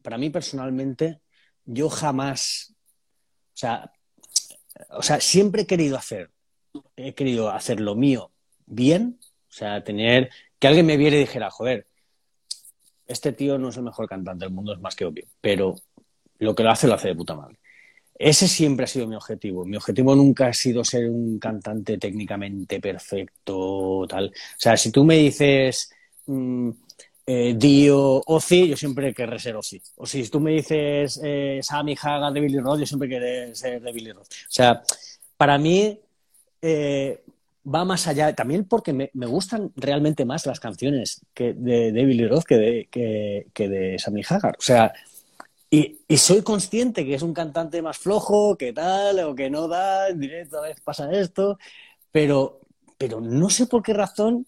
[0.00, 1.20] para mí personalmente,
[1.66, 2.74] yo jamás
[3.54, 3.92] O sea,
[4.88, 6.30] o sea, siempre he querido hacer,
[6.96, 8.32] he querido hacer lo mío
[8.64, 11.86] bien, o sea, tener que alguien me viera y dijera, joder,
[13.06, 15.76] este tío no es el mejor cantante del mundo, es más que obvio, pero
[16.38, 17.58] lo que lo hace, lo hace de puta madre.
[18.14, 19.64] Ese siempre ha sido mi objetivo.
[19.64, 24.26] Mi objetivo nunca ha sido ser un cantante técnicamente perfecto, tal.
[24.26, 25.90] O sea, si tú me dices
[26.26, 26.70] mm,
[27.26, 29.80] eh, Dio, Ozzy, yo siempre querré ser Ozzy.
[29.96, 33.80] O si tú me dices eh, Sammy Haga de Billy Roth, yo siempre querré ser
[33.80, 34.26] de Billy Roth.
[34.26, 34.82] O sea,
[35.36, 35.98] para mí
[36.60, 37.22] eh,
[37.66, 42.44] va más allá, también porque me, gustan realmente más las canciones que de, Billy Roth
[42.44, 44.56] que de, que de Sammy Hagar.
[44.58, 44.92] O sea,
[45.74, 50.10] y, soy consciente que es un cantante más flojo, que tal, o que no da,
[50.10, 51.58] en directo a veces pasa esto,
[52.10, 52.60] pero,
[52.98, 54.46] pero no sé por qué razón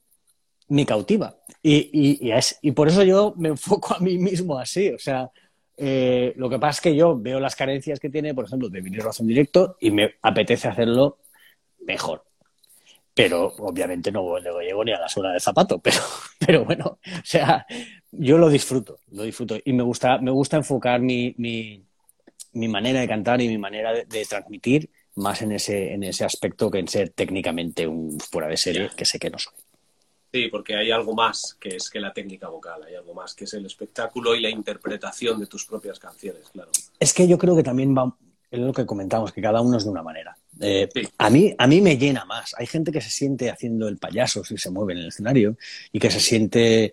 [0.69, 1.35] me cautiva.
[1.63, 2.21] Y,
[2.63, 4.91] y, por eso yo me enfoco a mí mismo así.
[4.91, 5.31] O sea,
[5.79, 8.83] eh, lo que pasa es que yo veo las carencias que tiene, por ejemplo, de
[9.01, 11.21] Roth en directo y me apetece hacerlo
[11.87, 12.23] mejor
[13.15, 15.99] pero obviamente no llego ni a la suela de zapato, pero,
[16.39, 17.65] pero bueno, o sea,
[18.19, 21.85] yo lo disfruto, lo disfruto y me gusta, me gusta enfocar mi, mi,
[22.53, 26.71] mi manera de cantar y mi manera de, transmitir más en ese, en ese aspecto
[26.71, 29.55] que en ser técnicamente un fuera de serie, que sé que no soy.
[30.33, 33.45] Sí, porque hay algo más que es que la técnica vocal, hay algo más que
[33.45, 36.73] es el espectáculo y la interpretación de tus propias canciones, claro.
[36.99, 38.17] Es que yo creo que también va,
[38.51, 40.37] es lo que comentamos, que cada uno es de una manera.
[40.61, 40.89] Eh,
[41.19, 42.55] a, mí, a mí me llena más.
[42.57, 45.57] Hay gente que se siente haciendo el payaso si se mueve en el escenario
[45.93, 46.93] y que se siente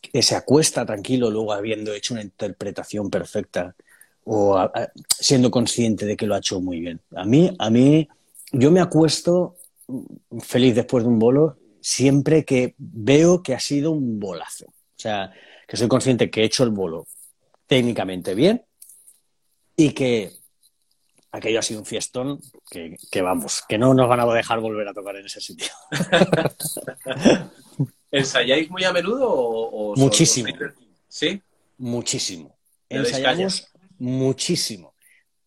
[0.00, 3.74] que se acuesta tranquilo luego habiendo hecho una interpretación perfecta
[4.24, 4.70] o
[5.18, 7.00] siendo consciente de que lo ha hecho muy bien.
[7.14, 8.08] A mí, a mí,
[8.52, 9.56] yo me acuesto
[10.40, 14.66] feliz después de un bolo siempre que veo que ha sido un bolazo.
[14.66, 15.32] O sea,
[15.66, 17.06] que soy consciente que he hecho el bolo
[17.66, 18.64] técnicamente bien
[19.76, 20.32] y que
[21.32, 24.94] aquello ha sido un fiestón que, vamos, que no nos van a dejar volver a
[24.94, 25.68] tocar en ese sitio.
[28.10, 30.48] ¿Ensayáis muy a menudo o, muchísimo?
[31.08, 31.40] ¿Sí?
[31.78, 32.56] Muchísimo.
[32.88, 33.68] Ensayamos
[33.98, 34.94] muchísimo.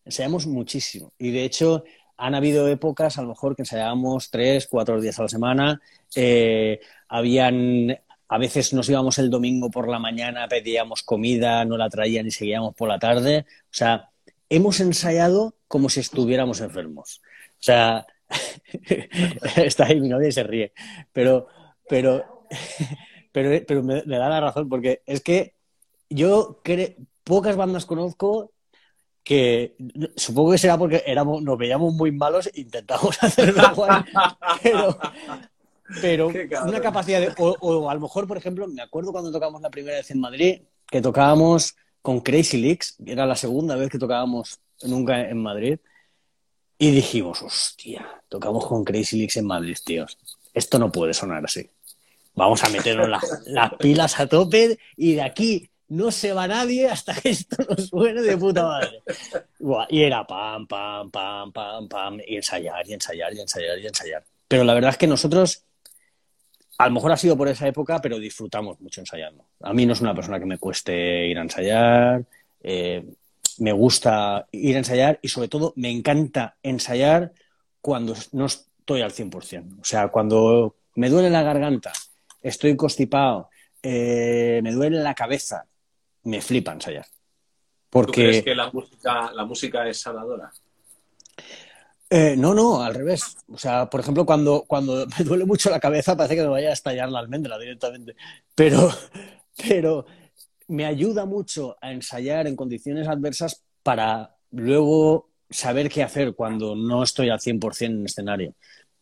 [0.04, 1.12] Ensayamos muchísimo.
[1.18, 1.84] Y de hecho,
[2.16, 5.80] han habido épocas, a lo mejor, que ensayábamos tres, cuatro días a la semana.
[6.14, 11.90] Eh, habían a veces nos íbamos el domingo por la mañana, pedíamos comida, no la
[11.90, 13.44] traían y seguíamos por la tarde.
[13.48, 14.10] O sea,
[14.48, 17.20] hemos ensayado como si estuviéramos enfermos.
[17.54, 18.06] O sea,
[19.56, 20.72] está ahí mi novia y se ríe.
[21.12, 21.48] Pero,
[21.88, 22.46] pero,
[23.32, 25.56] pero, pero me, da la razón, porque es que
[26.08, 26.62] yo
[27.24, 28.52] pocas bandas conozco
[29.24, 29.74] que
[30.14, 34.04] supongo que será porque éramos, nos veíamos muy malos e intentamos hacerlo guay,
[34.62, 34.96] pero,
[36.00, 36.30] pero
[36.68, 39.70] una capacidad de, o, o, a lo mejor, por ejemplo, me acuerdo cuando tocamos la
[39.70, 44.60] primera vez en Madrid, que tocábamos con Crazy Leaks, era la segunda vez que tocábamos
[44.82, 45.78] nunca en Madrid,
[46.78, 50.18] y dijimos, hostia, tocamos con Crazy Leaks en Madrid, tíos.
[50.52, 51.68] Esto no puede sonar así.
[52.34, 53.08] Vamos a meternos
[53.46, 57.88] las pilas a tope y de aquí no se va nadie hasta que esto nos
[57.88, 59.02] suene de puta madre.
[59.88, 64.24] y era pam, pam, pam, pam, pam, y ensayar, y ensayar, y ensayar, y ensayar.
[64.48, 65.64] Pero la verdad es que nosotros
[66.78, 69.44] a lo mejor ha sido por esa época, pero disfrutamos mucho ensayando.
[69.60, 72.24] A mí no es una persona que me cueste ir a ensayar,
[72.62, 73.04] eh,
[73.58, 77.32] me gusta ir a ensayar y sobre todo me encanta ensayar
[77.80, 79.80] cuando no estoy al 100%.
[79.80, 81.92] O sea, cuando me duele la garganta,
[82.40, 83.50] estoy constipado,
[83.82, 85.66] eh, me duele la cabeza,
[86.24, 87.06] me flipa ensayar.
[87.90, 88.12] Porque...
[88.12, 90.50] ¿Tú crees que la música, la música es sanadora?
[92.10, 93.36] Eh, no, no, al revés.
[93.48, 96.70] O sea, por ejemplo, cuando, cuando me duele mucho la cabeza parece que me vaya
[96.70, 98.14] a estallar la almendra directamente.
[98.54, 98.90] Pero,
[99.68, 100.06] pero
[100.68, 107.02] me ayuda mucho a ensayar en condiciones adversas para luego saber qué hacer cuando no
[107.02, 108.54] estoy al 100% en escenario.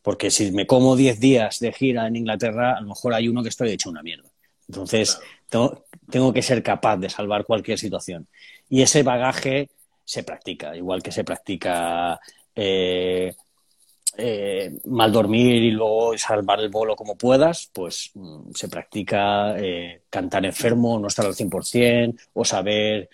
[0.02, 3.42] Porque si me como 10 días de gira en Inglaterra, a lo mejor hay uno
[3.42, 4.28] que estoy hecho una mierda.
[4.68, 8.26] Entonces, tengo, tengo que ser capaz de salvar cualquier situación.
[8.68, 9.70] Y ese bagaje
[10.04, 12.18] se practica, igual que se practica
[12.54, 13.34] eh,
[14.16, 20.02] eh, mal dormir y luego salvar el bolo como puedas, pues mm, se practica eh,
[20.10, 23.08] cantar enfermo, no estar al 100% o saber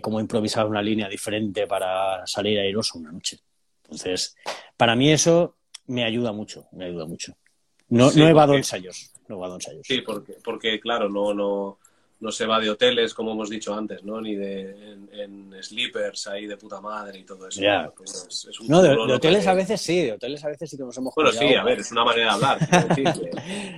[0.00, 3.38] cómo improvisar una línea diferente para salir airoso una noche.
[3.84, 4.34] Entonces,
[4.76, 5.56] para mí eso
[5.86, 7.36] me ayuda mucho, me ayuda mucho.
[7.88, 9.86] No, no he ensayos, no he ensayos.
[9.86, 11.78] Sí, porque, porque claro, no, no,
[12.18, 14.20] no se va de hoteles, como hemos dicho antes, ¿no?
[14.20, 17.60] Ni de en, sleepers ahí de puta madre y todo eso.
[17.96, 18.28] Pues
[18.68, 21.32] no, de, hoteles a veces sí, de hoteles a veces sí que nos hemos Bueno,
[21.32, 22.94] sí, a ver, es una manera de hablar.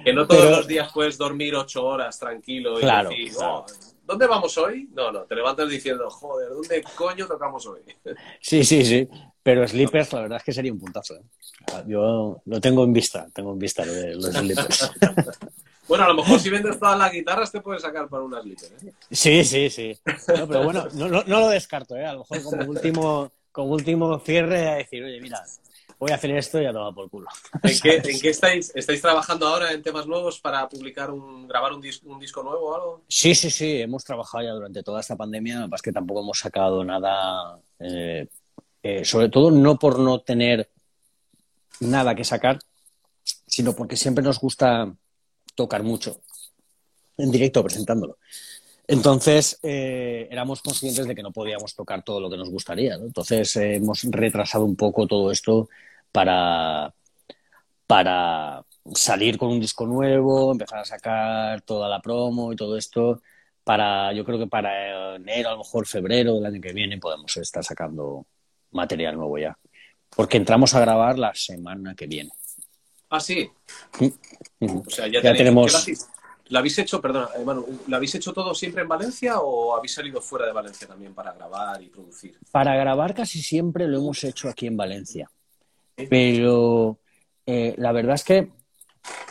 [0.05, 3.65] que, no todos los días puedes dormir ocho horas tranquilo y claro, decir, oh,
[4.05, 4.89] ¿dónde vamos hoy?
[4.93, 7.81] No, no, te levantas diciendo, joder, ¿dónde coño tocamos hoy?
[8.41, 9.09] sí, sí, sí.
[9.43, 11.15] Pero Slippers, la verdad es que sería un puntazo.
[11.15, 11.23] ¿eh?
[11.87, 14.91] Yo lo tengo en vista, tengo en vista los Slippers.
[15.89, 18.83] Bueno, a lo mejor si vendes todas las guitarras te puedes sacar para unas Slippers.
[18.85, 18.93] ¿eh?
[19.11, 19.99] Sí, sí, sí.
[20.27, 22.05] pero bueno, no, lo descarto, ¿eh?
[22.05, 25.43] A lo mejor como último, como último cierre a decir, oye, mira,
[25.99, 27.29] voy a hacer esto y a tomar por culo.
[27.63, 28.71] ¿En qué, ¿En qué, estáis?
[28.75, 32.71] ¿Estáis trabajando ahora en temas nuevos para publicar un, grabar un, disco, un disco nuevo
[32.71, 33.03] o algo?
[33.09, 36.85] Sí, sí, sí, hemos trabajado ya durante toda esta pandemia, es que tampoco hemos sacado
[36.85, 38.29] nada, eh,
[38.83, 40.71] eh, sobre todo no por no tener
[41.81, 42.59] nada que sacar,
[43.47, 44.93] sino porque siempre nos gusta
[45.59, 46.21] tocar mucho
[47.17, 48.19] en directo presentándolo.
[48.87, 52.95] Entonces, eh, éramos conscientes de que no podíamos tocar todo lo que nos gustaría.
[52.95, 55.69] Entonces, hemos retrasado un poco todo esto
[56.13, 56.95] para,
[57.87, 58.65] para
[58.95, 63.21] salir con un disco nuevo, empezar a sacar toda la promo y todo esto.
[63.65, 67.37] Para, yo creo que para enero, a lo mejor febrero del año que viene, podemos
[67.37, 68.27] estar sacando
[68.71, 69.59] material nuevo ya.
[70.17, 72.31] Porque entramos a grabar la semana que viene.
[73.11, 73.51] Ah, sí.
[74.61, 75.87] O sea, ya, tenemos.
[76.51, 80.23] ¿Lo habéis hecho, perdona, hermano, ¿lo habéis hecho todo siempre en Valencia o habéis salido
[80.23, 82.39] fuera de Valencia también para grabar y producir?
[82.51, 85.31] Para grabar casi siempre lo hemos hecho aquí en Valencia.
[86.09, 86.99] Pero
[87.45, 88.49] eh, la verdad es que.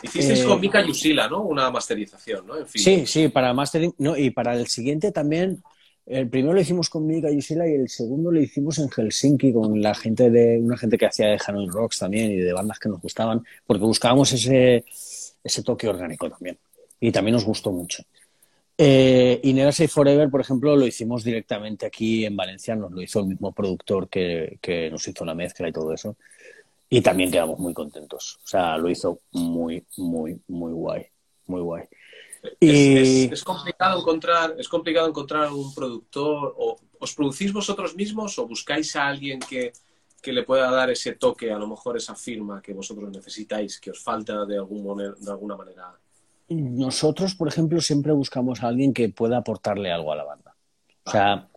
[0.02, 1.42] Hicisteis con eh, Mika Yusila, ¿no?
[1.42, 2.54] Una masterización, ¿no?
[2.72, 3.94] Sí, sí, para mastering.
[3.98, 5.62] No, y para el siguiente también.
[6.08, 9.82] El primero lo hicimos con Mika Yusila y el segundo lo hicimos en Helsinki con
[9.82, 10.58] la gente de.
[10.58, 13.84] Una gente que hacía de Hanoi Rocks también y de bandas que nos gustaban, porque
[13.84, 14.86] buscábamos ese,
[15.44, 16.56] ese toque orgánico también
[16.98, 18.02] y también nos gustó mucho.
[18.78, 23.02] Eh, y Never Say Forever, por ejemplo, lo hicimos directamente aquí en Valencia, nos lo
[23.02, 26.16] hizo el mismo productor que, que, nos hizo la mezcla y todo eso.
[26.88, 28.38] Y también quedamos muy contentos.
[28.44, 31.06] O sea, lo hizo muy, muy, muy guay.
[31.46, 31.84] Muy guay.
[32.60, 33.32] Y...
[33.32, 36.54] Es, complicado encontrar, es complicado encontrar un productor.
[36.56, 39.72] O, ¿Os producís vosotros mismos o buscáis a alguien que,
[40.20, 43.92] que le pueda dar ese toque, a lo mejor esa firma que vosotros necesitáis, que
[43.92, 45.94] os falta de, algún, de alguna manera
[46.48, 50.54] nosotros, por ejemplo, siempre buscamos a alguien que pueda aportarle algo a la banda.
[51.04, 51.48] O sea,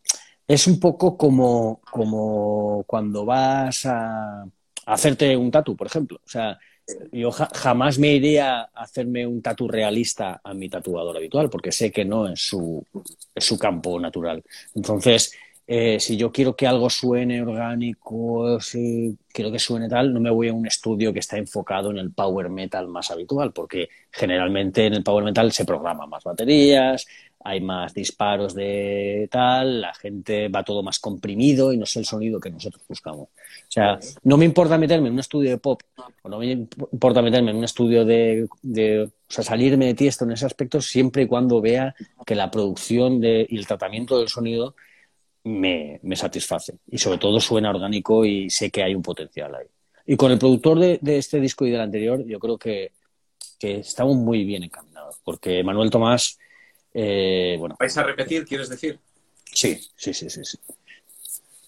[0.48, 4.46] es un poco como, como cuando vas a,
[4.86, 6.20] hacerte un tatu, por ejemplo.
[6.24, 6.60] O sea,
[7.12, 11.92] yo jamás me iría a hacerme un tatu realista a mi tatuador habitual, porque sé
[11.92, 12.86] que no es su,
[13.36, 14.44] su campo natural.
[14.76, 15.34] Entonces,
[15.68, 20.30] eh, si yo quiero que algo suene orgánico, si quiero que suene tal, no me
[20.30, 24.88] voy a un estudio que está enfocado en el power metal más habitual, porque generalmente
[24.88, 27.08] en el power metal se programan más baterías,
[27.44, 32.06] hay más disparos de tal, la gente va todo más comprimido y no es el
[32.06, 33.30] sonido que nosotros buscamos.
[33.30, 35.82] O sea, no me importa meterme en un estudio de pop
[36.24, 40.26] o no me importa meterme en un estudio de, de o sea, salirme de tiesto
[40.26, 41.96] en ese aspecto siempre y cuando vea
[42.26, 44.76] que la producción de, y el tratamiento del sonido
[45.44, 46.80] me, satisface.
[46.88, 49.68] Y sobre todo suena orgánico y sé que hay un potencial ahí.
[50.06, 52.92] Y con el productor de, este disco y del anterior, yo creo que,
[53.60, 56.40] estamos muy bien encaminados, porque Manuel Tomás,
[56.94, 57.76] eh, bueno...
[57.80, 59.00] ¿Vais a repetir, quieres decir?
[59.44, 60.58] Sí, sí, sí, sí.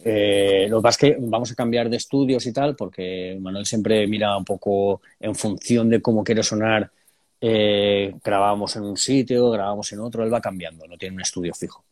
[0.06, 3.66] Eh, lo que pasa es que vamos a cambiar de estudios y tal, porque Manuel
[3.66, 6.91] siempre mira un poco en función de cómo quiere sonar.
[7.40, 11.54] Eh, grabamos en un sitio, grabamos en otro, él va cambiando, no tiene un estudio
[11.54, 11.84] fijo.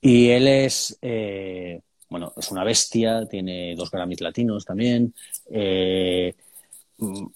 [0.00, 5.14] Y él es, eh, bueno, es una bestia, tiene dos Grammys latinos también.
[5.50, 6.34] Eh,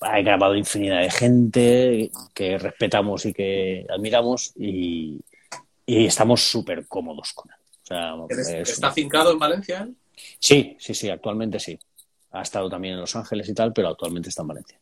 [0.01, 5.21] ha grabado infinidad de gente que respetamos y que admiramos y,
[5.87, 8.27] estamos súper cómodos con él.
[8.63, 9.89] ¿Está fincado en Valencia?
[10.39, 11.79] Sí, sí, sí, actualmente sí.
[12.31, 14.79] Ha estado también en Los Ángeles y tal, pero actualmente está en Valencia.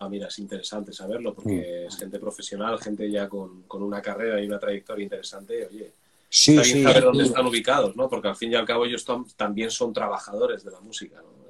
[0.00, 1.86] Ah, mira, es interesante saberlo porque mm.
[1.86, 5.64] es gente profesional, gente ya con, con, una carrera y una trayectoria interesante.
[5.66, 5.92] Oye,
[6.28, 8.08] sí, sí, saber dónde están ubicados, ¿no?
[8.08, 9.06] Porque al fin y al cabo ellos
[9.36, 11.41] también son trabajadores de la música, ¿no?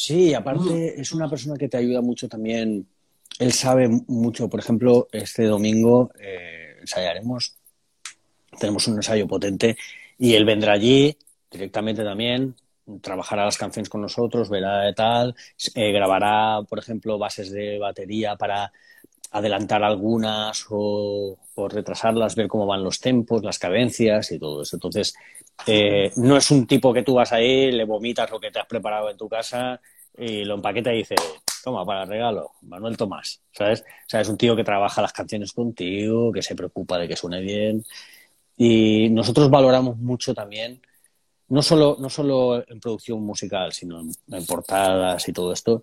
[0.00, 2.86] Sí, aparte es una persona que te ayuda mucho también.
[3.40, 7.56] Él sabe mucho, por ejemplo, este domingo eh, ensayaremos,
[8.60, 9.76] tenemos un ensayo potente
[10.16, 11.18] y él vendrá allí
[11.50, 12.54] directamente también,
[13.00, 15.34] trabajará las canciones con nosotros, verá de tal,
[15.74, 18.72] eh, grabará, por ejemplo, bases de batería para
[19.30, 21.38] adelantar algunas o,
[21.68, 24.76] retrasarlas, ver cómo van los tempos, las cadencias y todo eso.
[24.76, 25.14] Entonces,
[25.66, 28.66] eh, no es un tipo que tú vas ahí, le vomitas lo que te has
[28.66, 29.80] preparado en tu casa
[30.16, 31.16] y lo empaqueta y dice,
[31.62, 33.84] toma, para el regalo, Manuel Tomás, ¿sabes?
[34.10, 37.84] Es un tío que trabaja las canciones contigo, que se preocupa de que suene bien.
[38.56, 40.80] Y nosotros valoramos mucho también,
[41.48, 45.82] no solo, no solo en producción musical, sino en portadas y todo esto,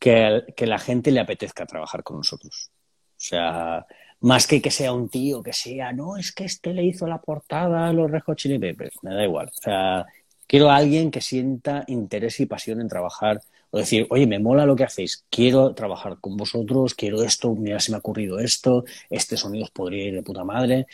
[0.00, 2.70] que, que la gente le apetezca trabajar con nosotros.
[3.10, 3.86] O sea,
[4.20, 7.20] más que que sea un tío que sea, no, es que este le hizo la
[7.20, 9.48] portada a los Red Chili Peppers, me da igual.
[9.48, 10.06] O sea,
[10.46, 13.40] quiero a alguien que sienta interés y pasión en trabajar.
[13.72, 17.78] O decir, oye, me mola lo que hacéis, quiero trabajar con vosotros, quiero esto, mira,
[17.78, 20.86] se me ha ocurrido esto, este sonido os podría ir de puta madre.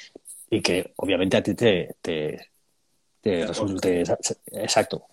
[0.50, 2.48] Y que obviamente a ti te, te,
[3.22, 4.04] te resulte
[4.52, 5.06] exacto.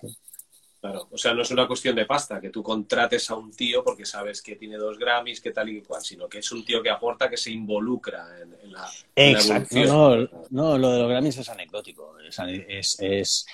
[0.83, 3.85] Claro, o sea, no es una cuestión de pasta, que tú contrates a un tío
[3.85, 6.83] porque sabes que tiene dos Grammys, que tal y cual, sino que es un tío
[6.83, 8.91] que aporta, que se involucra en, la.
[9.15, 9.77] Exacto.
[9.85, 12.17] no, no, lo de los Grammys es anecdótico.
[12.19, 13.45] Es, es,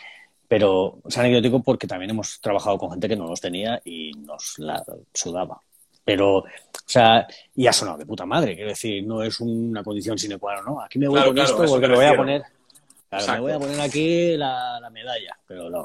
[0.48, 4.58] pero es anecdótico porque también hemos trabajado con gente que no los tenía y nos
[4.58, 4.84] la
[5.14, 5.62] sudaba.
[6.04, 6.46] Pero, o
[6.84, 10.56] sea, y ha sonado de puta madre, quiero decir, no es una condición sine qua
[10.56, 10.82] non, ¿no?
[10.82, 12.42] Aquí me voy con esto porque me voy a poner.
[13.08, 15.84] Claro, me voy a poner aquí la, la medalla, pero no.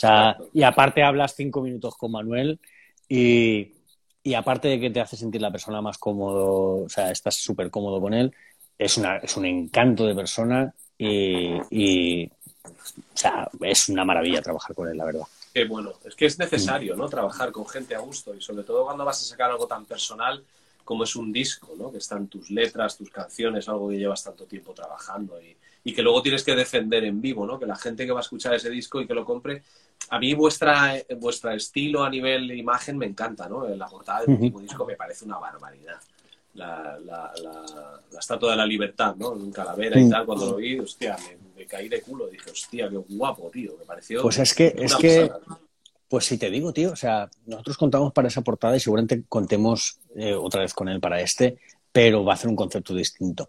[0.00, 2.58] Sea, y aparte hablas cinco minutos con Manuel
[3.06, 3.70] y,
[4.34, 8.00] aparte de que te hace sentir la persona más cómodo, o sea, estás súper cómodo
[8.00, 8.34] con él,
[8.78, 12.30] es, una, es un encanto de persona y, o
[13.12, 15.24] sea, es una maravilla trabajar con él, la verdad.
[15.52, 17.06] Qué bueno, es que es necesario, ¿no?
[17.06, 20.42] Trabajar con gente a gusto y sobre todo cuando vas a sacar algo tan personal
[20.82, 21.92] como es un disco, ¿no?
[21.92, 25.54] Que están tus letras, tus canciones, algo que llevas tanto tiempo trabajando y,
[25.84, 27.58] y que luego tienes que defender en vivo, ¿no?
[27.58, 29.62] Que la gente que va a escuchar ese disco y que lo compre
[30.08, 33.68] a mí vuestra, vuestra estilo a nivel de imagen me encanta, ¿no?
[33.68, 36.00] La portada del último disco me parece una barbaridad.
[36.54, 39.34] La, la, la, estatua de la libertad, ¿no?
[39.34, 41.16] En calavera y tal, cuando lo vi, hostia,
[41.56, 42.26] me, caí de culo.
[42.26, 43.76] Dije, hostia, qué guapo, tío.
[43.78, 44.20] Me pareció.
[44.22, 45.30] Pues es que, es que,
[46.08, 50.00] pues si te digo, tío, o sea, nosotros contamos para esa portada y seguramente contemos
[50.16, 51.58] eh, otra vez con él para este,
[51.92, 53.48] pero va a ser un concepto distinto.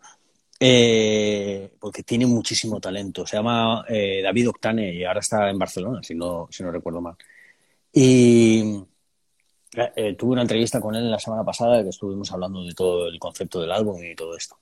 [0.64, 3.26] Eh, porque tiene muchísimo talento.
[3.26, 7.02] Se llama eh, David Octane y ahora está en Barcelona, si no, si no recuerdo
[7.02, 7.16] mal.
[7.92, 8.80] Y
[9.74, 13.18] eh, tuve una entrevista con él la semana pasada que estuvimos hablando de todo el
[13.18, 14.60] concepto del álbum y todo esto.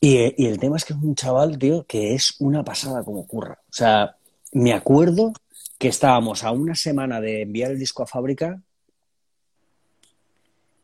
[0.00, 3.58] Y, el tema es que es un chaval, tío, que es una pasada como curra.
[3.68, 4.16] O sea,
[4.52, 5.32] me acuerdo
[5.76, 8.62] que estábamos a una semana de enviar el disco a fábrica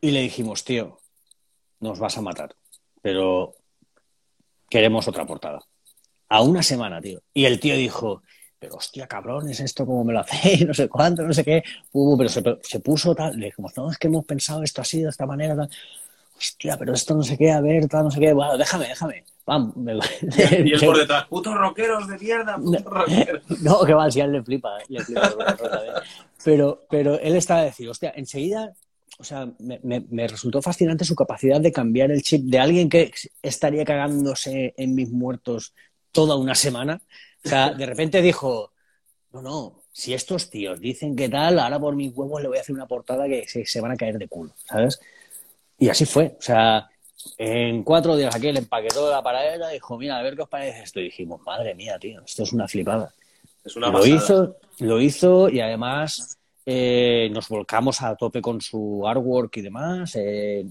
[0.01, 0.99] y le dijimos, tío,
[1.79, 2.57] nos vas a matar,
[3.03, 3.55] pero
[4.69, 5.61] queremos otra portada.
[6.29, 7.21] A una semana, tío.
[7.33, 8.23] Y el tío dijo,
[8.59, 10.65] pero hostia, cabrón, ¿es esto como me lo hacéis?
[10.67, 11.63] No sé cuánto, no sé qué.
[11.93, 13.37] pero se, puso tal.
[13.39, 15.71] Le dijimos, no, es que hemos pensado esto así, de esta manera, tal.
[16.37, 18.33] Hostia, pero esto no sé qué, a ver, tal, no sé qué.
[18.33, 19.25] Bueno, déjame, déjame.
[19.47, 19.75] Vamos.
[19.77, 23.43] y él por detrás, putos rockeros de mierda, putos rockeros.
[23.63, 25.33] No, que va, si a él le flipa, le flipa.
[26.45, 28.73] pero, pero él estaba a decir, hostia, enseguida
[29.19, 33.13] o sea, me, resultó fascinante su capacidad de cambiar el chip de alguien que
[33.43, 35.75] estaría cagándose en mis muertos
[36.13, 37.01] toda una semana.
[37.45, 38.73] O sea, de repente dijo,
[39.33, 42.61] no, no, si estos tíos dicen que tal, ahora por mis huevos le voy a
[42.61, 45.01] hacer una portada que se, van a caer de culo, ¿sabes?
[45.79, 46.37] Y así fue.
[46.39, 46.91] O sea,
[47.39, 50.83] en cuatro días aquel empaquetó la paradera y dijo, mira, a ver qué os parece
[50.83, 51.01] esto.
[51.01, 53.15] Y dijimos, madre mía, tío, esto es una flipada.
[53.65, 56.36] Es una lo hizo, lo hizo y además
[56.69, 60.17] eh, nos volcamos a tope con su artwork y demás.
[60.17, 60.67] Eh,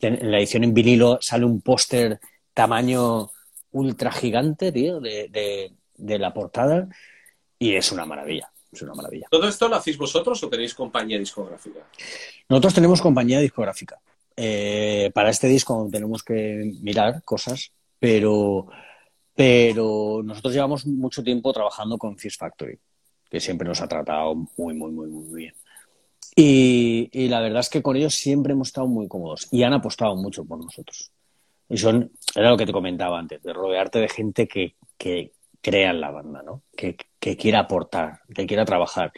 [0.00, 2.20] en la edición en vinilo sale un póster
[2.54, 3.28] tamaño
[3.72, 6.88] ultra gigante, tío, de, la portada.
[7.58, 8.50] Y es una maravilla.
[8.70, 9.26] Es una maravilla.
[9.30, 11.80] ¿Todo esto lo hacéis vosotros o tenéis compañía discográfica?
[12.48, 13.98] Nosotros tenemos compañía discográfica.
[14.36, 18.68] Eh, para este disco tenemos que mirar cosas, pero,
[19.34, 22.78] pero nosotros llevamos mucho tiempo trabajando con Fizz Factory
[23.32, 25.54] que siempre nos ha tratado muy, muy, muy, muy bien.
[26.36, 30.14] Y, la verdad es que con ellos siempre hemos estado muy cómodos y han apostado
[30.16, 31.10] mucho por nosotros.
[31.66, 35.32] Y son, era lo que te comentaba antes, de rodearte de gente que, que
[35.62, 36.62] crea en la banda, ¿no?
[36.76, 39.12] Que, quiera aportar, que quiera trabajar.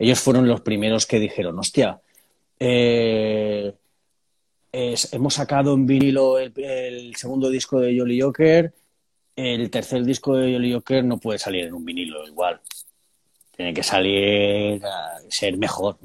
[0.00, 2.00] Ellos fueron los primeros que dijeron, hostia,
[2.58, 3.72] eh,
[4.72, 8.74] hemos sacado en vinilo el, el, segundo disco de Jolly Joker,
[9.36, 12.60] el tercer disco de Jolly Joker no puede salir en un vinilo igual
[13.60, 15.98] tiene que salir a ser mejor,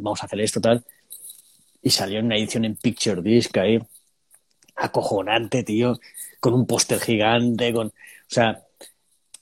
[0.00, 0.82] vamos a hacer esto, tal.
[1.82, 3.78] Y salió en una edición en Picture Disc ahí,
[4.76, 6.00] acojonante, tío,
[6.40, 7.88] con un póster gigante, con...
[7.88, 7.92] O
[8.26, 8.64] sea,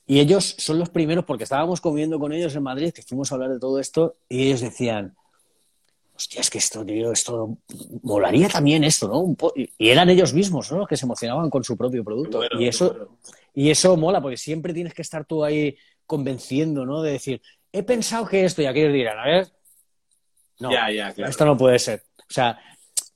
[0.05, 3.35] y ellos son los primeros, porque estábamos comiendo con ellos en Madrid, que fuimos a
[3.35, 5.15] hablar de todo esto, y ellos decían,
[6.13, 7.59] hostia, es que esto, tío, esto,
[8.03, 9.53] molaría también esto, ¿no?
[9.55, 10.79] y eran ellos mismos, ¿no?
[10.79, 12.41] Los que se emocionaban con su propio producto.
[12.59, 13.07] y eso,
[13.53, 15.77] y eso mola, porque siempre tienes que estar tú ahí
[16.11, 17.01] convenciendo, ¿no?
[17.01, 19.47] De decir, he pensado que esto, y aquellos dirán, a ver,
[20.59, 20.69] no,
[21.25, 22.03] esto no puede ser.
[22.19, 22.59] O sea,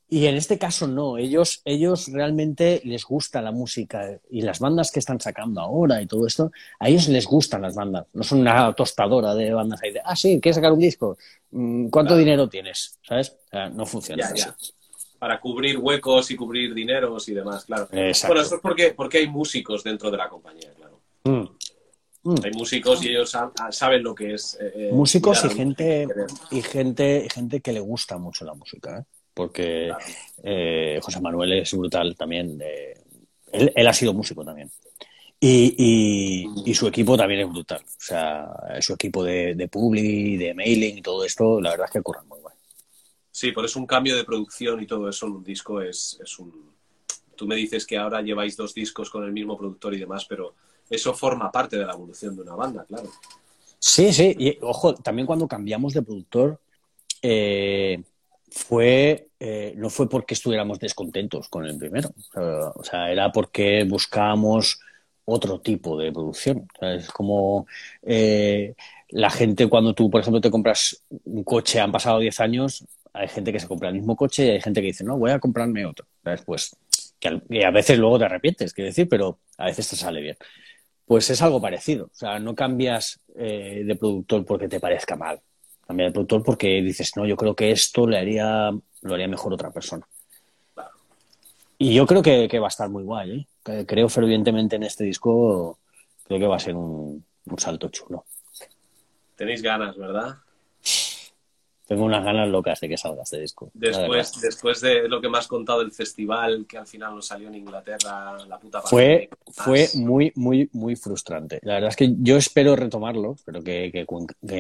[0.08, 4.92] y en este caso no, ellos, ellos realmente les gusta la música y las bandas
[4.94, 8.40] que están sacando ahora y todo esto, a ellos les gustan las bandas, no son
[8.40, 11.18] una tostadora de bandas ahí de, ah, sí, ¿quieres sacar un disco?
[11.52, 12.98] Mm, ¿Cuánto dinero tienes?
[13.04, 13.36] ¿Sabes?
[13.74, 14.48] no funciona así.
[15.20, 17.90] Para cubrir huecos y cubrir dineros y demás, claro.
[17.92, 21.02] Bueno, eso es porque, porque hay músicos dentro de la compañía, claro.
[21.26, 21.75] Mm.
[22.26, 22.36] Mm.
[22.44, 23.38] Hay músicos y ellos
[23.70, 24.58] saben lo que es.
[24.60, 26.08] Eh, músicos y gente,
[26.50, 29.04] y gente, gente que le gusta mucho la música, ¿eh?
[29.32, 29.92] porque
[31.02, 32.60] José Manuel es brutal también.
[33.52, 34.72] él, ha sido músico también.
[35.40, 37.82] Y, y, su equipo también es brutal.
[37.84, 38.50] O sea,
[38.80, 42.28] su equipo de, de publi, de mailing y todo esto, la verdad es que curran
[42.28, 42.54] muy bien.
[43.30, 46.40] Sí, por eso un cambio de producción y todo eso en un disco es, es
[46.40, 46.74] un...
[47.36, 50.56] Tú me dices que ahora lleváis dos discos con el mismo productor y demás, pero
[50.90, 53.10] eso forma parte de la evolución de una banda, claro.
[53.80, 54.36] Sí, sí.
[54.38, 56.60] Y ojo, también cuando cambiamos de productor,
[57.22, 58.04] eh,
[58.50, 62.10] fue eh, no fue porque estuviéramos descontentos con el primero.
[62.34, 64.80] o sea, era porque buscábamos
[65.26, 66.68] otro tipo de producción.
[66.82, 67.68] Es como
[68.02, 68.74] eh,
[69.10, 73.28] la gente cuando tú, por ejemplo, te compras un coche, han pasado 10 años, hay
[73.28, 75.40] gente que se compra el mismo coche y hay gente que dice, no, voy a
[75.40, 76.08] comprarme otro.
[76.46, 76.76] Pues
[77.20, 80.38] que a veces luego te arrepientes, quiero decir, pero a veces te sale bien.
[81.06, 82.06] Pues es algo parecido.
[82.06, 85.40] O sea, no cambias eh, de productor porque te parezca mal.
[85.86, 88.72] Cambias de productor porque dices, no, yo creo que esto le haría,
[89.02, 90.08] lo haría mejor otra persona.
[91.78, 93.86] Y yo creo que, va a estar muy guay, ¿eh?
[93.86, 95.80] Creo fervientemente en este disco,
[96.24, 97.26] creo que va a ser un,
[97.58, 98.26] salto chulo.
[99.36, 100.38] Tenéis ganas, ¿verdad?
[101.88, 103.70] Tengo unas ganas locas de que salga este disco.
[103.74, 107.48] Después, después de lo que me has contado del festival, que al final no salió
[107.48, 111.60] en Inglaterra, la puta Fue, fue muy, muy, muy frustrante.
[111.62, 114.06] La verdad es que yo espero retomarlo, espero que, que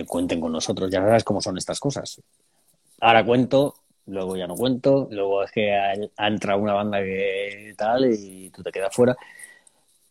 [0.05, 0.91] cuenten con nosotros.
[0.91, 2.21] Ya sabes cómo son estas cosas.
[3.01, 3.75] Ahora cuento,
[4.07, 8.61] luego ya no cuento, luego es que ha, entrado una banda que tal y tú
[8.61, 9.15] te quedas fuera.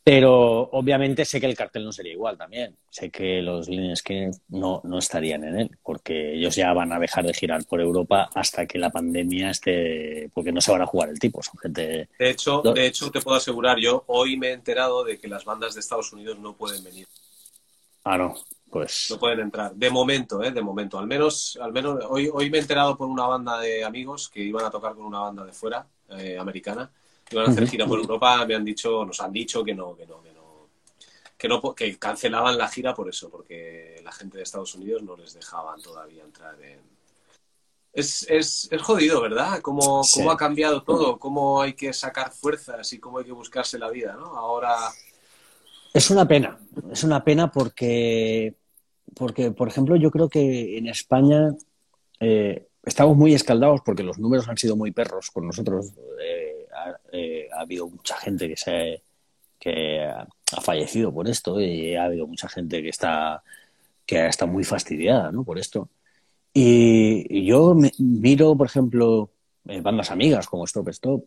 [0.04, 2.76] Pero obviamente sé que el cartel no sería igual también.
[2.90, 6.98] Sé que los líneas que no, no estarían en él, porque ellos ya van a
[6.98, 10.86] dejar de girar por Europa hasta que la pandemia esté, porque no se van a
[10.86, 12.10] jugar el tipo, son gente...
[12.18, 15.46] De hecho, de hecho te puedo asegurar, yo hoy me he enterado de que las
[15.46, 17.08] bandas de Estados Unidos no pueden venir.
[18.04, 18.34] Ah, no.
[18.70, 19.06] Pues...
[19.08, 19.74] No pueden entrar.
[19.74, 20.50] De momento, ¿eh?
[20.50, 20.98] De momento.
[20.98, 24.40] Al menos, al menos hoy, hoy me he enterado por una banda de amigos que
[24.40, 26.90] iban a tocar con una banda de fuera, eh, americana.
[27.34, 28.44] Iban a hacer gira por Europa.
[28.46, 30.68] Me han dicho, nos han dicho que no, que no, que no.
[31.36, 35.16] Que, no, que cancelaban la gira por eso, porque la gente de Estados Unidos no
[35.16, 36.80] les dejaban todavía entrar en,
[37.92, 39.60] es, es, es, jodido, ¿verdad?
[39.60, 43.78] Cómo, cómo, ha cambiado todo, cómo hay que sacar fuerzas y cómo hay que buscarse
[43.78, 44.36] la vida, ¿no?
[44.36, 44.74] Ahora...
[45.92, 46.58] Es una pena,
[46.90, 48.56] es una pena porque
[49.14, 51.54] porque, por ejemplo, yo creo que en España
[52.20, 55.92] eh, estamos muy escaldados porque los números han sido muy perros con nosotros.
[56.20, 56.53] Eh,
[57.12, 59.02] eh, ha, habido mucha gente que, se,
[59.58, 60.26] que ha,
[60.60, 63.42] fallecido por esto y ha habido mucha gente que está,
[64.06, 65.44] que está muy fastidiada ¿no?
[65.44, 65.88] por esto.
[66.52, 69.30] Y, yo miro, por ejemplo,
[69.64, 71.24] bandas amigas como Stop Stop,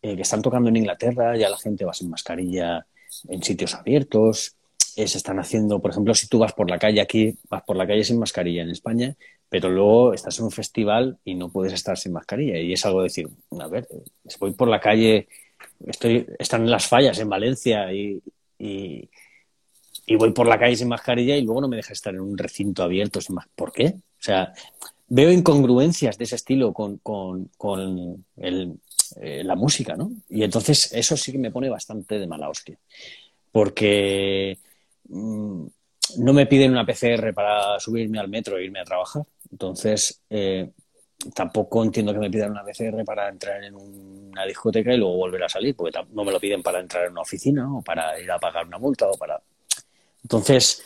[0.00, 2.86] que están tocando en Inglaterra, ya la gente va sin mascarilla
[3.28, 7.36] en sitios abiertos, se están haciendo, por ejemplo, si tú vas por la calle aquí,
[7.48, 9.16] vas por la calle sin mascarilla en España,
[9.48, 12.58] pero luego estás en un festival y no puedes estar sin mascarilla.
[12.58, 13.88] Y es algo de decir, a ver,
[14.38, 15.28] voy por la calle,
[15.86, 18.20] estoy, están las fallas en Valencia y,
[18.58, 19.08] y,
[20.16, 22.82] voy por la calle sin mascarilla y luego no me deja estar en un recinto
[22.82, 23.46] abierto sin más.
[23.54, 23.86] ¿Por qué?
[23.86, 24.52] O sea,
[25.08, 27.50] veo incongruencias de ese estilo con, con,
[28.36, 30.10] eh, la música, ¿no?
[30.28, 32.78] Y entonces eso sí que me pone bastante de mala hostia.
[33.52, 34.58] Porque
[35.08, 35.66] Mm,
[36.18, 39.24] no me piden una PCR para subirme al metro e irme a trabajar.
[39.50, 40.70] Entonces, eh,
[41.34, 45.44] tampoco entiendo que me pidan una PCR para entrar en una discoteca y luego volver
[45.44, 48.30] a salir, porque no me lo piden para entrar en una oficina o para ir
[48.30, 49.40] a pagar una multa o para...
[50.22, 50.84] Entonces,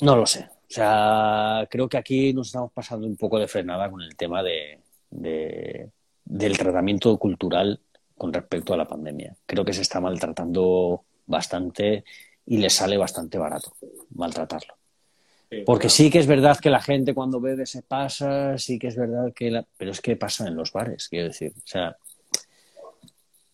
[0.00, 0.48] no lo sé.
[0.70, 4.42] O sea, creo que aquí nos estamos pasando un poco de frenada con el tema
[4.42, 4.78] de,
[5.10, 7.80] del tratamiento cultural
[8.16, 9.36] con respecto a la pandemia.
[9.46, 12.04] Creo que se está maltratando bastante
[12.46, 13.76] y le sale bastante barato
[14.10, 14.79] maltratarlo.
[15.66, 18.96] Porque sí que es verdad que la gente cuando bebe se pasa, sí que es
[18.96, 19.50] verdad que...
[19.50, 19.66] La...
[19.76, 21.52] Pero es que pasa en los bares, quiero decir.
[21.56, 21.96] O sea,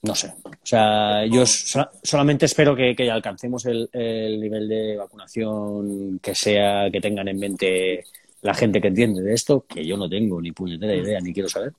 [0.02, 0.34] no sé.
[0.44, 6.90] O sea, yo solamente espero que, que alcancemos el, el, nivel de vacunación que sea,
[6.90, 8.04] que tengan en mente
[8.42, 11.48] la gente que entiende de esto, que yo no tengo ni puñetera idea, ni quiero
[11.48, 11.72] saber.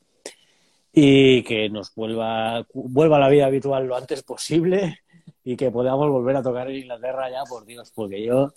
[0.91, 4.99] Y que nos vuelva, vuelva a la vida habitual lo antes posible
[5.43, 8.53] y que podamos volver a tocar en Inglaterra ya, por Dios, porque yo,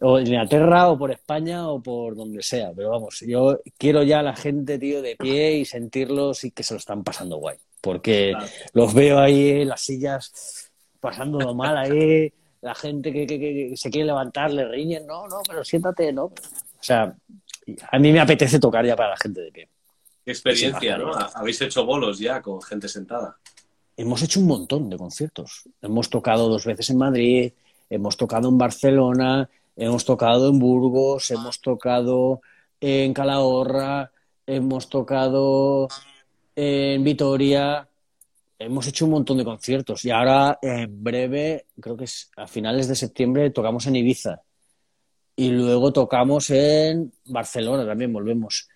[0.00, 4.20] o en Inglaterra o por España o por donde sea, pero vamos, yo quiero ya
[4.20, 7.56] a la gente, tío, de pie y sentirlos y que se lo están pasando guay,
[7.80, 8.34] porque
[8.72, 10.70] los veo ahí en las sillas
[11.00, 16.12] pasándolo mal ahí, la gente que, se quiere levantar, le riñen, no, no, pero siéntate,
[16.12, 16.24] no.
[16.24, 17.14] O sea,
[17.90, 19.68] a mí me apetece tocar ya para la gente de pie.
[20.24, 21.10] Qué experiencia, ¿no?
[21.34, 23.38] Habéis hecho bolos ya con gente sentada
[24.00, 25.68] hemos hecho un montón de conciertos.
[25.82, 27.52] Hemos tocado dos veces en Madrid,
[27.90, 29.50] hemos tocado en Barcelona,
[29.80, 32.42] hemos tocado en Burgos, hemos tocado
[32.80, 34.12] en Calahorra,
[34.46, 35.88] hemos tocado
[36.54, 37.88] en Vitoria,
[38.58, 40.04] hemos hecho un montón de conciertos.
[40.04, 44.42] Y ahora en breve, creo que es a finales de septiembre, tocamos en Ibiza.
[45.34, 48.68] Y luego tocamos en Barcelona también, volvemos.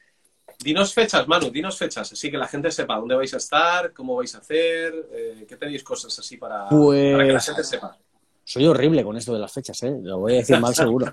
[0.59, 4.17] Dinos fechas, Manu, dinos fechas, así que la gente sepa dónde vais a estar, cómo
[4.17, 7.13] vais a hacer, eh, qué tenéis cosas así para, pues...
[7.13, 7.99] para que la gente sepa.
[8.45, 9.99] Soy horrible con esto de las fechas, ¿eh?
[10.03, 11.13] Lo voy a decir mal seguro.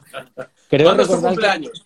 [0.69, 1.85] Creo ¿Cuándo es tu cumpleaños?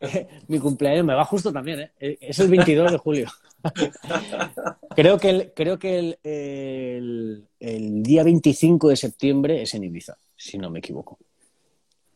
[0.00, 0.28] Que...
[0.48, 2.18] Mi cumpleaños me va justo también, ¿eh?
[2.20, 3.28] Es el 22 de julio.
[4.96, 10.16] creo que, el, creo que el, el, el, día 25 de septiembre es en Ibiza,
[10.36, 11.18] si no me equivoco.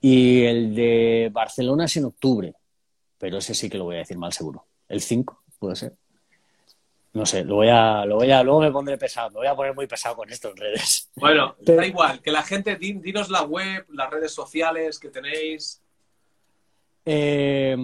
[0.01, 2.55] Y el de Barcelona es en octubre,
[3.19, 4.67] pero ese sí que lo voy a decir mal seguro.
[4.89, 5.97] El 5, puede ser.
[7.17, 9.57] No sé, lo voy a, lo voy a, luego me pondré pesado, me voy a
[9.57, 11.11] poner muy pesado con esto en redes.
[11.17, 11.79] Bueno, pero...
[11.79, 15.83] da igual, que la gente, dinos la web, las redes sociales que tenéis.
[17.07, 17.75] Eh,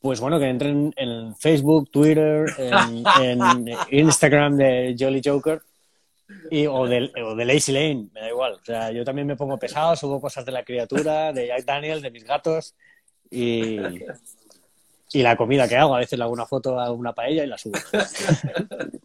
[0.00, 5.60] pues bueno, que entren en Facebook, Twitter, en, en Instagram de Jolly Joker
[6.50, 8.54] y, o, de, o de Lazy Lane, me da igual.
[8.54, 12.00] O sea, yo también me pongo pesado, subo cosas de la criatura, de Jack Daniel,
[12.00, 12.74] de mis gatos
[13.30, 13.76] y,
[15.12, 15.94] y la comida que hago.
[15.94, 17.78] A veces le hago una foto a una paella y la subo.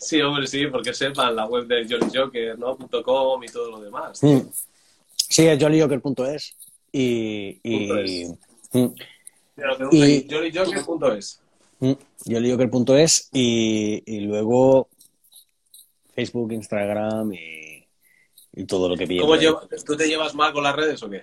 [0.00, 2.78] Sí, hombre, sí, porque sepan la web de Jolly Joker, ¿no?
[3.02, 4.20] .com y todo lo demás.
[4.20, 6.56] Sí, es jollyjoker.es
[6.92, 7.58] y...
[7.64, 8.28] y...
[8.72, 8.94] Mm.
[9.90, 11.40] y jollyjoker.es.
[11.80, 11.92] Mm.
[12.26, 14.88] Jollyjoker.es y, y luego
[16.14, 17.84] Facebook, Instagram y,
[18.52, 19.20] y todo lo que pide.
[19.20, 21.22] ¿Cómo lleva, ¿Tú te llevas mal con las redes o qué?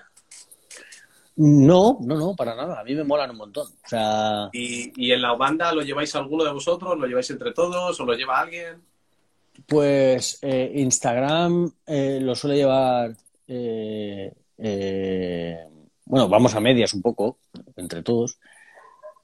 [1.38, 2.80] No, no, no, para nada.
[2.80, 3.68] A mí me molan un montón.
[3.68, 4.49] O sea...
[4.53, 6.98] ¿Y, ¿Y, en la banda lo lleváis alguno de vosotros?
[6.98, 8.82] ¿Lo lleváis entre todos o lo lleva alguien?
[9.68, 13.16] Pues eh, Instagram eh, lo suele llevar.
[13.48, 14.34] Eh,
[16.06, 17.40] bueno, vamos a medias un poco,
[17.76, 18.38] entre todos.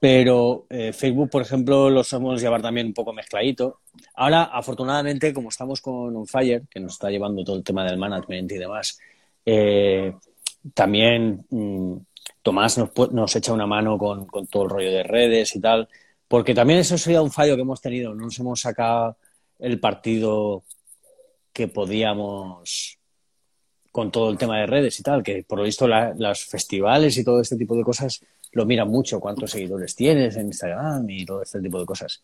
[0.00, 3.82] Pero Facebook, por ejemplo, lo solemos llevar también un poco mezcladito.
[4.14, 8.50] Ahora, afortunadamente, como estamos con OnFire, que nos está llevando todo el tema del management
[8.50, 8.98] y demás,
[10.74, 11.96] también mmm,
[12.42, 15.88] Tomás nos, nos, echa una mano con, con, todo el rollo de redes y tal,
[16.28, 19.16] porque también eso sería un fallo que hemos tenido, no nos hemos sacado
[19.58, 20.64] el partido
[21.52, 22.98] que podíamos
[23.92, 27.16] con todo el tema de redes y tal, que por lo visto la, los festivales
[27.18, 31.24] y todo este tipo de cosas lo miran mucho, cuántos seguidores tienes en Instagram y
[31.24, 32.22] todo este tipo de cosas.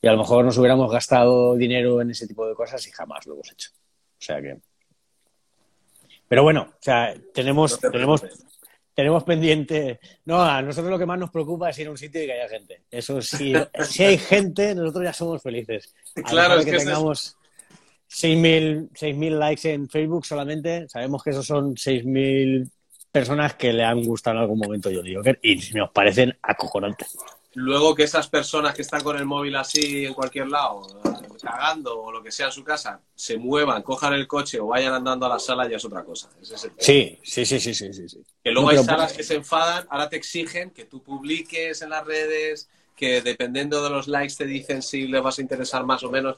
[0.00, 3.26] Y a lo mejor nos hubiéramos gastado dinero en ese tipo de cosas y jamás
[3.26, 3.70] lo hemos hecho.
[3.74, 4.58] O sea que...
[6.32, 8.22] Pero bueno, o sea, tenemos, no tenemos,
[8.94, 10.00] tenemos pendiente.
[10.24, 12.32] No, a nosotros lo que más nos preocupa es ir a un sitio y que
[12.32, 12.84] haya gente.
[12.90, 13.52] Eso sí,
[13.84, 15.94] si hay gente, nosotros ya somos felices.
[16.16, 17.36] A claro, es que, que tengamos
[18.08, 18.24] es...
[18.24, 22.66] 6.000 likes en Facebook solamente, sabemos que esos son 6.000
[23.10, 27.14] personas que le han gustado en algún momento yo digo y nos parecen acojonantes.
[27.54, 30.86] Luego que esas personas que están con el móvil así en cualquier lado,
[31.42, 34.94] cagando o lo que sea en su casa, se muevan, cojan el coche o vayan
[34.94, 36.30] andando a la sala ya es otra cosa.
[36.40, 39.34] Ese es sí, sí, sí, sí, sí, sí, Que luego no, hay salas que se
[39.34, 44.34] enfadan, ahora te exigen que tú publiques en las redes, que dependiendo de los likes
[44.36, 46.36] te dicen si les vas a interesar más o menos.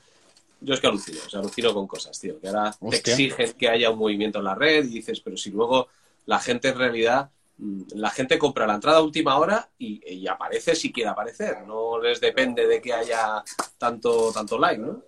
[0.60, 2.40] Yo es que alucino, o sea, alucino con cosas, tío.
[2.40, 3.02] Que ahora Hostia.
[3.02, 5.88] te exigen que haya un movimiento en la red y dices, pero si luego
[6.26, 10.92] la gente en realidad la gente compra la entrada a última hora y, aparece si
[10.92, 11.66] quiere aparecer.
[11.66, 13.42] No les depende de que haya
[13.78, 15.02] tanto, tanto like, ¿no?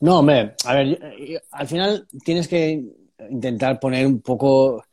[0.00, 2.84] No, hombre, a ver, al final tienes que
[3.30, 4.84] intentar poner un poco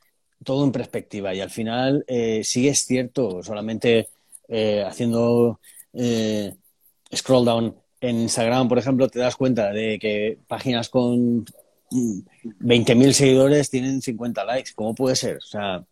[0.43, 4.09] todo en perspectiva y al final eh, sí es cierto, solamente
[4.47, 5.59] eh, haciendo
[5.93, 6.55] eh,
[7.13, 11.45] scroll down en Instagram, por ejemplo, te das cuenta de que páginas con
[11.91, 14.71] 20.000 seguidores tienen 50 likes.
[14.75, 15.37] ¿Cómo puede ser?
[15.37, 15.83] O sea,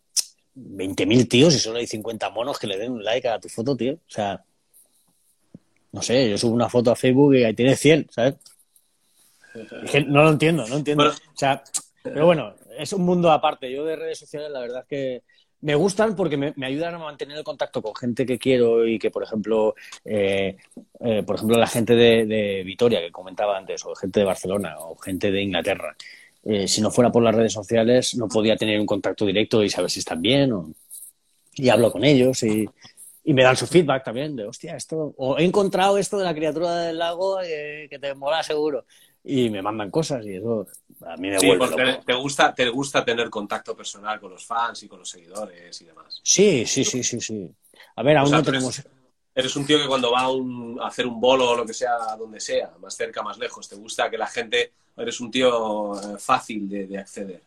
[0.56, 3.76] 20.000 tíos y solo hay 50 monos que le den un like a tu foto,
[3.76, 3.94] tío.
[3.94, 4.44] O sea,
[5.92, 8.34] no sé, yo subo una foto a Facebook y ahí tiene 100, ¿sabes?
[9.84, 11.04] Es que no lo entiendo, no entiendo.
[11.04, 11.62] Bueno, o sea,
[12.02, 13.70] pero bueno, es un mundo aparte.
[13.70, 15.22] Yo de redes sociales, la verdad es que
[15.60, 18.98] me gustan porque me, me ayudan a mantener el contacto con gente que quiero y
[18.98, 19.74] que, por ejemplo,
[20.04, 20.56] eh,
[21.00, 24.76] eh, por ejemplo, la gente de, de Vitoria que comentaba antes, o gente de Barcelona,
[24.78, 25.96] o gente de Inglaterra.
[26.44, 29.70] Eh, si no fuera por las redes sociales, no podía tener un contacto directo y
[29.70, 30.52] saber si están bien.
[30.52, 30.70] O...
[31.54, 32.68] Y hablo con ellos y,
[33.24, 36.34] y, me dan su feedback también de, hostia, esto, o he encontrado esto de la
[36.34, 38.84] criatura del lago eh, que te mola seguro.
[39.26, 40.66] Y me mandan cosas y eso
[41.06, 42.02] a mí me sí, vuelve loco.
[42.04, 45.84] Te gusta, te gusta tener contacto personal con los fans y con los seguidores y
[45.86, 46.20] demás.
[46.22, 47.50] Sí, sí, sí, sí, sí.
[47.96, 48.78] A ver, aún o sea, no tenemos...
[48.80, 48.90] Eres,
[49.34, 51.72] eres, un tío que cuando va a, un, a hacer un bolo o lo que
[51.72, 55.94] sea, donde sea, más cerca, más lejos, te gusta que la gente eres un tío
[55.94, 57.42] eh, fácil de, de acceder.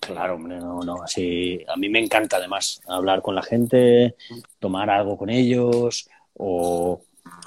[0.00, 1.58] Claro, hombre, no, no, así.
[1.66, 4.16] A mí me encanta además hablar con la gente,
[4.58, 7.00] tomar algo con ellos o,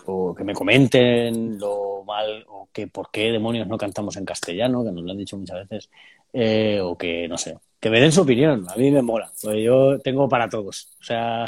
[0.06, 4.84] o que me comenten lo mal o que por qué demonios no cantamos en castellano,
[4.84, 5.90] que nos lo han dicho muchas veces,
[6.34, 8.66] eh, o que no sé, que me den su opinión.
[8.70, 10.96] A mí me mola, pues yo tengo para todos.
[11.00, 11.46] O sea,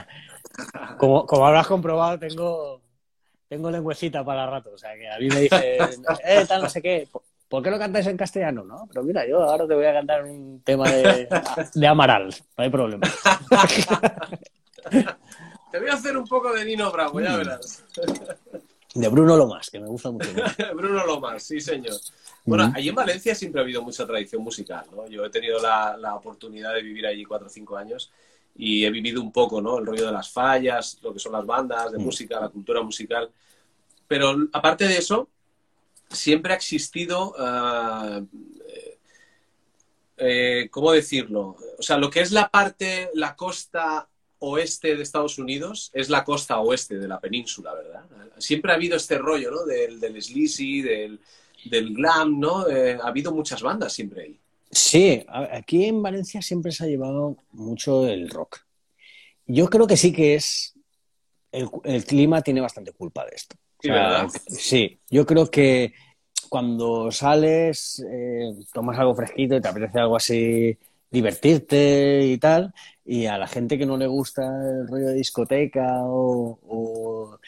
[0.98, 2.82] como, como habrás comprobado, tengo
[3.48, 4.72] tengo lengüecita para rato.
[4.74, 5.62] O sea, que a mí me dicen,
[6.24, 7.08] eh, tal, no sé qué.
[7.50, 8.64] ¿Por qué lo cantáis en castellano?
[8.64, 11.28] No, pero mira, yo ahora te voy a cantar un tema de,
[11.74, 13.08] de Amaral, no hay problema.
[15.72, 17.84] Te voy a hacer un poco de Nino Bravo, ya verás.
[18.96, 20.28] De Bruno Lomas, que me gusta mucho.
[20.76, 21.96] Bruno Lomas, sí, señor.
[22.46, 22.74] Bueno, Ujú.
[22.76, 25.08] allí en Valencia siempre ha habido mucha tradición musical, ¿no?
[25.08, 28.12] Yo he tenido la, la oportunidad de vivir allí cuatro o cinco años
[28.56, 29.78] y he vivido un poco, ¿no?
[29.78, 32.04] El rollo de las fallas, lo que son las bandas de Mm.
[32.04, 33.30] música, la cultura musical.
[34.08, 35.30] Pero aparte de eso,
[36.10, 38.26] siempre ha existido, eh,
[40.18, 41.56] eh, ¿cómo decirlo?
[41.78, 44.08] O sea, lo que es la parte, la costa
[44.40, 48.06] oeste de Estados Unidos es la costa oeste de la península, ¿verdad?
[48.38, 49.66] Siempre ha habido este rollo, ¿no?
[49.66, 51.20] Del, del sleazy, del,
[51.66, 52.68] del glam, ¿no?
[52.68, 54.40] Eh, ha habido muchas bandas siempre ahí.
[54.72, 58.60] Sí, aquí en Valencia siempre se ha llevado mucho el rock.
[59.46, 60.76] Yo creo que sí que es.
[61.52, 63.56] El clima tiene bastante culpa de esto.
[64.48, 65.94] Sí, yo creo que
[66.50, 70.78] cuando sales, eh, tomas algo fresquito y te apetece algo así,
[71.12, 72.74] divertirte y tal,
[73.06, 77.40] y a la gente que no le gusta el rollo de discoteca o, o,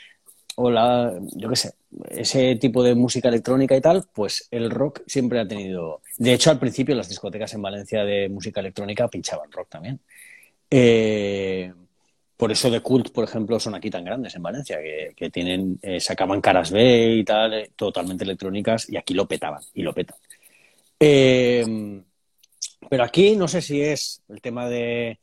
[0.56, 1.74] o la, yo qué sé,
[2.10, 6.02] ese tipo de música electrónica y tal, pues el rock siempre ha tenido.
[6.18, 10.00] De hecho, al principio las discotecas en Valencia de música electrónica pinchaban rock también.
[10.70, 11.74] Eh,
[12.42, 15.78] por eso The Cult, por ejemplo, son aquí tan grandes en Valencia, que, que tienen,
[15.84, 19.94] eh, sacaban caras B y tal, eh, totalmente electrónicas, y aquí lo petaban, y lo
[19.94, 20.18] petan.
[21.00, 22.02] Eh,
[22.90, 25.20] pero aquí no sé si es el tema de,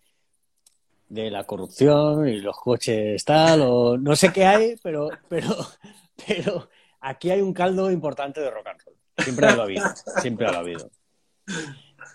[1.09, 5.49] de la corrupción y los coches tal, o no sé qué hay, pero, pero,
[6.25, 6.69] pero
[7.01, 8.97] aquí hay un caldo importante de rock and roll.
[9.25, 9.85] Siempre lo ha habido,
[10.23, 10.91] siempre lo ha habido.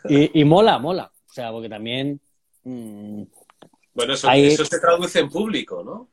[0.08, 1.12] Y, y mola, mola.
[1.30, 2.22] O sea, porque también
[2.64, 3.24] mm,
[3.94, 6.07] Bueno, eso, Ahí- eso se traduce en público, ¿no?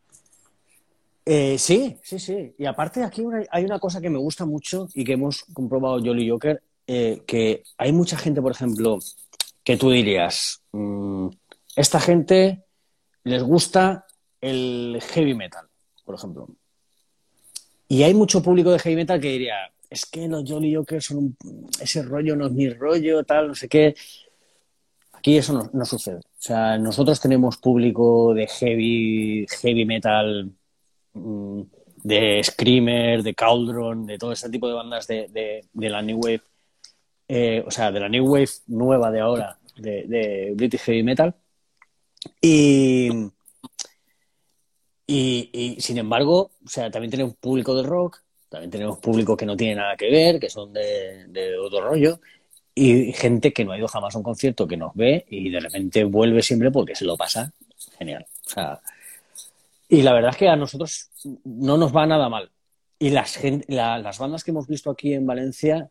[1.25, 2.55] Eh, sí, sí, sí.
[2.59, 5.99] Y aparte aquí una- hay una cosa que me gusta mucho y que hemos comprobado
[5.99, 8.99] Jolly Joker, eh, que hay mucha gente, por ejemplo,
[9.63, 11.29] que tú dirías, mm,
[11.77, 12.65] esta gente
[13.25, 14.07] les gusta
[14.41, 15.67] el heavy metal,
[16.05, 16.49] por ejemplo.
[17.89, 19.57] Y hay mucho público de heavy metal que diría,
[19.89, 21.37] es que los Jolly Joker son un-
[21.81, 23.95] ese rollo no es mi rollo, tal, no sé qué.
[25.13, 26.21] Aquí eso no, no sucede.
[26.41, 30.51] O sea, nosotros tenemos público de heavy, heavy metal
[31.13, 31.61] mm,
[32.03, 36.19] de Screamer, de Cauldron, de todo ese tipo de bandas de, de- de la New
[36.19, 36.41] Wave,
[37.29, 41.35] eh, o sea, de la New Wave nueva de ahora, de, de British Heavy Metal.
[42.41, 43.11] Y,
[45.07, 48.19] y, y, sin embargo, o sea, también tenemos público de rock,
[48.49, 52.21] también tenemos público que no tiene nada que ver, que son de, de otro rollo,
[52.81, 55.61] y gente que no ha ido jamás a un concierto, que nos ve y de
[55.61, 57.53] repente vuelve siempre porque se lo pasa
[57.99, 58.25] genial.
[58.47, 58.81] O sea,
[59.87, 61.11] y la verdad es que a nosotros
[61.45, 62.51] no nos va nada mal.
[62.99, 63.39] Y las,
[63.69, 65.91] las bandas que hemos visto aquí en Valencia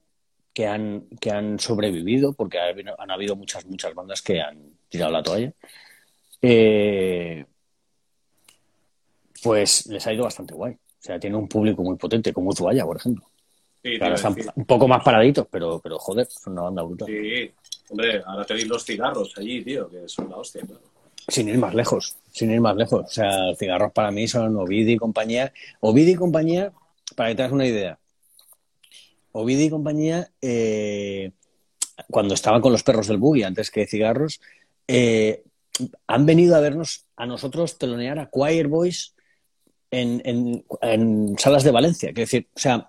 [0.52, 5.22] que han, que han sobrevivido, porque han habido muchas, muchas bandas que han tirado la
[5.22, 5.54] toalla,
[6.42, 7.46] eh,
[9.44, 10.74] pues les ha ido bastante guay.
[10.74, 13.29] O sea, tiene un público muy potente, como Ushuaia, por ejemplo.
[13.82, 17.08] Sí, están un poco más paraditos, pero, pero joder, son una banda brutal.
[17.08, 17.52] Sí,
[17.90, 20.82] hombre, ahora tenéis los cigarros allí, tío, que son la hostia, claro.
[21.28, 23.06] Sin ir más lejos, sin ir más lejos.
[23.06, 25.54] O sea, cigarros para mí son Ovidi y compañía.
[25.80, 26.74] Ovidi y compañía,
[27.16, 28.00] para que te hagas una idea.
[29.32, 31.32] Ovidi y compañía, eh,
[32.10, 34.42] cuando estaban con los perros del buggy, antes que cigarros,
[34.88, 35.44] eh,
[36.08, 39.14] han venido a vernos, a nosotros, telonear a Choir Boys
[39.92, 42.10] en, en- en salas de Valencia.
[42.10, 42.89] Quiero decir, o sea,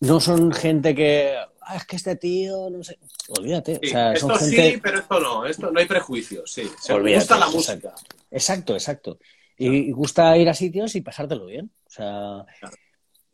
[0.00, 1.34] no son gente que.
[1.62, 2.98] "Ah, es que este tío, no sé.
[3.28, 3.78] Olvídate.
[3.82, 4.70] Sí, o sea, son esto gente.
[4.72, 6.68] sí, pero esto no, esto no hay prejuicios, sí.
[6.80, 7.88] Se Olvídate, gusta la exacto.
[7.90, 7.94] música.
[8.30, 9.18] Exacto, exacto.
[9.56, 11.70] Y, y gusta ir a sitios y pasártelo bien.
[11.86, 12.76] O sea, Claro.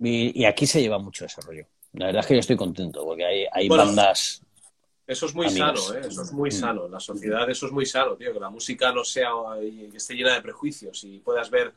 [0.00, 1.66] y, y aquí se lleva mucho ese rollo.
[1.92, 4.42] La verdad es que yo estoy contento porque hay, hay Bueno, bandas.
[5.06, 5.86] Eso es muy Amigos.
[5.86, 6.06] sano, ¿eh?
[6.08, 6.52] Eso es muy Mm.
[6.52, 6.88] sano.
[6.88, 8.32] La sociedad eso es muy sano, tío.
[8.32, 9.30] Que la música no sea
[9.62, 11.72] y que esté llena de prejuicios y puedas ver,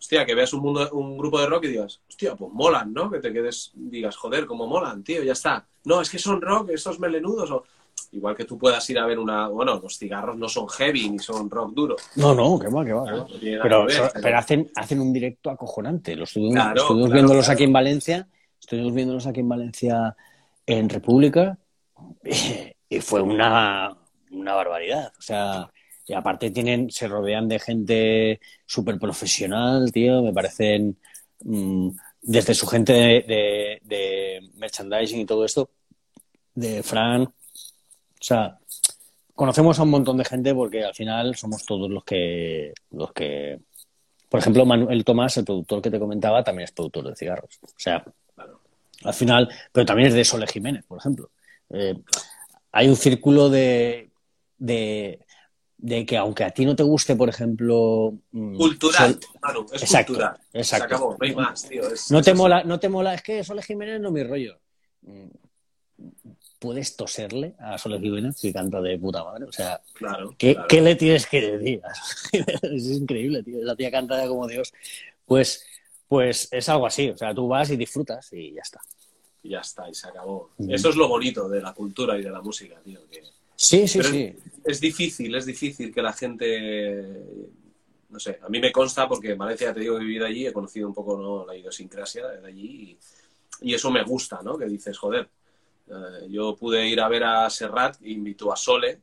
[0.00, 3.10] hostia, que veas un mundo, un grupo de rock y digas, hostia, pues molan, ¿no?
[3.10, 5.66] Que te quedes, digas, joder, cómo molan, tío, ya está.
[5.84, 7.64] No, es que son rock, estos melenudos o
[8.12, 11.18] igual que tú puedas ir a ver una, bueno, los cigarros no son heavy ni
[11.18, 11.96] son rock duro.
[12.16, 13.10] No, no, que va, que va.
[13.10, 16.16] No Pero, que ver, so- pero hacen, hacen un directo acojonante.
[16.16, 17.54] Lo estuvimos, Claro, estuvimos claro, viéndolos claro.
[17.56, 18.28] aquí en Valencia.
[18.58, 20.16] Estuvimos viéndolos aquí en Valencia
[20.66, 21.58] en República.
[22.24, 23.96] Y, y fue una,
[24.32, 25.12] una barbaridad.
[25.18, 25.70] O sea,
[26.10, 30.98] y aparte tienen, se rodean de gente súper profesional, tío, me parecen,
[31.44, 31.90] mm,
[32.22, 35.70] desde su gente de, merchandising y todo esto,
[36.52, 37.32] de Fran, o
[38.20, 38.58] sea,
[39.36, 43.60] conocemos a un montón de gente porque al final somos todos los que, los que,
[44.28, 47.60] por ejemplo, Manuel Tomás, el productor que te comentaba, también es productor de cigarros.
[47.62, 48.04] O sea,
[49.04, 51.30] al final, pero también es de Sole Jiménez, por ejemplo.
[51.70, 51.94] Eh,
[52.72, 54.10] hay un círculo de,
[55.82, 58.14] de que aunque a ti no te guste, por ejemplo...
[58.32, 60.36] Mm, cultural, claro, es exacto, cultural.
[60.52, 60.88] Exacto.
[60.88, 61.82] Se acabó, no hay más, tío.
[62.10, 64.58] no, te mola, no te mola, es que Sole Jiménez no es mi rollo.
[65.02, 65.28] Mm,
[66.58, 69.46] puedes toserle a Sole Jiménez si canta de puta madre.
[69.46, 71.80] O sea, claro, ¿qué, ¿qué, le tienes que decir?
[72.62, 73.58] es increíble, tío.
[73.62, 74.72] La tía canta como Dios.
[75.24, 75.64] Pues,
[76.06, 77.08] pues es algo así.
[77.08, 78.80] O sea, tú vas y disfrutas y ya está.
[79.42, 80.50] Y ya está, y se acabó.
[80.58, 80.74] Mm.
[80.74, 83.00] Eso es lo bonito de la cultura y de la música, tío.
[83.08, 83.22] Que
[83.62, 84.34] Sí, sí, sí.
[84.64, 87.22] Es, difícil, es difícil que la gente,
[88.08, 90.52] no sé, a mí me consta porque en Valencia te digo he vivido allí, he
[90.52, 91.44] conocido un poco ¿no?
[91.44, 92.98] la idiosincrasia de allí
[93.60, 94.56] y, eso me gusta, ¿no?
[94.56, 95.28] Que dices, joder,
[95.88, 99.02] eh, yo pude ir a ver a Serrat, invitó a Sole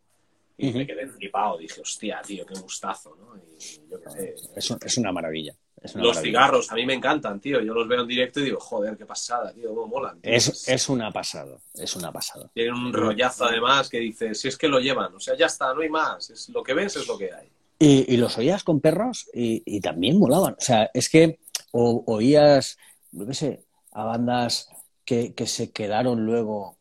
[0.58, 3.38] y me quedé flipado, dije, hostia, tío, qué gustazo, ¿no?
[3.38, 4.36] Y yo qué sé.
[4.84, 5.56] es una maravilla
[5.96, 7.62] los cigarros, a mí me encantan, tío.
[7.62, 10.20] Yo los veo en directo y digo, joder, qué pasada, tío, cómo molan.
[10.24, 12.50] Es, es una pasada, es una pasada.
[12.54, 15.74] Tienen un rollazo además que dice, si es que lo llevan, o sea, ya está,
[15.74, 16.30] no hay más.
[16.30, 17.48] Es, lo que ves es lo que hay.
[17.80, 20.54] Y, los oías con perros y, también molaban.
[20.54, 21.40] O sea, es que
[21.72, 22.78] oías,
[23.12, 24.70] no qué sé, a bandas
[25.06, 26.78] que, se quedaron luego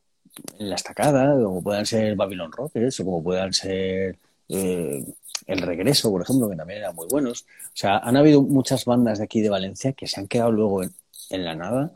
[0.58, 4.18] en la estacada, como puedan ser Babylon Rockers o como puedan ser
[4.48, 5.04] eh,
[5.46, 7.42] el Regreso, por ejemplo, que también eran muy buenos.
[7.42, 10.82] O sea, han habido muchas bandas de aquí de Valencia que se han quedado luego
[10.82, 11.92] en, la nada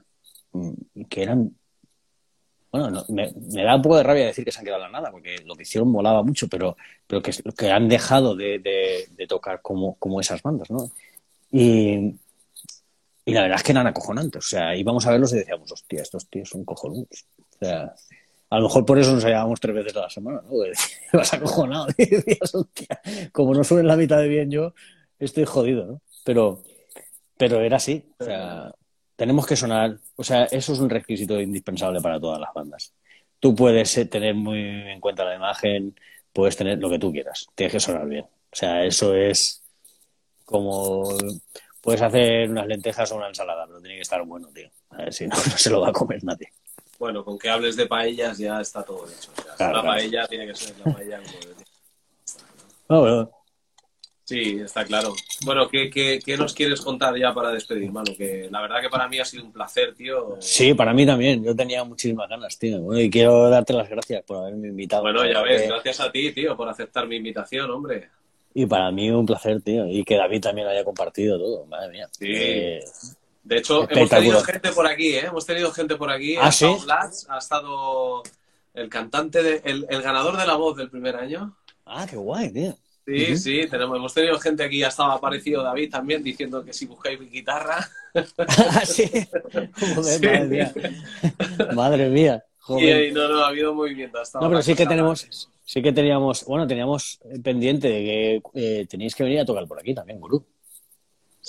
[0.52, 1.56] mm, y que eran.
[2.72, 3.32] Bueno, me,
[3.64, 5.56] da un poco de rabia decir que se han quedado en la nada, porque lo
[5.56, 6.76] que hicieron molaba mucho, pero,
[7.06, 10.88] pero que, que han dejado de, tocar como, como esas bandas, ¿no?
[11.50, 12.14] Y,
[13.24, 14.44] y la verdad es que eran acojonantes.
[14.44, 17.26] O sea, íbamos a verlos y decíamos, hostia, estos tíos son cojonudos.
[17.38, 17.94] O sea,
[18.50, 20.50] a lo mejor por eso nos hallábamos tres veces a la semana, ¿no?
[21.12, 21.86] Ibas acojonado
[23.32, 24.74] como no suene la mitad de bien yo,
[25.18, 26.02] estoy jodido, ¿no?
[26.24, 26.62] Pero,
[27.36, 28.04] pero era así.
[28.18, 28.72] O sea,
[29.14, 29.98] tenemos que sonar.
[30.16, 32.92] O sea, eso es un requisito indispensable para todas las bandas.
[33.38, 35.94] Tú puedes tener muy en cuenta la imagen,
[36.32, 37.46] puedes tener lo que tú quieras.
[37.54, 38.24] Tienes que sonar bien.
[38.24, 39.62] O sea, eso es
[40.44, 41.16] como.
[41.80, 44.68] Puedes hacer unas lentejas o una ensalada, pero tiene que estar bueno, tío.
[44.90, 46.52] A ver si no, no se lo va a comer nadie.
[47.00, 49.30] Bueno, con que hables de paellas ya está todo hecho.
[49.32, 51.18] O sea, la paella tiene que ser la paella
[52.86, 53.30] como bueno.
[54.24, 55.14] Sí, está claro.
[55.46, 58.12] Bueno, ¿qué, ¿qué, qué, nos quieres contar ya para despedir, mano?
[58.16, 60.36] Que la verdad que para mí ha sido un placer, tío.
[60.40, 61.42] Sí, para mí también.
[61.42, 62.94] Yo tenía muchísimas ganas, tío.
[62.96, 65.02] y quiero darte las gracias por haberme invitado.
[65.02, 68.10] Bueno, ya ves, gracias a ti, tío, por aceptar mi invitación, hombre.
[68.52, 69.86] Y para mí un placer, tío.
[69.86, 72.08] Y que David también haya compartido todo, madre mía.
[72.12, 72.26] Sí.
[72.30, 72.84] Eh,
[73.50, 75.24] de hecho, hemos tenido gente por aquí, ¿eh?
[75.26, 76.36] Hemos tenido gente por aquí.
[76.36, 76.78] ¿Ah, ha, estado
[77.28, 78.22] ha estado
[78.74, 81.56] el cantante, de, el, ganador de la voz del primer año.
[81.84, 82.78] Ah, qué guay, tío.
[83.04, 86.86] Sí, sí, tenemos, hemos tenido gente aquí, ha estado aparecido David también diciendo que si
[86.86, 87.90] buscáis mi guitarra.
[88.38, 89.10] ah, sí.
[89.96, 90.72] Madre mía.
[91.74, 92.44] Madre mía.
[92.68, 94.20] Y, no, no, ha habido movimiento.
[94.34, 99.16] no, pero sí que tenemos, sí que teníamos, bueno, teníamos pendiente de que eh, tenéis
[99.16, 100.46] que venir a tocar por aquí también, Gurú.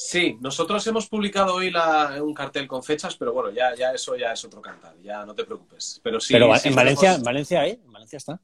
[0.03, 1.71] Sí, nosotros hemos publicado hoy
[2.21, 5.35] un cartel con fechas, pero bueno, ya, ya eso ya es otro cantar, ya no
[5.35, 6.01] te preocupes.
[6.03, 6.33] Pero sí.
[6.33, 8.41] Pero en Valencia, en Valencia hay, en Valencia está.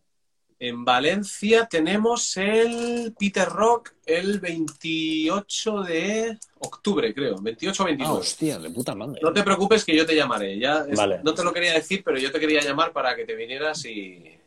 [0.60, 7.42] En Valencia tenemos el Peter Rock el 28 de octubre, creo.
[7.42, 8.16] 28 o 29.
[8.16, 9.20] Ah, hostia, de puta madre.
[9.22, 10.58] No te preocupes que yo te llamaré.
[10.60, 10.86] Ya
[11.24, 14.38] No te lo quería decir, pero yo te quería llamar para que te vinieras y,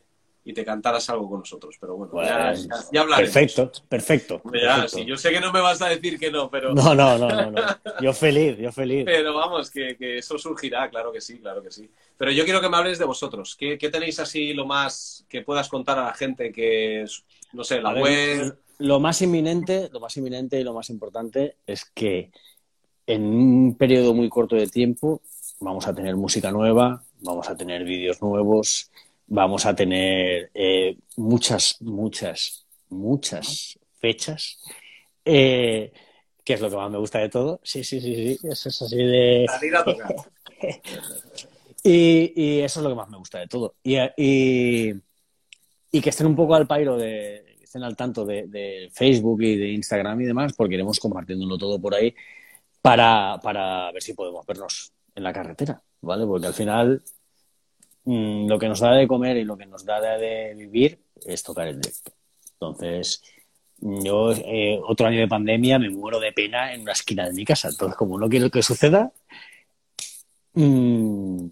[0.43, 1.77] y te cantaras algo con nosotros.
[1.79, 2.53] Pero bueno, ya,
[2.91, 3.33] ya, hablaremos.
[3.33, 4.41] Perfecto, perfecto.
[4.53, 6.73] Ya, Sí, yo sé que no me vas a decir que no, pero...
[6.73, 7.61] No, no, no, no, no.
[8.01, 9.05] Yo feliz, yo feliz.
[9.05, 11.89] Pero vamos, que, que, eso surgirá, claro que sí, claro que sí.
[12.17, 13.55] Pero yo quiero que me hables de vosotros.
[13.55, 17.05] ¿Qué, qué tenéis así lo más que puedas contar a la gente que,
[17.53, 18.57] no sé, la web...
[18.79, 22.31] Lo más inminente, lo más inminente y lo más importante es que
[23.05, 25.21] en un periodo muy corto de tiempo
[25.59, 28.89] vamos a tener música nueva, vamos a tener vídeos nuevos,
[29.31, 34.59] vamos a tener eh, muchas, muchas, muchas fechas.
[35.23, 35.93] Eh,
[36.43, 37.61] que es lo que más me gusta de todo.
[37.63, 38.47] Sí, sí, sí, sí.
[38.47, 39.45] Eso es así de.
[41.83, 43.75] y, eso es lo que más me gusta de todo.
[43.83, 47.55] Y, y, que estén un poco al pairo de.
[47.61, 51.95] estén al tanto de, Facebook y de Instagram y demás, porque iremos compartiéndolo todo por
[51.95, 52.13] ahí
[52.81, 56.25] para, para ver si podemos vernos en la carretera, ¿vale?
[56.25, 57.01] Porque al final
[58.03, 61.43] Mm, lo que nos da de comer y lo que nos da de vivir es
[61.43, 62.11] tocar en directo.
[62.53, 63.21] Entonces,
[63.79, 67.45] yo eh, otro año de pandemia me muero de pena en una esquina de mi
[67.45, 67.69] casa.
[67.69, 69.11] Entonces, como no quiero que suceda,
[70.53, 71.45] mmm,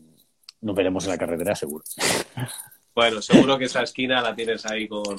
[0.61, 1.83] nos veremos en la carretera seguro.
[2.95, 5.15] Bueno, seguro que esa esquina la tienes ahí con,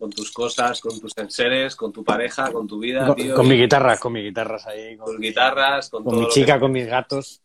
[0.00, 3.06] con tus cosas, con tus enseres, con tu pareja, con tu vida.
[3.06, 6.10] Con, tío, con y- mi guitarra, con mis guitarras ahí, con con, guitarras, con, con
[6.12, 7.40] todo mi chica, que- con mis gatos,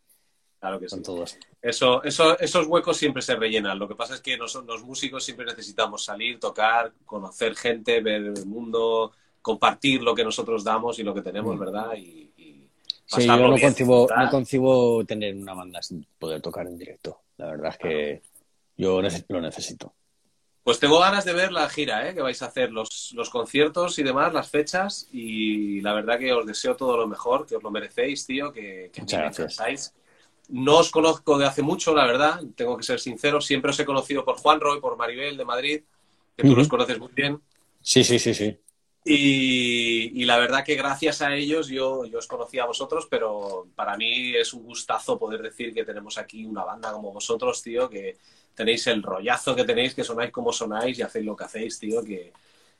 [0.60, 0.96] Claro que sí.
[0.96, 1.38] con todos.
[1.62, 3.80] Eso, eso, esos huecos siempre se rellenan.
[3.80, 8.22] Lo que pasa es que nos- los músicos siempre necesitamos salir, tocar, conocer gente, ver
[8.36, 11.60] el mundo, compartir lo que nosotros damos y lo que tenemos, Mm.
[11.60, 11.94] ¿verdad?
[11.96, 12.70] Y, y
[13.06, 17.22] Sí, yo no bien, concibo, no concibo tener una banda sin poder tocar en directo.
[17.38, 18.22] La verdad es que
[18.78, 19.94] yo lo necesito.
[20.62, 22.14] Pues tengo ganas de ver la gira, ¿eh?
[22.14, 25.08] Que vais a hacer, los, los conciertos y demás, las fechas.
[25.12, 28.92] Y la verdad que os deseo todo lo mejor, que os lo merecéis, tío, que,
[28.94, 29.96] que Muchas gracias.
[30.50, 33.40] No os conozco de hace mucho, la verdad, tengo que ser sincero.
[33.40, 35.84] Siempre os he conocido por Juan Roy, por Maribel de Madrid,
[36.36, 37.40] que tú los conoces muy bien.
[37.82, 38.58] Sí, sí, sí, sí.
[39.06, 43.68] Y, y la verdad que gracias a ellos yo, yo os conocí a vosotros, pero
[43.76, 47.90] para mí es un gustazo poder decir que tenemos aquí una banda como vosotros, tío,
[47.90, 48.18] que
[48.54, 52.04] tenéis el rollazo que tenéis, que sonáis como sonáis y hacéis lo que hacéis, tío,
[52.04, 52.34] que,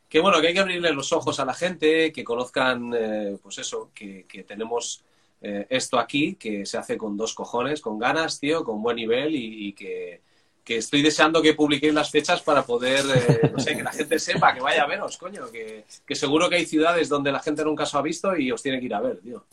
[0.10, 3.60] que bueno, que hay que abrirle los ojos a la gente, que conozcan, eh, pues
[3.60, 5.04] eso, que, que tenemos
[5.42, 9.36] eh, esto aquí, que se hace con dos cojones, con ganas, tío, con buen nivel
[9.36, 10.22] y, y que,
[10.64, 14.20] que estoy deseando que publiquéis las fechas para poder, eh, no sé, que la gente
[14.20, 17.64] sepa, que vaya a veros, coño, que, que seguro que hay ciudades donde la gente
[17.64, 19.46] nunca os ha visto y os tiene que ir a ver, tío.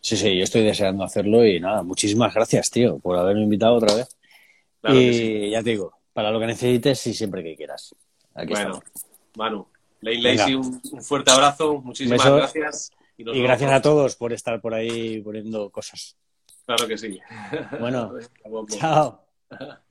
[0.00, 3.94] Sí, sí, yo estoy deseando hacerlo y nada, muchísimas gracias, tío, por haberme invitado otra
[3.94, 4.16] vez.
[4.80, 5.50] Claro y que sí.
[5.50, 7.94] ya te digo, para lo que necesites y siempre que quieras.
[8.34, 9.06] Aquí Bueno, estamos.
[9.36, 9.66] Manu,
[10.00, 10.22] Lane.
[10.22, 12.92] Lacey, un, un fuerte abrazo, muchísimas gracias.
[13.16, 16.16] Y gracias a todos por estar por ahí poniendo cosas.
[16.66, 17.20] Claro que sí.
[17.78, 18.14] Bueno,
[18.68, 19.24] chao.